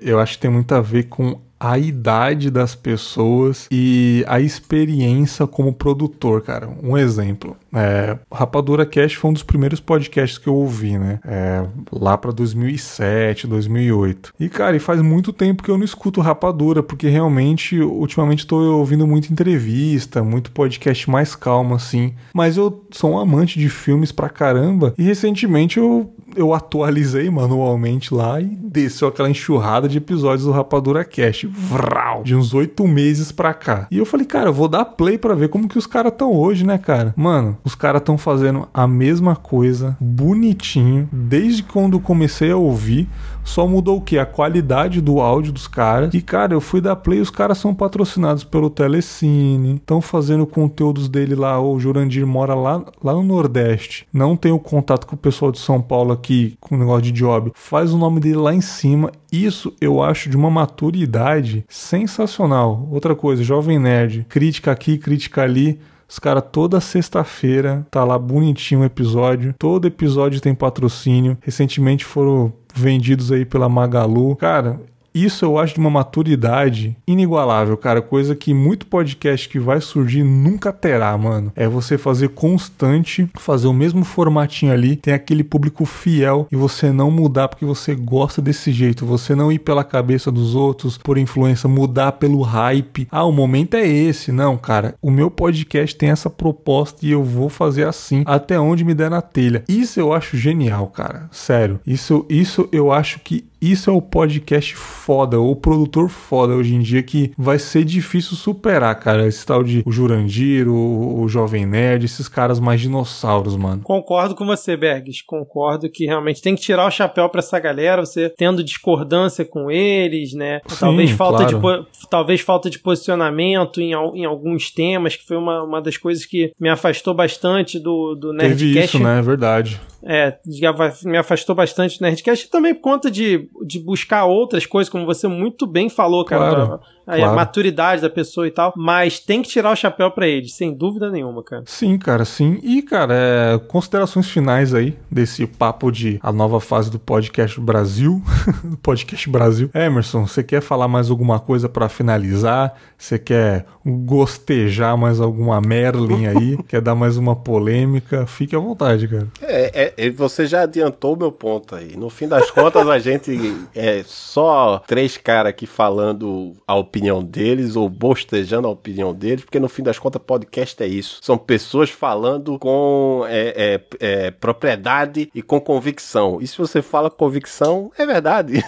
[0.00, 5.46] eu acho que tem muito a ver com a idade das pessoas e a experiência
[5.46, 6.70] como produtor, cara.
[6.82, 7.54] Um exemplo.
[7.72, 11.20] É, Rapadura Cast foi um dos primeiros podcasts que eu ouvi, né?
[11.22, 14.32] É, lá para 2007, 2008.
[14.40, 18.56] E, cara, e faz muito tempo que eu não escuto Rapadura, porque realmente, ultimamente, tô
[18.78, 22.14] ouvindo muita entrevista, muito podcast mais calmo, assim.
[22.32, 24.94] Mas eu sou um amante de filmes pra caramba.
[24.96, 31.04] E recentemente eu eu atualizei manualmente lá e desceu aquela enxurrada de episódios do Rapadura
[31.04, 31.46] Cast.
[31.46, 33.86] Vral, de uns oito meses pra cá.
[33.90, 36.32] E eu falei, cara, eu vou dar play pra ver como que os caras estão
[36.32, 37.14] hoje, né, cara?
[37.16, 43.08] Mano, os caras estão fazendo a mesma coisa, bonitinho, desde quando comecei a ouvir.
[43.50, 44.16] Só mudou o que?
[44.16, 46.14] A qualidade do áudio dos caras.
[46.14, 49.74] E, cara, eu fui dar play, os caras são patrocinados pelo Telecine.
[49.74, 51.60] Estão fazendo conteúdos dele lá.
[51.60, 54.06] O Jurandir mora lá, lá no Nordeste.
[54.12, 57.10] Não tem o contato com o pessoal de São Paulo aqui, com o negócio de
[57.10, 57.50] job.
[57.56, 59.10] Faz o nome dele lá em cima.
[59.32, 62.88] Isso eu acho de uma maturidade sensacional.
[62.88, 64.26] Outra coisa, Jovem Nerd.
[64.28, 65.80] Crítica aqui, crítica ali.
[66.08, 69.54] Os caras toda sexta-feira tá lá bonitinho o episódio.
[69.58, 71.38] Todo episódio tem patrocínio.
[71.40, 74.36] Recentemente foram vendidos aí pela Magalu.
[74.36, 74.80] Cara,
[75.14, 78.00] isso eu acho de uma maturidade inigualável, cara.
[78.00, 81.52] Coisa que muito podcast que vai surgir nunca terá, mano.
[81.54, 86.92] É você fazer constante, fazer o mesmo formatinho ali, tem aquele público fiel e você
[86.92, 89.06] não mudar porque você gosta desse jeito.
[89.06, 93.08] Você não ir pela cabeça dos outros, por influência, mudar pelo hype.
[93.10, 94.32] Ah, o momento é esse.
[94.32, 94.94] Não, cara.
[95.02, 99.10] O meu podcast tem essa proposta e eu vou fazer assim até onde me der
[99.10, 99.64] na telha.
[99.68, 101.28] Isso eu acho genial, cara.
[101.30, 101.80] Sério.
[101.86, 106.80] Isso, isso eu acho que isso é o podcast foda, o produtor foda hoje em
[106.80, 109.26] dia que vai ser difícil superar, cara.
[109.26, 113.82] Esse tal de o Jurandir, o, o Jovem Nerd, esses caras mais dinossauros, mano.
[113.82, 115.22] Concordo com você, Bergs.
[115.24, 119.70] Concordo que realmente tem que tirar o chapéu para essa galera, você tendo discordância com
[119.70, 120.60] eles, né?
[120.66, 121.82] Sim, talvez, falta claro.
[121.82, 126.24] de, talvez falta de posicionamento em, em alguns temas, que foi uma, uma das coisas
[126.24, 128.64] que me afastou bastante do, do Nerdcast.
[128.64, 129.18] Teve isso, né?
[129.18, 129.80] É verdade.
[130.02, 130.74] É, já
[131.04, 135.28] me afastou bastante do Nerdcast também por conta de, de buscar outras coisas, como você
[135.28, 136.66] muito bem falou, cara.
[136.66, 136.80] Claro.
[137.10, 137.32] Aí claro.
[137.32, 138.72] a maturidade da pessoa e tal.
[138.76, 141.64] Mas tem que tirar o chapéu para eles, sem dúvida nenhuma, cara.
[141.66, 142.60] Sim, cara, sim.
[142.62, 148.22] E, cara, é, considerações finais aí desse papo de a nova fase do podcast Brasil.
[148.80, 149.68] podcast Brasil.
[149.74, 152.74] Emerson, você quer falar mais alguma coisa para finalizar?
[152.96, 156.58] Você quer gostejar mais alguma Merlin aí?
[156.68, 158.24] quer dar mais uma polêmica?
[158.26, 159.26] Fique à vontade, cara.
[159.42, 161.96] É, é, você já adiantou o meu ponto aí.
[161.96, 163.32] No fim das contas, a gente
[163.74, 169.44] é só três caras aqui falando a opinião opinião deles ou bostejando a opinião deles,
[169.44, 171.18] porque no fim das contas, podcast é isso.
[171.22, 176.38] São pessoas falando com é, é, é, propriedade e com convicção.
[176.40, 178.62] E se você fala convicção, é verdade.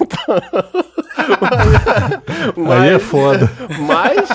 [2.57, 3.51] mas, Aí é foda.
[3.87, 4.31] Mas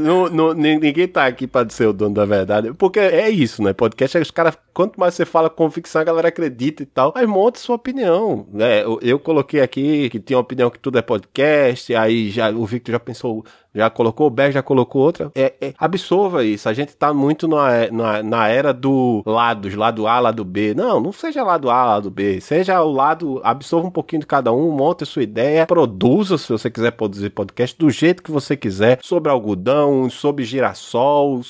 [0.00, 2.72] não, ninguém tá aqui pra ser o dono da verdade.
[2.74, 3.72] Porque é isso, né?
[3.72, 4.56] Podcast é os caras.
[4.72, 7.12] Quanto mais você fala convicção, a galera acredita e tal.
[7.14, 8.82] Aí monta sua opinião, né?
[8.82, 11.94] Eu, eu coloquei aqui que tinha uma opinião que tudo é podcast.
[11.94, 13.44] Aí já, o Victor já pensou,
[13.74, 15.30] já colocou, o Berg já colocou outra.
[15.34, 16.68] É, é, absorva isso.
[16.68, 20.74] A gente tá muito na, na, na era do lados, lado A, lado B.
[20.74, 22.40] Não, não seja lado A, lado B.
[22.40, 26.50] Seja o lado, absorva um pouquinho de cada um, monte a sua ideia, produza, se
[26.50, 31.40] você quiser produzir podcast, do jeito que você quiser, sobre algodão, sobre girassol,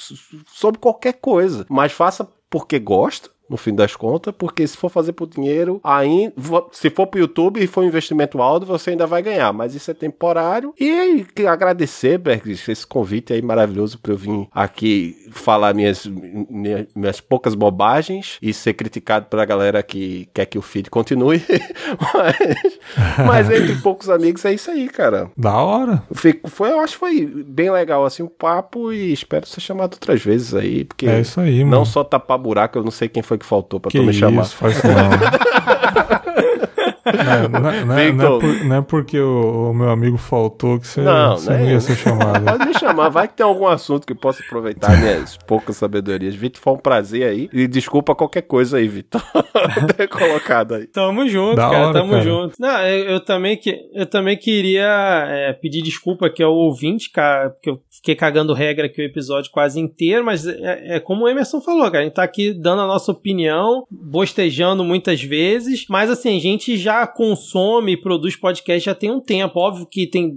[0.46, 1.64] sobre qualquer coisa.
[1.68, 6.32] Mas faça porque gosta no fim das contas, porque se for fazer por dinheiro, aí,
[6.70, 9.90] se for pro YouTube e for um investimento alto, você ainda vai ganhar, mas isso
[9.90, 10.72] é temporário.
[10.78, 17.20] E agradecer, Berg, esse convite aí maravilhoso para eu vir aqui falar minhas, minhas, minhas,
[17.20, 21.42] poucas bobagens e ser criticado pela galera que quer que o feed continue.
[22.14, 22.78] mas,
[23.26, 25.30] mas, entre poucos amigos é isso aí, cara.
[25.36, 26.02] Da hora.
[26.14, 29.94] Fico, foi, eu acho que foi bem legal assim o papo e espero ser chamado
[29.94, 33.22] outras vezes aí, porque é isso aí, não só tapar buraco, eu não sei quem
[33.22, 34.42] foi que faltou pra que tu me chamar.
[34.42, 35.10] Isso, faz não.
[37.04, 40.86] Não, não, não, não, é por, não, é porque o, o, meu amigo faltou que
[40.86, 42.44] você não, você não ia ser chamado.
[42.44, 46.34] Pode me chamar, vai que tem algum assunto que possa aproveitar minhas poucas sabedorias.
[46.34, 47.48] Vitor, foi um prazer aí.
[47.52, 49.22] E desculpa qualquer coisa aí, Vitor.
[49.96, 50.86] ter colocado aí.
[50.86, 52.22] Tamo junto, da cara, hora, tamo cara.
[52.22, 52.56] junto.
[52.58, 57.50] Não, eu, eu, também, que, eu também queria é, pedir desculpa aqui ao ouvinte, cara,
[57.50, 61.28] porque eu fiquei cagando regra aqui o episódio quase inteiro, mas é, é como o
[61.28, 66.10] Emerson falou, cara, a gente tá aqui dando a nossa opinião, bostejando muitas vezes, mas
[66.10, 69.58] assim, a gente já consome e produz podcast já tem um tempo.
[69.58, 70.36] Óbvio que tem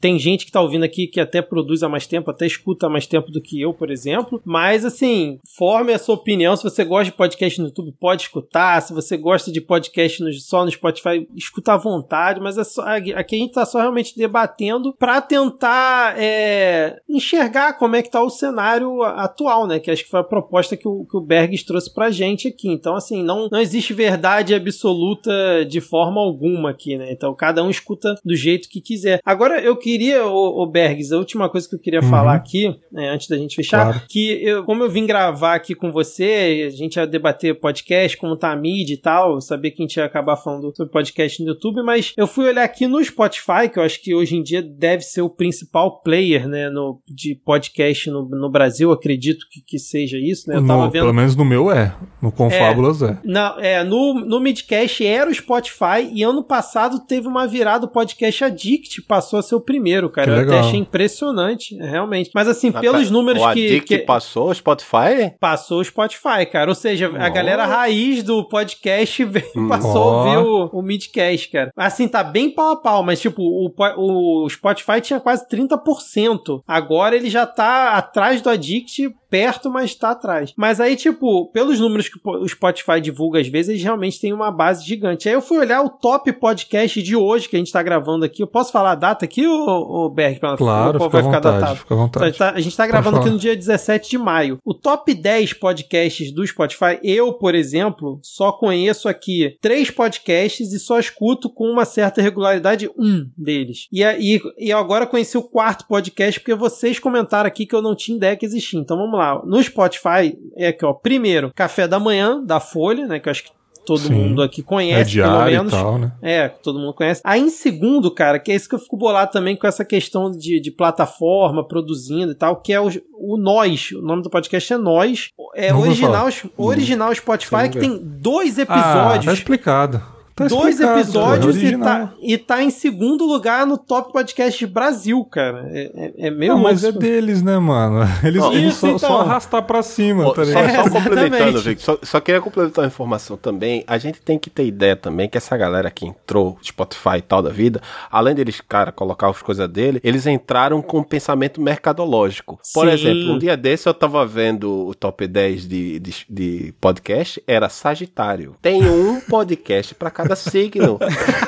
[0.00, 2.90] tem gente que tá ouvindo aqui que até produz há mais tempo, até escuta há
[2.90, 4.40] mais tempo do que eu, por exemplo.
[4.44, 6.56] Mas, assim, forme a sua opinião.
[6.56, 8.80] Se você gosta de podcast no YouTube, pode escutar.
[8.82, 12.40] Se você gosta de podcast no, só no Spotify, escuta à vontade.
[12.40, 17.96] Mas é só, aqui a gente tá só realmente debatendo para tentar é, enxergar como
[17.96, 19.78] é que tá o cenário atual, né?
[19.78, 22.68] Que acho que foi a proposta que o, que o Bergs trouxe pra gente aqui.
[22.68, 27.12] Então, assim, não, não existe verdade absoluta de forma alguma aqui, né?
[27.12, 29.20] Então, cada um escuta do jeito que quiser.
[29.24, 32.10] Agora, eu queria, o, o Bergs, a última coisa que eu queria uhum.
[32.10, 34.02] falar aqui, né, antes da gente fechar, claro.
[34.08, 38.36] que eu, como eu vim gravar aqui com você, a gente ia debater podcast, como
[38.36, 41.48] tá a mídia e tal, saber que a gente ia acabar falando sobre podcast no
[41.48, 44.62] YouTube, mas eu fui olhar aqui no Spotify, que eu acho que hoje em dia
[44.62, 49.78] deve ser o principal player, né, no, de podcast no, no Brasil, acredito que, que
[49.78, 50.56] seja isso, né?
[50.56, 51.02] Eu no, vendo...
[51.02, 53.06] Pelo menos no meu é, no Confábulas é.
[53.06, 53.18] é.
[53.24, 57.88] Não, é, no, no Midcast era o Spotify e ano passado teve uma virada, o
[57.88, 60.26] podcast Addict passou a ser o primeiro, cara.
[60.26, 60.58] Que eu legal.
[60.58, 62.30] até achei impressionante, realmente.
[62.34, 63.80] Mas assim, Mas, pelos números o que.
[63.80, 65.34] Que passou o Spotify?
[65.40, 66.70] Passou o Spotify, cara.
[66.70, 67.24] Ou seja, Nossa.
[67.24, 71.70] a galera raiz do podcast veio, passou a ouvir o, o Midcast, cara.
[71.76, 76.62] Assim, tá bem pau a pau, mas tipo, o, o Spotify tinha quase 30%.
[76.66, 80.52] Agora ele já tá atrás do Addict perto, mas tá atrás.
[80.58, 84.50] Mas aí, tipo, pelos números que o Spotify divulga às vezes, eles realmente têm uma
[84.50, 85.26] base gigante.
[85.26, 88.42] Aí eu fui olhar o top podcast de hoje que a gente tá gravando aqui.
[88.42, 90.38] Eu posso falar a data aqui, ô, ô Berg?
[90.38, 91.78] Claro, fica vai ficar vontade, datado.
[91.78, 92.24] Fica à vontade.
[92.24, 94.58] A gente, tá, a gente tá gravando aqui no dia 17 de maio.
[94.62, 100.78] O top 10 podcasts do Spotify, eu, por exemplo, só conheço aqui três podcasts e
[100.78, 103.88] só escuto com uma certa regularidade um deles.
[103.90, 107.96] E, e, e agora conheci o quarto podcast porque vocês comentaram aqui que eu não
[107.96, 108.78] tinha ideia que existia.
[108.78, 113.06] Então vamos lá lá, no Spotify, é aqui, ó, primeiro, Café da Manhã, da Folha,
[113.06, 113.50] né, que eu acho que
[113.84, 114.14] todo Sim.
[114.14, 115.72] mundo aqui conhece, é pelo menos.
[115.72, 116.12] Tal, né?
[116.22, 117.20] É, todo mundo conhece.
[117.24, 120.30] Aí em segundo, cara, que é isso que eu fico bolado também com essa questão
[120.30, 123.90] de, de plataforma, produzindo e tal, que é o, o Nós.
[123.92, 125.30] O nome do podcast é Nós.
[125.54, 129.26] É original, original Spotify, que tem dois episódios.
[129.26, 130.02] Ah, tá explicado.
[130.48, 135.68] Tá dois episódios e tá, e tá em segundo lugar no Top Podcast Brasil, cara.
[135.70, 136.54] É, é, é meio.
[136.54, 138.02] Não, mas é deles, né, mano?
[138.22, 138.98] Eles, eles só, então.
[138.98, 140.70] só, arrastar pra cima, oh, tá ligado?
[140.70, 143.84] Só, só complementando, Vic, só, só queria complementar a informação também.
[143.86, 147.42] A gente tem que ter ideia também que essa galera que entrou, Spotify e tal
[147.42, 152.58] da vida, além deles, cara, colocar as coisas dele, eles entraram com um pensamento mercadológico.
[152.72, 152.92] Por Sim.
[152.92, 157.68] exemplo, um dia desse eu tava vendo o top 10 de, de, de podcast, era
[157.68, 158.56] Sagitário.
[158.60, 160.98] Tem um podcast pra cada signo.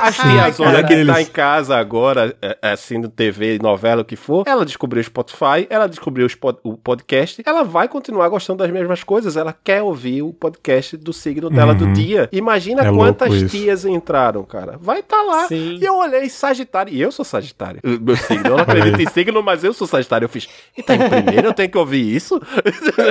[0.01, 1.07] As tiazonas que eles...
[1.07, 5.05] tá em casa agora, é, é, assistindo TV, novela, o que for, ela descobriu o
[5.05, 6.27] Spotify, ela descobriu
[6.63, 11.13] o podcast, ela vai continuar gostando das mesmas coisas, ela quer ouvir o podcast do
[11.13, 11.79] signo dela uhum.
[11.79, 12.29] do dia.
[12.33, 14.79] Imagina é quantas tias entraram, cara.
[14.81, 15.49] Vai estar tá lá.
[15.49, 15.79] Sim.
[15.81, 17.81] E eu olhei Sagitário, e eu sou Sagitário.
[18.01, 20.25] Meu signo, eu não acredito em signo, mas eu sou Sagitário.
[20.25, 22.41] Eu fiz, e tá em primeiro, eu tenho que ouvir isso?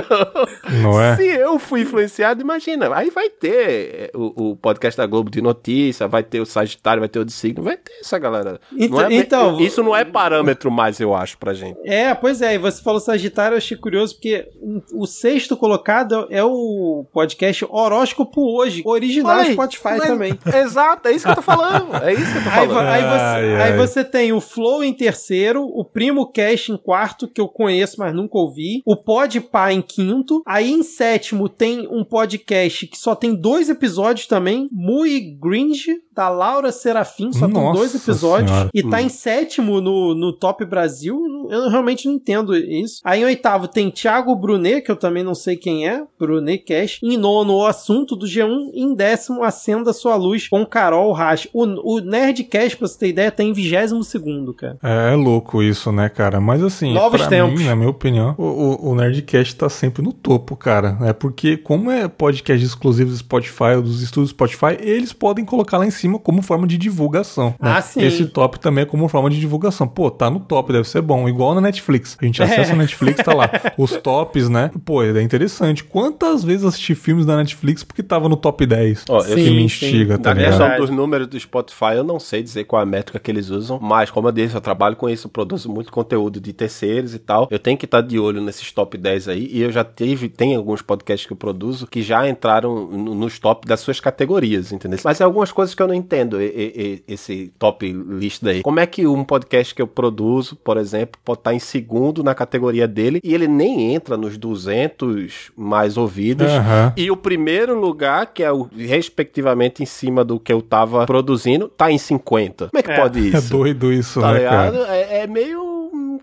[0.82, 1.16] Não é?
[1.16, 2.94] Se eu fui influenciado, imagina.
[2.96, 7.00] Aí vai ter o, o podcast da Globo de notícias notícia, vai ter o Sagitário,
[7.00, 8.60] vai ter o de signo, vai ter essa galera.
[8.74, 11.80] Então, não é, então isso não é parâmetro mais, eu acho, pra gente.
[11.86, 14.50] É, pois é, e você falou Sagitário, eu achei curioso, porque
[14.94, 20.40] o sexto colocado é o podcast Horóscopo Hoje, original Oi, Spotify mas, também.
[20.54, 21.96] Exato, é isso que eu tô falando.
[22.04, 22.88] É isso que eu tô falando.
[22.88, 26.78] Aí, aí, você, ai, aí você tem o Flow em terceiro, o Primo Cash em
[26.78, 31.88] quarto, que eu conheço, mas nunca ouvi, o Podpah em quinto, aí em sétimo tem
[31.88, 37.66] um podcast que só tem dois episódios também, Mui Gringe, da Laura Serafim, só Nossa
[37.66, 38.50] tem dois episódios.
[38.52, 38.70] Senhora.
[38.74, 41.20] E tá em sétimo no, no Top Brasil.
[41.50, 43.02] Eu realmente não entendo isso.
[43.04, 47.00] Aí em oitavo tem Thiago Brunet, que eu também não sei quem é, Brunet Cash.
[47.04, 48.72] Em nono, o assunto do G1.
[48.74, 51.48] Em décimo, Acenda Sua Luz, com Carol Rasch.
[51.54, 51.64] O,
[51.96, 54.78] o Nerdcast, pra você ter ideia, tá em vigésimo segundo, cara.
[54.84, 56.40] É, é louco isso, né, cara?
[56.40, 57.60] Mas assim, Novos pra tempos.
[57.60, 60.98] mim, na minha opinião, o, o, o Nerdcast tá sempre no topo, cara.
[61.02, 65.78] É porque, como é podcast exclusivo do Spotify ou dos estúdios Spotify, eles podem colocar
[65.78, 67.56] lá em cima como forma de divulgação.
[67.60, 67.74] Né?
[67.78, 68.02] Ah, sim.
[68.02, 69.88] Esse top também é como forma de divulgação.
[69.88, 71.28] Pô, tá no top, deve ser bom.
[71.28, 72.18] Igual na Netflix.
[72.22, 72.46] A gente é.
[72.46, 73.50] acessa a Netflix, tá lá.
[73.78, 74.72] Os tops, né?
[74.86, 75.84] Pô, é interessante.
[75.84, 79.06] Quantas vezes assisti filmes da Netflix porque tava no top 10?
[79.10, 80.22] Ó, eu que me instiga, sim.
[80.22, 83.20] tá Na questão dos números do Spotify, eu não sei dizer qual é a métrica
[83.20, 86.40] que eles usam, mas como eu disse, eu trabalho com isso, eu produzo muito conteúdo
[86.40, 87.48] de terceiros e tal.
[87.50, 90.56] Eu tenho que estar de olho nesses top 10 aí, e eu já tive, tem
[90.56, 95.00] alguns podcasts que eu produzo que já entraram nos top das suas categorias, entendeu?
[95.04, 98.64] Mas é algumas coisas que eu não não entendo e, e, esse top list daí.
[98.64, 102.34] Como é que um podcast que eu produzo, por exemplo, pode estar em segundo na
[102.34, 106.52] categoria dele e ele nem entra nos 200 mais ouvidos.
[106.52, 106.92] Uhum.
[106.98, 111.68] E o primeiro lugar, que é o respectivamente em cima do que eu tava produzindo,
[111.70, 112.70] tá em 50.
[112.70, 112.96] Como é que é.
[112.96, 113.38] pode isso?
[113.38, 114.78] É doido isso, tá né, ligado?
[114.78, 114.96] cara?
[114.96, 115.73] É, é meio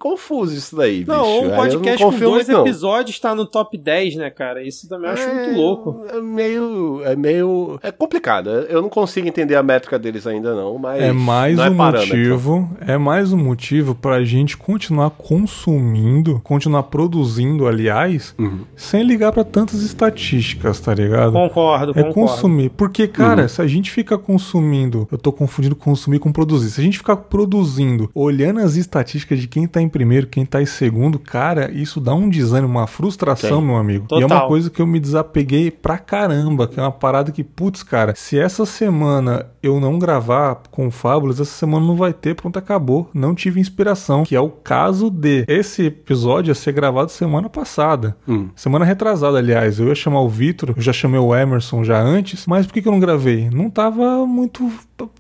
[0.01, 1.11] confuso isso daí, bicho.
[1.13, 2.63] Não, um podcast com dois não.
[2.63, 4.63] episódios está no top 10, né, cara?
[4.63, 6.05] Isso também eu acho é, muito louco.
[6.09, 7.03] É meio.
[7.05, 7.79] É meio.
[7.83, 8.49] É complicado.
[8.49, 11.03] Eu não consigo entender a métrica deles ainda, não, mas.
[11.03, 12.71] É mais é um motivo.
[12.81, 18.61] É mais um motivo pra gente continuar consumindo, continuar produzindo, aliás, uhum.
[18.75, 21.33] sem ligar para tantas estatísticas, tá ligado?
[21.33, 22.15] Concordo, é concordo.
[22.15, 22.71] consumir.
[22.71, 23.49] Porque, cara, uhum.
[23.49, 26.71] se a gente fica consumindo, eu tô confundindo consumir com produzir.
[26.71, 30.63] Se a gente ficar produzindo, olhando as estatísticas de quem tá em primeiro, quem tá
[30.63, 34.07] em segundo, cara, isso dá um desânimo, uma frustração, meu amigo.
[34.07, 34.21] Total.
[34.21, 37.45] E é uma coisa que eu me desapeguei pra caramba, que é uma parada que,
[37.45, 42.35] putz, cara, se essa semana eu não gravar com Fábulas, essa semana não vai ter,
[42.35, 43.11] pronto, acabou.
[43.13, 48.17] Não tive inspiração, que é o caso de esse episódio a ser gravado semana passada.
[48.27, 48.49] Hum.
[48.55, 49.79] Semana retrasada, aliás.
[49.79, 52.83] Eu ia chamar o Vitor, eu já chamei o Emerson já antes, mas por que,
[52.83, 53.51] que eu não gravei?
[53.51, 54.71] Não tava muito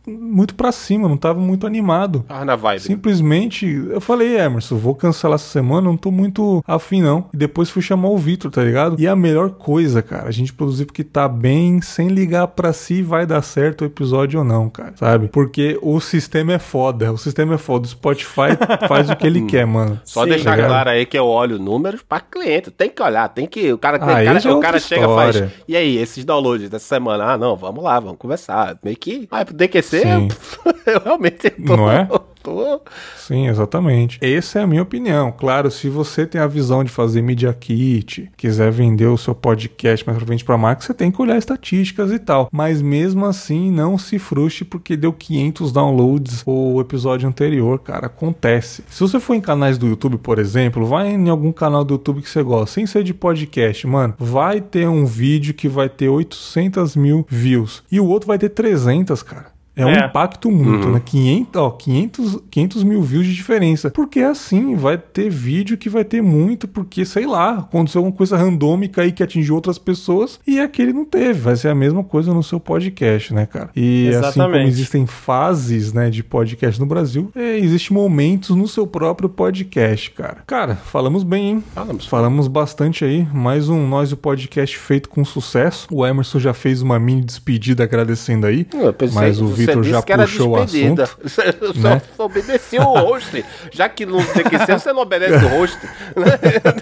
[0.07, 2.25] muito pra cima, não tava muito animado.
[2.29, 2.81] Ah, na vibe.
[2.81, 7.27] Simplesmente, eu falei, Emerson, vou cancelar essa semana, não tô muito afim não.
[7.33, 8.97] E depois fui chamar o Vitor, tá ligado?
[8.99, 13.03] E a melhor coisa, cara, a gente produzir porque tá bem, sem ligar pra si
[13.03, 15.29] vai dar certo o episódio ou não, cara, sabe?
[15.29, 17.87] Porque o sistema é foda, o sistema é foda.
[17.87, 18.57] O Spotify
[18.89, 20.01] faz o que ele quer, mano.
[20.05, 23.29] Só Sim, deixar tá claro aí que eu olho números pra cliente, tem que olhar,
[23.29, 23.73] tem que.
[23.73, 25.45] O cara, ah, cara, é o cara chega e faz.
[25.67, 27.33] E aí, esses downloads dessa semana?
[27.33, 28.79] Ah, não, vamos lá, vamos conversar.
[28.83, 29.29] Meio que.
[29.31, 30.03] Ah, DQC,
[30.87, 32.09] eu realmente tô, Não é?
[32.43, 32.81] Tô.
[33.17, 34.19] Sim, exatamente.
[34.21, 35.33] Essa é a minha opinião.
[35.33, 40.07] Claro, se você tem a visão de fazer Media Kit, quiser vender o seu podcast
[40.07, 42.49] mais pra frente pra marca, você tem que olhar estatísticas e tal.
[42.53, 48.07] Mas mesmo assim, não se frustre porque deu 500 downloads o episódio anterior, cara.
[48.07, 48.83] Acontece.
[48.89, 52.23] Se você for em canais do YouTube, por exemplo, vai em algum canal do YouTube
[52.23, 56.09] que você gosta, sem ser de podcast, mano, vai ter um vídeo que vai ter
[56.09, 59.60] 800 mil views e o outro vai ter 300, cara.
[59.81, 60.07] É, um é.
[60.07, 60.95] impacto muito, uhum.
[60.95, 61.03] né?
[61.05, 63.91] 500, ó, 500, 500 mil views de diferença.
[63.91, 68.37] Porque assim, vai ter vídeo que vai ter muito, porque, sei lá, aconteceu alguma coisa
[68.37, 71.41] randômica aí que atingiu outras pessoas e aquele não teve.
[71.41, 73.71] Vai ser a mesma coisa no seu podcast, né, cara?
[73.75, 74.29] E Exatamente.
[74.29, 79.29] assim como existem fases, né, de podcast no Brasil, é, existem momentos no seu próprio
[79.29, 80.39] podcast, cara.
[80.47, 81.65] Cara, falamos bem, hein?
[81.75, 82.07] Falamos.
[82.07, 83.27] Falamos bastante aí.
[83.33, 85.87] Mais um Nós o Podcast feito com sucesso.
[85.91, 88.67] O Emerson já fez uma mini despedida agradecendo aí.
[88.73, 91.07] Eu pensei, mas o Vitor Vitor já puxou o assunto.
[91.29, 92.03] Só, né?
[92.17, 93.45] só obedeci o host.
[93.71, 95.79] Já que não tem que ser, você não obedece o host.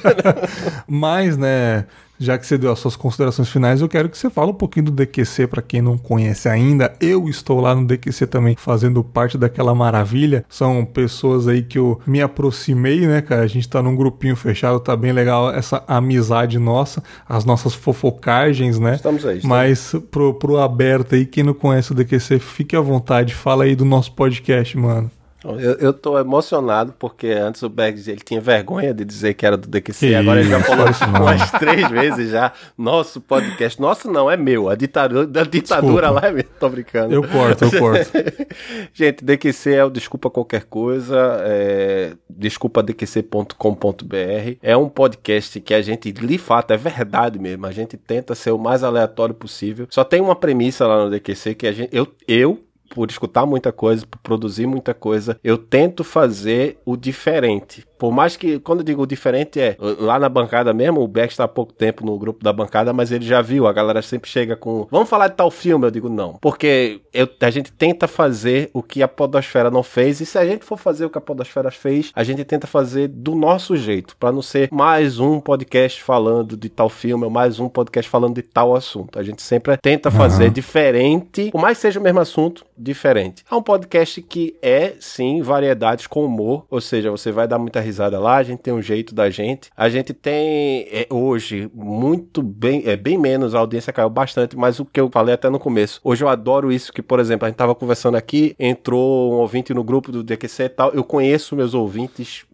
[0.86, 1.85] Mas, né,
[2.19, 4.86] já que você deu as suas considerações finais, eu quero que você fale um pouquinho
[4.86, 6.93] do DQC para quem não conhece ainda.
[7.01, 10.45] Eu estou lá no DQC também fazendo parte daquela maravilha.
[10.49, 13.43] São pessoas aí que eu me aproximei, né, cara?
[13.43, 18.78] A gente tá num grupinho fechado, tá bem legal essa amizade nossa, as nossas fofocagens,
[18.78, 18.97] né?
[18.97, 19.36] Estamos aí.
[19.36, 19.57] Estamos.
[19.57, 23.77] Mas pro, pro aberto aí, quem não conhece o DQC, fique à vontade, fala aí
[23.77, 25.11] do nosso podcast, mano.
[25.44, 29.56] Eu, eu tô emocionado porque antes o Bergs ele tinha vergonha de dizer que era
[29.56, 30.86] do DQC, que agora ele já falou
[31.23, 32.52] umas três vezes já.
[32.77, 34.69] Nosso podcast, nosso não, é meu.
[34.69, 36.44] A ditadura, a ditadura lá é meu.
[36.59, 37.15] Tô brincando.
[37.15, 38.10] Eu corto, eu corto.
[38.93, 44.56] Gente, DQC é o Desculpa Qualquer Coisa, é desculpadqc.com.br.
[44.60, 47.66] É um podcast que a gente, de fato, é verdade mesmo.
[47.66, 49.86] A gente tenta ser o mais aleatório possível.
[49.90, 52.59] Só tem uma premissa lá no DQC que a gente, eu, eu
[52.89, 57.88] por escutar muita coisa, por produzir muita coisa, eu tento fazer o diferente.
[57.99, 61.45] Por mais que, quando eu digo diferente, é lá na bancada mesmo, o Beck está
[61.45, 64.57] há pouco tempo no grupo da bancada, mas ele já viu, a galera sempre chega
[64.57, 65.87] com, vamos falar de tal filme?
[65.87, 66.35] Eu digo, não.
[66.41, 70.47] Porque eu, a gente tenta fazer o que a Podosfera não fez, e se a
[70.47, 74.16] gente for fazer o que a Podosfera fez, a gente tenta fazer do nosso jeito,
[74.16, 78.37] para não ser mais um podcast falando de tal filme, ou mais um podcast falando
[78.37, 79.19] de tal assunto.
[79.19, 80.53] A gente sempre tenta fazer uhum.
[80.53, 83.45] diferente, por mais que seja o mesmo assunto, diferente.
[83.51, 87.81] É um podcast que é, sim, variedades com humor, ou seja, você vai dar muita
[87.89, 89.70] risada lá, a gente tem um jeito da gente.
[89.77, 94.78] A gente tem é, hoje muito bem, é bem menos, a audiência caiu bastante, mas
[94.78, 96.01] o que eu falei até no começo.
[96.05, 99.74] Hoje eu adoro isso que, por exemplo, a gente tava conversando aqui, entrou um ouvinte
[99.74, 102.44] no grupo do DQC e tal, eu conheço meus ouvintes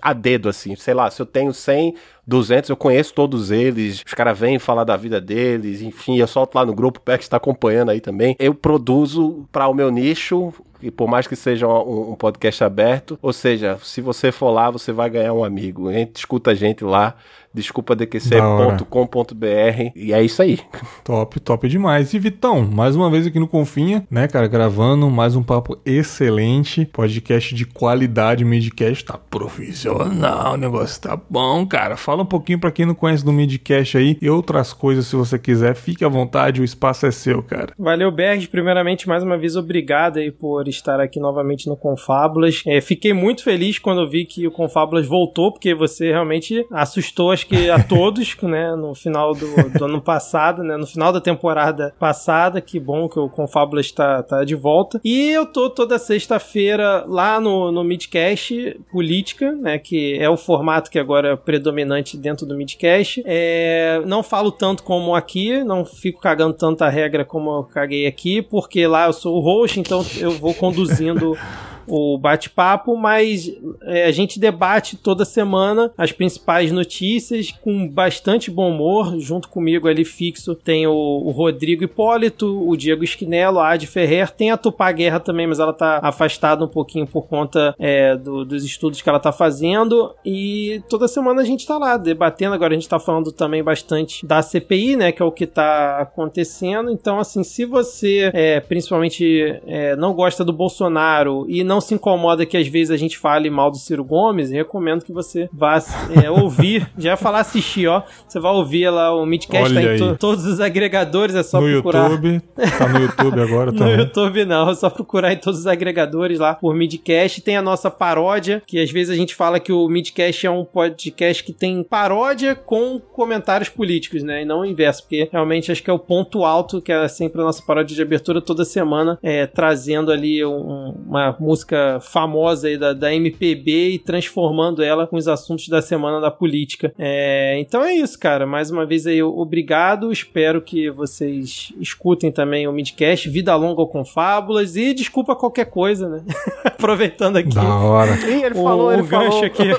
[0.00, 1.94] a dedo assim, sei lá, se eu tenho 100
[2.26, 6.54] 200, eu conheço todos eles, os caras vêm falar da vida deles, enfim, eu solto
[6.54, 8.36] lá no grupo, o Pex está acompanhando aí também.
[8.38, 10.52] Eu produzo para o meu nicho
[10.82, 14.70] E por mais que seja um, um podcast aberto, ou seja, se você for lá,
[14.70, 15.90] você vai ganhar um amigo.
[16.14, 17.14] Escuta a gente lá
[17.54, 20.60] desculpadqc.com.br e é isso aí.
[21.04, 22.14] Top, top demais.
[22.14, 26.84] E Vitão, mais uma vez aqui no Confinha, né, cara, gravando mais um papo excelente,
[26.86, 31.96] podcast de qualidade, Midcast tá profissional, o negócio tá bom, cara.
[31.96, 35.38] Fala um pouquinho para quem não conhece do Midcast aí e outras coisas se você
[35.38, 37.74] quiser, fique à vontade, o espaço é seu, cara.
[37.78, 38.46] Valeu, Berg.
[38.48, 42.62] Primeiramente, mais uma vez, obrigado aí por estar aqui novamente no Confábulas.
[42.66, 47.30] É, fiquei muito feliz quando eu vi que o Confábulas voltou, porque você realmente assustou
[47.30, 51.12] as acho que a todos, né, no final do, do, ano passado, né, no final
[51.12, 55.00] da temporada passada, que bom que o Confábula está tá de volta.
[55.04, 60.90] E eu tô toda sexta-feira lá no, no Midcast Política, né, que é o formato
[60.90, 63.22] que agora é predominante dentro do Midcast.
[63.26, 68.40] É, não falo tanto como aqui, não fico cagando tanta regra como eu caguei aqui,
[68.40, 71.36] porque lá eu sou o host, então eu vou conduzindo
[71.86, 73.52] o bate-papo, mas
[73.82, 79.18] é, a gente debate toda semana as principais notícias com bastante bom humor.
[79.18, 84.30] Junto comigo ali fixo tem o, o Rodrigo Hipólito, o Diego Esquinelo, a Adi Ferrer,
[84.30, 88.44] tem a Tupá Guerra também, mas ela tá afastada um pouquinho por conta é, do,
[88.44, 90.14] dos estudos que ela tá fazendo.
[90.24, 92.54] E toda semana a gente tá lá debatendo.
[92.54, 95.12] Agora a gente tá falando também bastante da CPI, né?
[95.12, 96.90] Que é o que tá acontecendo.
[96.90, 101.94] Então, assim, se você é, principalmente é, não gosta do Bolsonaro e não não se
[101.94, 105.82] incomoda que às vezes a gente fale mal do Ciro Gomes, recomendo que você vá
[106.22, 108.02] é, ouvir, já falar assistir, ó.
[108.28, 111.70] Você vai ouvir lá o Midcast, tá em to todos os agregadores, é só no
[111.70, 112.10] procurar.
[112.10, 112.42] YouTube,
[112.78, 113.96] tá no YouTube agora também.
[113.96, 117.40] no YouTube não, é só procurar em todos os agregadores lá por Midcast.
[117.40, 120.64] Tem a nossa paródia, que às vezes a gente fala que o Midcast é um
[120.64, 124.42] podcast que tem paródia com comentários políticos, né?
[124.42, 127.40] E não o inverso, porque realmente acho que é o ponto alto, que é sempre
[127.40, 132.68] a nossa paródia de abertura toda semana, é, trazendo ali um, uma música música famosa
[132.68, 136.92] aí da, da MPB e transformando ela com os assuntos da semana da política.
[136.98, 138.46] É, então é isso, cara.
[138.46, 140.12] Mais uma vez aí, obrigado.
[140.12, 143.30] Espero que vocês escutem também o Midcast.
[143.30, 144.76] Vida longa com fábulas.
[144.76, 146.22] E desculpa qualquer coisa, né?
[146.64, 147.54] Aproveitando aqui.
[147.54, 148.12] Da hora.
[148.28, 149.30] Ih, ele o, falou, ele o falou.
[149.30, 149.62] gancho aqui.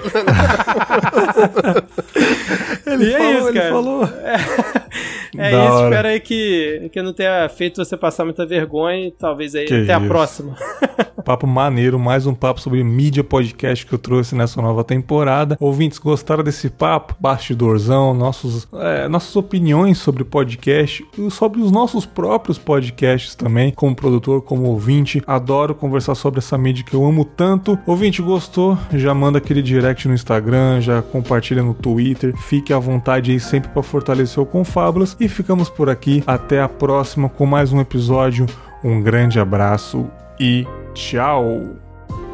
[2.87, 3.73] ele e é falou, é isso, ele cara.
[3.73, 4.03] falou.
[4.05, 4.82] É,
[5.37, 5.57] é isso.
[5.57, 5.85] Hora.
[5.85, 9.11] Espero aí que, que eu não tenha feito você passar muita vergonha.
[9.17, 9.91] Talvez aí que até isso.
[9.91, 10.55] a próxima.
[11.23, 15.55] Papo maneiro, mais um papo sobre mídia podcast que eu trouxe nessa nova temporada.
[15.57, 17.15] Ouvintes, gostaram desse papo?
[17.17, 23.95] Bastidorzão, nossos, é, nossas opiniões sobre podcast e sobre os nossos próprios podcasts também, como
[23.95, 25.21] produtor, como ouvinte.
[25.25, 27.79] Adoro conversar sobre essa mídia que eu amo tanto.
[27.87, 28.77] Ouvinte, gostou?
[28.93, 32.35] Já manda aquele direct no Instagram, já compartilha no Twitter.
[32.35, 34.45] Fique à vontade aí sempre para fortalecer o
[34.83, 35.15] Confábulas.
[35.17, 36.21] E ficamos por aqui.
[36.27, 38.45] Até a próxima com mais um episódio.
[38.83, 40.07] Um grande abraço
[40.37, 41.77] e Tchau!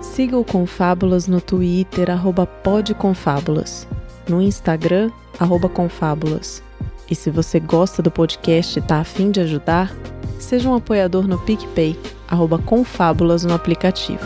[0.01, 3.87] Siga o Confábulas no Twitter, arroba podconfábulas,
[4.27, 6.63] no Instagram, arroba confábulas.
[7.09, 9.93] E se você gosta do podcast e está afim de ajudar,
[10.39, 14.25] seja um apoiador no PicPay, arroba confábulas no aplicativo.